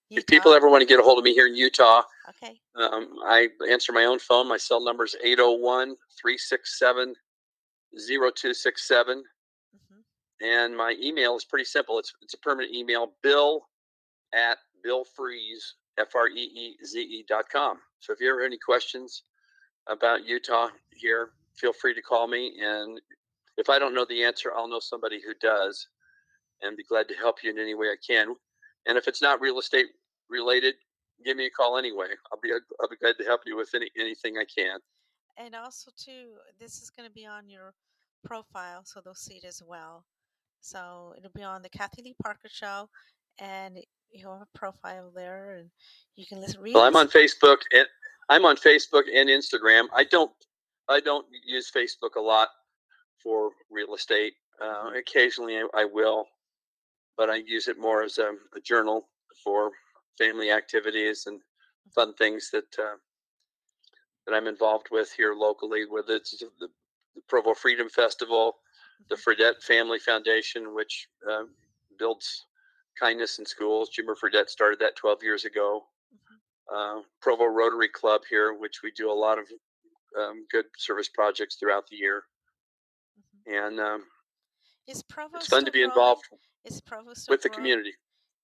if 0.09 0.25
people 0.27 0.53
ever 0.53 0.69
want 0.69 0.81
to 0.81 0.87
get 0.87 0.99
a 0.99 1.03
hold 1.03 1.17
of 1.17 1.23
me 1.23 1.33
here 1.33 1.47
in 1.47 1.55
Utah, 1.55 2.03
okay, 2.29 2.59
um, 2.75 3.09
I 3.25 3.49
answer 3.69 3.91
my 3.91 4.05
own 4.05 4.19
phone. 4.19 4.47
My 4.47 4.57
cell 4.57 4.83
number 4.83 5.03
is 5.03 5.15
801 5.23 5.95
367 6.21 7.15
0267. 7.95 9.17
Mm-hmm. 9.17 10.45
And 10.45 10.75
my 10.75 10.95
email 11.01 11.35
is 11.35 11.45
pretty 11.45 11.65
simple. 11.65 11.99
It's 11.99 12.13
it's 12.21 12.33
a 12.33 12.39
permanent 12.39 12.73
email, 12.73 13.13
bill 13.23 13.67
at 14.33 14.57
billfreeze, 14.85 15.63
F 15.97 16.15
R 16.15 16.27
E 16.27 16.41
E 16.41 16.77
Z 16.85 16.99
E 16.99 17.25
dot 17.27 17.45
com. 17.51 17.77
So 17.99 18.13
if 18.13 18.19
you 18.19 18.29
ever 18.29 18.41
have 18.41 18.47
any 18.47 18.57
questions, 18.57 19.23
about 19.89 20.25
Utah 20.25 20.69
here, 20.95 21.31
feel 21.55 21.73
free 21.73 21.93
to 21.93 22.01
call 22.01 22.27
me. 22.27 22.55
And 22.61 22.99
if 23.57 23.69
I 23.69 23.79
don't 23.79 23.93
know 23.93 24.05
the 24.07 24.23
answer, 24.23 24.51
I'll 24.55 24.67
know 24.67 24.79
somebody 24.79 25.19
who 25.25 25.33
does 25.41 25.87
and 26.61 26.77
be 26.77 26.83
glad 26.83 27.07
to 27.09 27.15
help 27.15 27.37
you 27.43 27.49
in 27.49 27.59
any 27.59 27.73
way 27.73 27.87
I 27.87 27.95
can. 28.05 28.35
And 28.87 28.97
if 28.97 29.07
it's 29.07 29.21
not 29.21 29.41
real 29.41 29.59
estate 29.59 29.87
related, 30.29 30.75
give 31.25 31.37
me 31.37 31.45
a 31.47 31.49
call 31.49 31.77
anyway. 31.77 32.07
I'll 32.31 32.39
be 32.41 32.51
I'll 32.51 32.89
be 32.89 32.95
glad 32.97 33.17
to 33.17 33.25
help 33.25 33.41
you 33.45 33.57
with 33.57 33.69
any 33.75 33.89
anything 33.99 34.37
I 34.37 34.45
can. 34.45 34.79
And 35.37 35.55
also 35.55 35.91
too, 35.97 36.33
this 36.59 36.81
is 36.81 36.89
going 36.89 37.07
to 37.07 37.13
be 37.13 37.25
on 37.25 37.49
your 37.49 37.73
profile, 38.25 38.83
so 38.83 39.01
they'll 39.03 39.13
see 39.13 39.35
it 39.35 39.45
as 39.45 39.61
well. 39.65 40.05
So 40.61 41.13
it'll 41.17 41.31
be 41.31 41.43
on 41.43 41.61
the 41.61 41.69
Kathy 41.69 42.01
Lee 42.03 42.15
Parker 42.21 42.49
Show, 42.49 42.89
and 43.39 43.77
you'll 44.11 44.37
have 44.37 44.47
a 44.53 44.57
profile 44.57 45.11
there, 45.15 45.57
and 45.57 45.69
you 46.15 46.25
can 46.25 46.41
listen. 46.41 46.61
Well, 46.73 46.83
I'm 46.83 46.95
on 46.97 47.07
Facebook, 47.07 47.57
and 47.73 47.87
I'm 48.29 48.45
on 48.45 48.57
Facebook 48.57 49.03
and 49.13 49.29
Instagram. 49.29 49.85
I 49.95 50.03
don't 50.05 50.31
I 50.89 50.99
don't 51.01 51.25
use 51.45 51.71
Facebook 51.75 52.15
a 52.17 52.21
lot 52.21 52.49
for 53.23 53.51
real 53.71 53.95
estate. 53.95 54.33
Uh, 54.61 54.91
Mhm. 54.91 54.99
occasionally, 54.99 55.57
I, 55.59 55.67
I 55.75 55.85
will, 55.85 56.27
but 57.17 57.29
I 57.29 57.37
use 57.37 57.67
it 57.69 57.79
more 57.79 58.03
as 58.03 58.17
a, 58.19 58.33
a 58.55 58.61
journal 58.61 59.09
for 59.43 59.71
family 60.17 60.51
activities 60.51 61.27
and 61.27 61.41
fun 61.95 62.13
things 62.15 62.49
that 62.51 62.79
uh, 62.79 62.97
that 64.27 64.35
I'm 64.35 64.47
involved 64.47 64.89
with 64.91 65.11
here 65.13 65.33
locally. 65.35 65.85
Whether 65.87 66.15
it's 66.15 66.31
the, 66.39 66.49
the 66.59 66.69
Provo 67.29 67.53
Freedom 67.55 67.89
Festival, 67.89 68.57
the 69.09 69.15
Mhm. 69.17 69.23
Fredette 69.23 69.63
Family 69.63 69.99
Foundation, 69.99 70.75
which 70.75 71.09
uh, 71.29 71.45
builds 71.99 72.47
kindness 72.99 73.39
in 73.39 73.45
schools. 73.45 73.91
Jimmer 73.91 74.15
Fredette 74.17 74.49
started 74.49 74.79
that 74.79 74.95
12 74.97 75.23
years 75.23 75.45
ago. 75.45 75.87
Uh, 76.73 77.01
Provo 77.21 77.45
Rotary 77.45 77.89
Club 77.89 78.21
here, 78.29 78.53
which 78.53 78.81
we 78.83 78.91
do 78.91 79.11
a 79.11 79.13
lot 79.13 79.39
of 79.39 79.45
um, 80.19 80.45
good 80.51 80.65
service 80.77 81.09
projects 81.09 81.55
throughout 81.55 81.87
the 81.87 81.95
year, 81.95 82.23
Mhm. 83.47 83.67
and 83.67 83.79
um, 83.79 84.11
Is 84.87 85.01
Provo 85.03 85.37
it's 85.37 85.47
fun 85.47 85.65
to 85.65 85.71
be 85.71 85.81
involved 85.83 86.23
Is 86.65 86.81
Provo 86.81 87.13
still 87.13 87.33
with 87.33 87.41
the 87.41 87.49
growing? 87.49 87.59
community. 87.63 87.93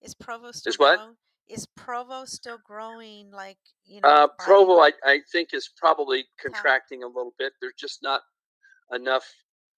Is 0.02 0.16
Provo 0.16 0.52
still 0.52 0.70
Is 0.72 0.80
what? 0.80 0.98
growing? 0.98 1.18
Is 1.48 1.68
Provo 1.76 2.26
still 2.26 2.58
growing? 2.60 3.30
Like 3.32 3.60
you 3.84 4.02
know, 4.02 4.10
Uh, 4.10 4.28
Provo, 4.40 4.80
I, 4.80 4.94
I 5.04 5.22
think, 5.32 5.54
is 5.54 5.70
probably 5.78 6.28
contracting 6.40 7.04
a 7.04 7.08
little 7.08 7.36
bit. 7.38 7.54
There's 7.62 7.76
just 7.76 8.02
not 8.02 8.24
enough 8.92 9.32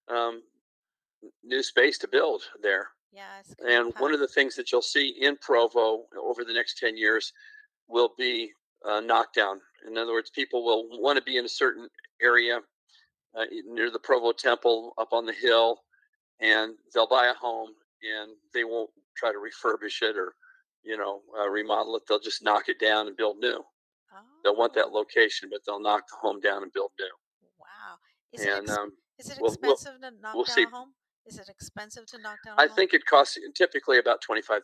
um, 0.07 0.41
new 1.43 1.61
space 1.63 1.97
to 1.99 2.07
build 2.07 2.43
there. 2.61 2.89
Yeah, 3.11 3.39
it's 3.39 3.53
And 3.65 3.93
one 3.99 4.13
of 4.13 4.19
the 4.21 4.27
things 4.27 4.55
that 4.55 4.71
you'll 4.71 4.81
see 4.81 5.09
in 5.09 5.35
Provo 5.37 6.07
over 6.17 6.45
the 6.45 6.53
next 6.53 6.77
10 6.77 6.95
years 6.97 7.33
will 7.89 8.13
be 8.17 8.51
uh, 8.85 8.99
knockdown. 9.01 9.59
In 9.87 9.97
other 9.97 10.11
words, 10.13 10.29
people 10.29 10.63
will 10.65 10.87
want 11.01 11.17
to 11.17 11.23
be 11.23 11.37
in 11.37 11.45
a 11.45 11.49
certain 11.49 11.87
area 12.21 12.59
uh, 13.37 13.45
near 13.65 13.91
the 13.91 13.99
Provo 13.99 14.31
Temple 14.31 14.93
up 14.97 15.09
on 15.13 15.25
the 15.25 15.33
hill, 15.33 15.79
and 16.41 16.73
they'll 16.93 17.07
buy 17.07 17.27
a 17.27 17.33
home 17.33 17.69
and 18.03 18.31
they 18.53 18.63
won't 18.63 18.89
try 19.15 19.31
to 19.31 19.37
refurbish 19.39 20.01
it 20.03 20.15
or, 20.17 20.33
you 20.83 20.97
know, 20.97 21.21
uh, 21.39 21.47
remodel 21.49 21.95
it. 21.95 22.03
They'll 22.07 22.19
just 22.19 22.43
knock 22.43 22.69
it 22.69 22.79
down 22.79 23.07
and 23.07 23.17
build 23.17 23.37
new. 23.39 23.63
Oh. 24.13 24.17
They'll 24.43 24.55
want 24.55 24.73
that 24.75 24.87
Oh, 24.87 24.93
location, 24.93 25.49
but 25.51 25.61
they'll 25.65 25.81
knock 25.81 26.03
the 26.09 26.17
home 26.21 26.39
down 26.39 26.63
and 26.63 26.71
build 26.73 26.91
new. 26.99 27.09
wow. 27.59 27.97
Is 28.33 28.41
it 28.41 28.49
And 28.49 28.63
ex- 28.63 28.77
um, 28.77 28.91
is 29.19 29.29
it 29.29 29.37
we'll, 29.41 29.55
we'll, 29.61 29.73
expensive 29.73 30.01
to 30.01 30.11
knock 30.21 30.35
we'll 30.35 30.43
down 30.45 30.55
see. 30.55 30.63
a 30.63 30.69
home? 30.69 30.93
Is 31.25 31.39
it 31.39 31.49
expensive 31.49 32.05
to 32.07 32.17
knock 32.19 32.37
down 32.45 32.57
a 32.57 32.61
I 32.61 32.65
home? 32.67 32.71
I 32.71 32.75
think 32.75 32.93
it 32.93 33.05
costs 33.05 33.37
typically 33.55 33.97
about 33.97 34.21
$25,000 34.29 34.61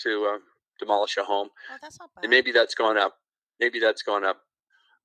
to 0.00 0.24
uh, 0.26 0.38
demolish 0.78 1.16
a 1.16 1.24
home. 1.24 1.48
Oh, 1.70 1.76
that's 1.80 1.98
not 2.00 2.10
And 2.16 2.22
bad. 2.24 2.30
maybe 2.30 2.52
that's 2.52 2.74
gone 2.74 2.96
up. 2.98 3.16
Maybe 3.60 3.78
that's 3.78 4.02
gone 4.02 4.24
up. 4.24 4.42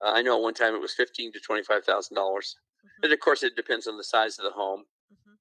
Uh, 0.04 0.12
I 0.14 0.22
know 0.22 0.38
at 0.38 0.44
one 0.44 0.54
time 0.54 0.76
it 0.76 0.82
was 0.82 0.94
fifteen 0.94 1.32
to 1.34 1.40
twenty-five 1.40 1.84
thousand 1.86 2.16
dollars, 2.16 2.56
Mhm. 2.86 3.04
and 3.04 3.14
of 3.14 3.20
course 3.20 3.44
it 3.44 3.56
depends 3.56 3.88
on 3.88 3.98
the 3.98 4.04
size 4.04 4.38
of 4.40 4.44
the 4.46 4.52
home. 4.52 4.86
Mhm. 5.12 5.38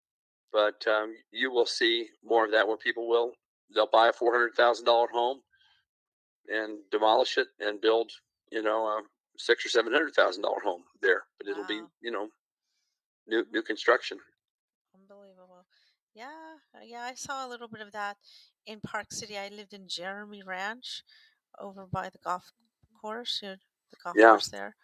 But 0.53 0.87
um, 0.87 1.15
you 1.31 1.51
will 1.51 1.67
see 1.67 2.09
more 2.23 2.45
of 2.47 2.53
that 2.53 2.67
where 2.67 2.77
people 2.79 3.09
will 3.09 3.33
they'll 3.75 3.87
buy 3.89 4.09
a 4.09 4.13
four 4.13 4.33
hundred 4.33 4.55
thousand 4.55 4.85
dollar 4.87 5.09
home 5.09 5.43
and 6.49 6.79
demolish 6.91 7.37
it 7.39 7.49
and 7.61 7.81
build 7.81 8.11
you 8.51 8.63
know 8.63 8.87
a 8.87 9.03
six 9.39 9.65
or 9.67 9.69
seven 9.69 9.93
hundred 9.93 10.15
thousand 10.15 10.43
dollar 10.43 10.61
home 10.61 10.85
there. 11.03 11.25
But 11.39 11.49
it'll 11.49 11.67
be 11.67 11.83
you 12.01 12.11
know 12.11 12.31
new 13.27 13.45
Mhm. 13.45 13.53
new 13.53 13.63
construction. 13.63 14.19
Yeah, 16.17 16.57
uh, 16.75 16.79
yeah, 16.83 17.03
I 17.03 17.15
saw 17.15 17.47
a 17.47 17.51
little 17.51 17.69
bit 17.69 17.83
of 17.83 17.93
that 17.93 18.17
in 18.67 18.81
Park 18.81 19.09
City. 19.11 19.37
I 19.37 19.49
lived 19.49 19.75
in 19.75 19.87
Jeremy 19.87 20.43
Ranch 20.43 21.03
over 21.61 21.87
by 21.87 22.09
the 22.09 22.17
golf 22.25 22.53
course, 22.99 23.41
you 23.43 23.51
know, 23.51 23.57
the 23.91 23.97
golf 24.03 24.17
Yeah. 24.17 24.31
course 24.31 24.49
there. 24.49 24.75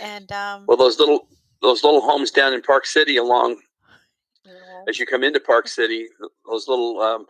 And 0.00 0.32
um 0.32 0.64
Well, 0.66 0.78
those 0.78 0.98
little 0.98 1.28
those 1.60 1.84
little 1.84 2.00
homes 2.00 2.30
down 2.30 2.54
in 2.54 2.62
Park 2.62 2.86
City 2.86 3.18
along 3.18 3.60
little 4.46 4.86
as 4.88 4.98
you 4.98 5.04
come 5.04 5.22
into 5.22 5.38
Park 5.38 5.68
City, 5.68 6.08
those 6.48 6.66
little 6.66 6.98
um, 7.02 7.26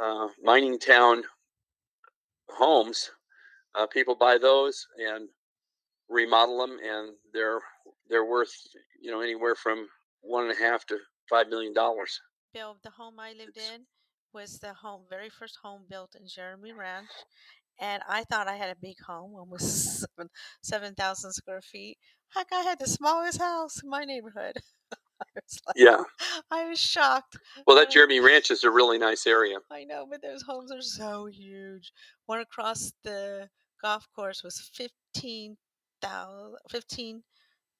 uh, 0.00 0.28
mining 0.42 0.78
town 0.78 1.22
homes, 2.48 3.10
uh, 3.74 3.86
people 3.86 4.14
buy 4.14 4.38
those 4.38 4.86
and 4.98 5.28
remodel 6.08 6.58
them, 6.58 6.78
and 6.82 7.10
they're 7.34 7.60
they're 8.08 8.24
worth 8.24 8.54
you 9.00 9.10
know 9.10 9.20
anywhere 9.20 9.54
from 9.54 9.86
one 10.22 10.44
and 10.44 10.52
a 10.52 10.62
half 10.62 10.86
to 10.86 10.98
five 11.28 11.48
million 11.48 11.74
dollars. 11.74 12.18
Bill, 12.54 12.78
the 12.84 12.90
home 12.90 13.18
I 13.18 13.32
lived 13.32 13.58
in 13.58 13.86
was 14.32 14.60
the 14.60 14.72
home, 14.72 15.02
very 15.10 15.28
first 15.28 15.58
home 15.60 15.82
built 15.90 16.14
in 16.14 16.28
Jeremy 16.28 16.72
Ranch. 16.72 17.10
And 17.80 18.00
I 18.08 18.22
thought 18.22 18.46
I 18.46 18.54
had 18.54 18.70
a 18.70 18.80
big 18.80 18.96
home, 19.04 19.34
almost 19.34 20.00
seven 20.00 20.30
seven 20.62 20.94
thousand 20.94 21.32
square 21.32 21.60
feet. 21.60 21.98
Heck, 22.28 22.46
I 22.52 22.62
had 22.62 22.78
the 22.78 22.86
smallest 22.86 23.40
house 23.40 23.82
in 23.82 23.90
my 23.90 24.04
neighborhood. 24.04 24.56
I 24.92 25.26
like, 25.66 25.76
yeah. 25.76 26.02
I 26.50 26.68
was 26.68 26.80
shocked. 26.80 27.36
Well, 27.66 27.76
that 27.76 27.90
Jeremy 27.90 28.20
Ranch 28.20 28.52
is 28.52 28.62
a 28.62 28.70
really 28.70 28.98
nice 28.98 29.26
area. 29.26 29.58
I 29.70 29.84
know, 29.84 30.06
but 30.08 30.22
those 30.22 30.42
homes 30.42 30.70
are 30.70 30.82
so 30.82 31.26
huge. 31.26 31.92
One 32.26 32.40
across 32.40 32.92
the 33.02 33.48
golf 33.82 34.06
course 34.14 34.44
was 34.44 34.70
15,000, 34.74 35.56
15, 36.70 37.22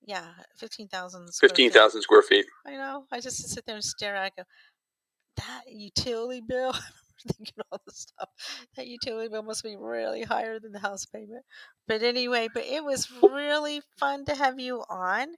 yeah, 0.06 0.26
15,000 0.58 1.32
square 1.32 1.48
Fifteen 1.48 1.70
feet. 1.70 2.02
square 2.02 2.22
feet. 2.22 2.46
I 2.66 2.72
know. 2.72 3.06
I 3.12 3.20
just 3.20 3.48
sit 3.48 3.64
there 3.66 3.76
and 3.76 3.84
stare 3.84 4.16
at 4.16 4.26
it. 4.26 4.32
I 4.38 4.42
go, 4.42 4.48
that 5.36 5.62
utility 5.72 6.42
bill, 6.46 6.70
I 6.74 6.78
remember 6.78 7.34
thinking 7.36 7.54
all 7.72 7.80
this 7.86 8.00
stuff. 8.00 8.28
That 8.76 8.86
utility 8.86 9.28
bill 9.28 9.42
must 9.42 9.62
be 9.64 9.76
really 9.76 10.22
higher 10.22 10.58
than 10.60 10.72
the 10.72 10.78
house 10.78 11.06
payment. 11.06 11.44
But 11.88 12.02
anyway, 12.02 12.48
but 12.52 12.64
it 12.64 12.84
was 12.84 13.10
really 13.22 13.82
fun 13.98 14.24
to 14.26 14.34
have 14.34 14.58
you 14.60 14.84
on. 14.90 15.28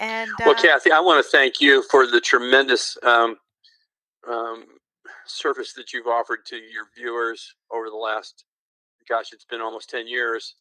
And 0.00 0.30
Well, 0.40 0.50
uh, 0.50 0.62
Kathy, 0.62 0.92
I 0.92 1.00
want 1.00 1.24
to 1.24 1.30
thank 1.30 1.60
you 1.60 1.82
for 1.90 2.06
the 2.06 2.20
tremendous 2.20 2.96
um, 3.02 3.36
um, 4.28 4.64
service 5.26 5.72
that 5.74 5.92
you've 5.92 6.06
offered 6.06 6.44
to 6.46 6.56
your 6.56 6.86
viewers 6.96 7.54
over 7.72 7.90
the 7.90 7.96
last, 7.96 8.44
gosh, 9.08 9.32
it's 9.32 9.44
been 9.44 9.60
almost 9.60 9.90
ten 9.90 10.06
years. 10.06 10.54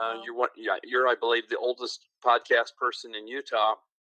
Uh, 0.00 0.20
you're 0.24 0.34
one, 0.34 0.48
yeah, 0.56 0.76
you're, 0.82 1.06
I 1.06 1.14
believe, 1.14 1.48
the 1.48 1.58
oldest 1.58 2.06
podcast 2.24 2.74
person 2.78 3.14
in 3.14 3.26
Utah, 3.28 3.74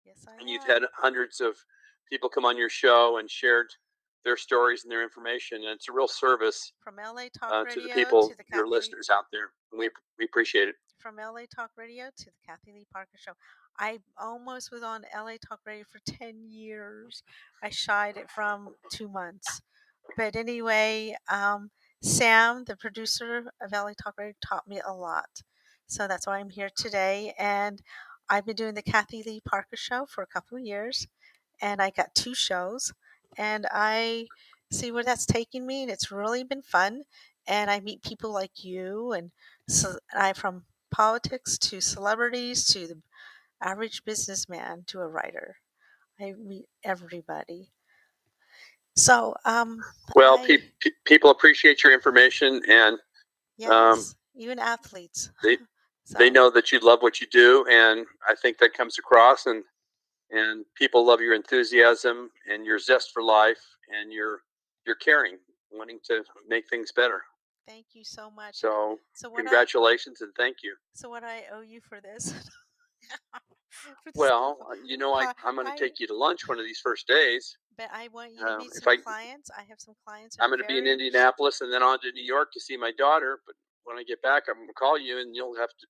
yes, 0.05 0.25
I 0.29 0.41
and 0.41 0.49
you've 0.49 0.64
had 0.64 0.83
hundreds 0.97 1.41
of 1.41 1.57
people 2.11 2.29
come 2.29 2.45
on 2.45 2.57
your 2.57 2.68
show 2.68 3.18
and 3.18 3.31
shared 3.31 3.66
their 4.25 4.37
stories 4.37 4.85
and 4.85 4.91
their 4.91 5.03
information, 5.03 5.59
and 5.59 5.68
it's 5.68 5.89
a 5.89 5.93
real 5.93 6.09
service 6.09 6.72
From 6.81 6.97
LA 6.97 7.25
Talk 7.39 7.51
uh, 7.53 7.64
to 7.64 7.81
the 7.81 7.89
people, 7.89 8.29
to 8.29 8.37
the 8.37 8.45
your 8.55 8.66
listeners 8.68 9.11
out 9.11 9.25
there. 9.33 9.51
We 9.77 9.91
we 10.18 10.25
appreciate 10.25 10.68
it. 10.68 10.77
from 10.99 11.16
LA 11.16 11.43
Talk 11.55 11.70
Radio 11.77 12.07
to 12.16 12.25
the 12.25 12.31
Kathy 12.47 12.72
Lee 12.72 12.87
Parker 12.93 13.18
Show. 13.18 13.33
I 13.79 13.99
almost 14.16 14.70
was 14.70 14.83
on 14.83 15.05
LA 15.14 15.33
Talk 15.47 15.61
Radio 15.66 15.85
for 15.91 16.01
10 16.07 16.45
years. 16.49 17.22
I 17.62 17.70
shied 17.70 18.16
it 18.16 18.31
from 18.31 18.75
two 18.91 19.09
months. 19.09 19.61
But 20.16 20.37
anyway, 20.37 21.16
um, 21.31 21.70
Sam, 22.03 22.64
the 22.64 22.77
producer 22.77 23.51
of 23.61 23.72
LA 23.72 23.93
Talk 24.01 24.14
Radio, 24.16 24.35
taught 24.47 24.68
me 24.68 24.81
a 24.87 24.93
lot. 24.93 25.43
So 25.87 26.09
that's 26.09 26.26
why 26.26 26.39
I'm 26.39 26.51
here 26.51 26.70
today. 26.74 27.35
And 27.39 27.80
I've 28.28 28.47
been 28.47 28.57
doing 28.57 28.74
the 28.74 28.82
Kathy 28.82 29.22
Lee 29.24 29.41
Parker 29.41 29.76
Show 29.76 30.07
for 30.07 30.22
a 30.22 30.26
couple 30.26 30.59
of 30.59 30.64
years. 30.64 31.07
And 31.61 31.80
I 31.80 31.91
got 31.91 32.14
two 32.14 32.35
shows. 32.35 32.93
And 33.37 33.66
I 33.70 34.26
see 34.70 34.91
where 34.93 35.05
that's 35.05 35.26
taking 35.26 35.66
me. 35.66 35.82
And 35.82 35.91
it's 35.91 36.11
really 36.11 36.45
been 36.45 36.62
fun. 36.62 37.03
And 37.47 37.70
I 37.70 37.80
meet 37.80 38.03
people 38.03 38.32
like 38.32 38.64
you. 38.64 39.12
And 39.12 39.30
so 39.68 39.99
I 40.14 40.32
from 40.32 40.64
politics 40.91 41.59
to 41.59 41.80
celebrities 41.80 42.64
to 42.66 42.87
the 42.87 43.03
average 43.62 44.05
businessman 44.05 44.85
to 44.87 45.01
a 45.01 45.09
writer. 45.09 45.57
I 46.20 46.35
meet 46.39 46.66
everybody. 46.85 47.70
So, 48.97 49.35
um, 49.45 49.80
Well, 50.14 50.39
I 50.39 50.47
pe- 50.47 50.59
pe- 50.80 50.91
people 51.05 51.30
appreciate 51.30 51.82
your 51.82 51.93
information, 51.93 52.62
and 52.68 52.97
um, 53.66 53.99
yes, 53.99 54.14
even 54.37 54.59
athletes. 54.61 55.30
they 55.43 55.59
So, 56.05 56.18
they 56.18 56.28
know 56.30 56.50
that 56.50 56.70
you 56.70 56.78
love 56.80 57.00
what 57.02 57.20
you 57.20 57.26
do, 57.26 57.64
and 57.70 58.07
I 58.28 58.34
think 58.34 58.59
that 58.59 58.74
comes 58.74 58.98
across. 58.98 59.46
and 59.46 59.64
And 60.30 60.64
people 60.74 61.05
love 61.07 61.20
your 61.20 61.34
enthusiasm 61.34 62.30
and 62.50 62.66
your 62.66 62.78
zest 62.78 63.11
for 63.12 63.22
life, 63.22 63.61
and 63.88 64.12
your 64.12 64.42
your 64.86 64.96
caring, 64.96 65.38
wanting 65.72 65.98
to 66.05 66.22
make 66.46 66.68
things 66.68 66.92
better. 66.92 67.22
thank 67.66 67.86
you 67.94 68.05
so 68.05 68.30
much. 68.30 68.57
So, 68.57 68.98
So 69.14 69.30
what 69.30 69.38
I 69.38 69.42
congratulations 69.42 70.20
and 70.20 70.30
thank 70.36 70.59
you. 70.62 70.76
so 70.94 71.09
what 71.09 71.24
I 71.24 71.44
owe 71.52 71.62
you 71.62 71.80
for 71.80 72.00
this? 72.00 72.34
For 73.84 73.90
this 74.07 74.14
Well, 74.16 74.57
info- 74.61 74.72
uh, 74.72 74.86
you 74.86 74.96
know, 74.96 75.12
I, 75.14 75.32
I'm 75.44 75.57
going 75.57 75.66
to 75.66 75.76
take 75.78 76.00
you 76.00 76.07
to 76.07 76.14
lunch 76.16 76.48
one 76.48 76.59
of 76.59 76.64
these 76.64 76.78
first 76.80 77.07
days. 77.07 77.57
but 77.76 77.88
I 77.92 78.09
want 78.09 78.32
you 78.32 78.38
to 78.38 78.52
um, 78.52 78.59
meet 78.59 78.72
some 78.72 78.88
I- 78.92 78.96
clients. 78.96 79.50
I 79.50 79.62
have 79.68 79.78
some 79.80 79.94
clients. 80.07 80.36
I'm 80.40 80.48
going 80.48 80.61
to 80.61 80.66
be 80.66 80.78
in 80.78 80.86
Indianapolis 80.86 81.61
and 81.61 81.70
then 81.72 81.82
on 81.82 81.98
to 82.00 82.12
New 82.12 82.22
York 82.24 82.50
to 82.52 82.61
see 82.61 82.76
my 82.76 82.92
daughter. 82.96 83.40
But 83.46 83.57
when 83.85 83.99
I 83.99 84.03
get 84.03 84.20
back, 84.22 84.45
I'm 84.49 84.57
going 84.57 84.68
to 84.68 84.74
call 84.74 84.99
you 84.99 85.18
and 85.20 85.35
you'll 85.35 85.57
have 85.57 85.68
to 85.70 85.87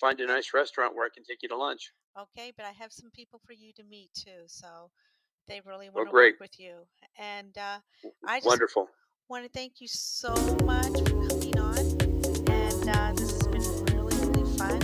find 0.00 0.20
a 0.20 0.26
nice 0.26 0.52
restaurant 0.54 0.94
where 0.94 1.04
I 1.06 1.10
can 1.14 1.24
take 1.24 1.38
you 1.42 1.48
to 1.50 1.56
lunch. 1.56 1.92
Okay, 2.18 2.52
but 2.56 2.66
I 2.66 2.70
have 2.72 2.92
some 2.92 3.10
people 3.10 3.40
for 3.46 3.52
you 3.52 3.72
to 3.74 3.84
meet 3.84 4.10
too. 4.14 4.42
So 4.46 4.90
they 5.46 5.60
really 5.64 5.88
Well, 5.88 6.04
want 6.04 6.08
to 6.08 6.12
great. 6.12 6.34
work 6.34 6.40
with 6.40 6.60
you. 6.60 6.86
And 7.18 7.56
uh, 7.58 7.78
I 8.26 8.38
just 8.38 8.46
Wonderful. 8.46 8.88
want 9.28 9.44
to 9.44 9.50
thank 9.50 9.80
you 9.80 9.88
so 9.88 10.34
much 10.64 10.92
for 11.08 11.28
coming 11.28 11.58
on. 11.58 11.78
And 12.50 12.88
uh, 12.88 13.12
this 13.14 13.30
has 13.32 13.46
been 13.46 13.96
really, 13.96 14.16
really 14.26 14.56
fun. 14.56 14.82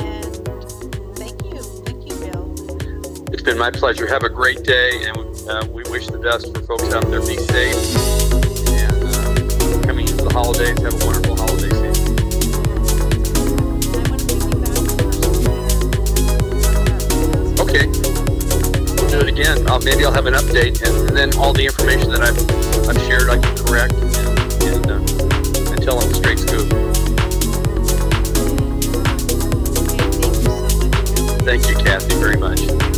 And 0.00 1.16
thank 1.16 1.42
you. 1.44 1.60
Thank 1.84 2.08
you, 2.08 2.14
Bill. 2.20 2.54
It's 3.28 3.34
It's 3.34 3.42
been 3.42 3.58
my 3.58 3.70
pleasure. 3.70 4.06
Have 4.06 4.24
a 4.24 4.28
great 4.30 4.62
day, 4.64 5.04
and 5.04 5.48
uh, 5.48 5.66
we 5.70 5.82
wish 5.90 6.06
the 6.06 6.18
best 6.18 6.54
for 6.54 6.62
folks 6.62 6.92
out 6.94 7.08
there. 7.10 7.20
Be 7.20 7.36
safe, 7.36 7.96
and 8.68 9.04
uh, 9.04 9.86
coming 9.86 10.08
into 10.08 10.24
the 10.24 10.30
holidays, 10.32 10.80
have 10.80 10.94
a 11.02 11.06
wonderful 11.06 11.36
do 19.12 19.18
it 19.18 19.28
again. 19.28 19.68
I'll, 19.68 19.78
maybe 19.80 20.06
I'll 20.06 20.12
have 20.12 20.24
an 20.24 20.32
update, 20.32 20.82
and, 20.82 21.08
and, 21.08 21.16
then 21.16 21.36
all 21.36 21.52
the 21.52 21.66
information 21.66 22.08
that 22.10 22.22
I've 22.22 22.38
I've 22.88 23.00
shared, 23.02 23.28
I 23.28 23.38
can 23.38 23.56
correct 23.66 23.92
and, 23.92 24.72
and, 24.72 24.90
uh, 24.90 25.72
and 25.72 25.82
tell 25.82 26.00
them 26.00 26.08
the 26.08 26.14
straight 26.14 26.38
scoop. 26.38 26.68
Thank 31.44 31.68
you, 31.68 31.76
Kathy, 31.84 32.14
very 32.14 32.36
much. 32.36 32.91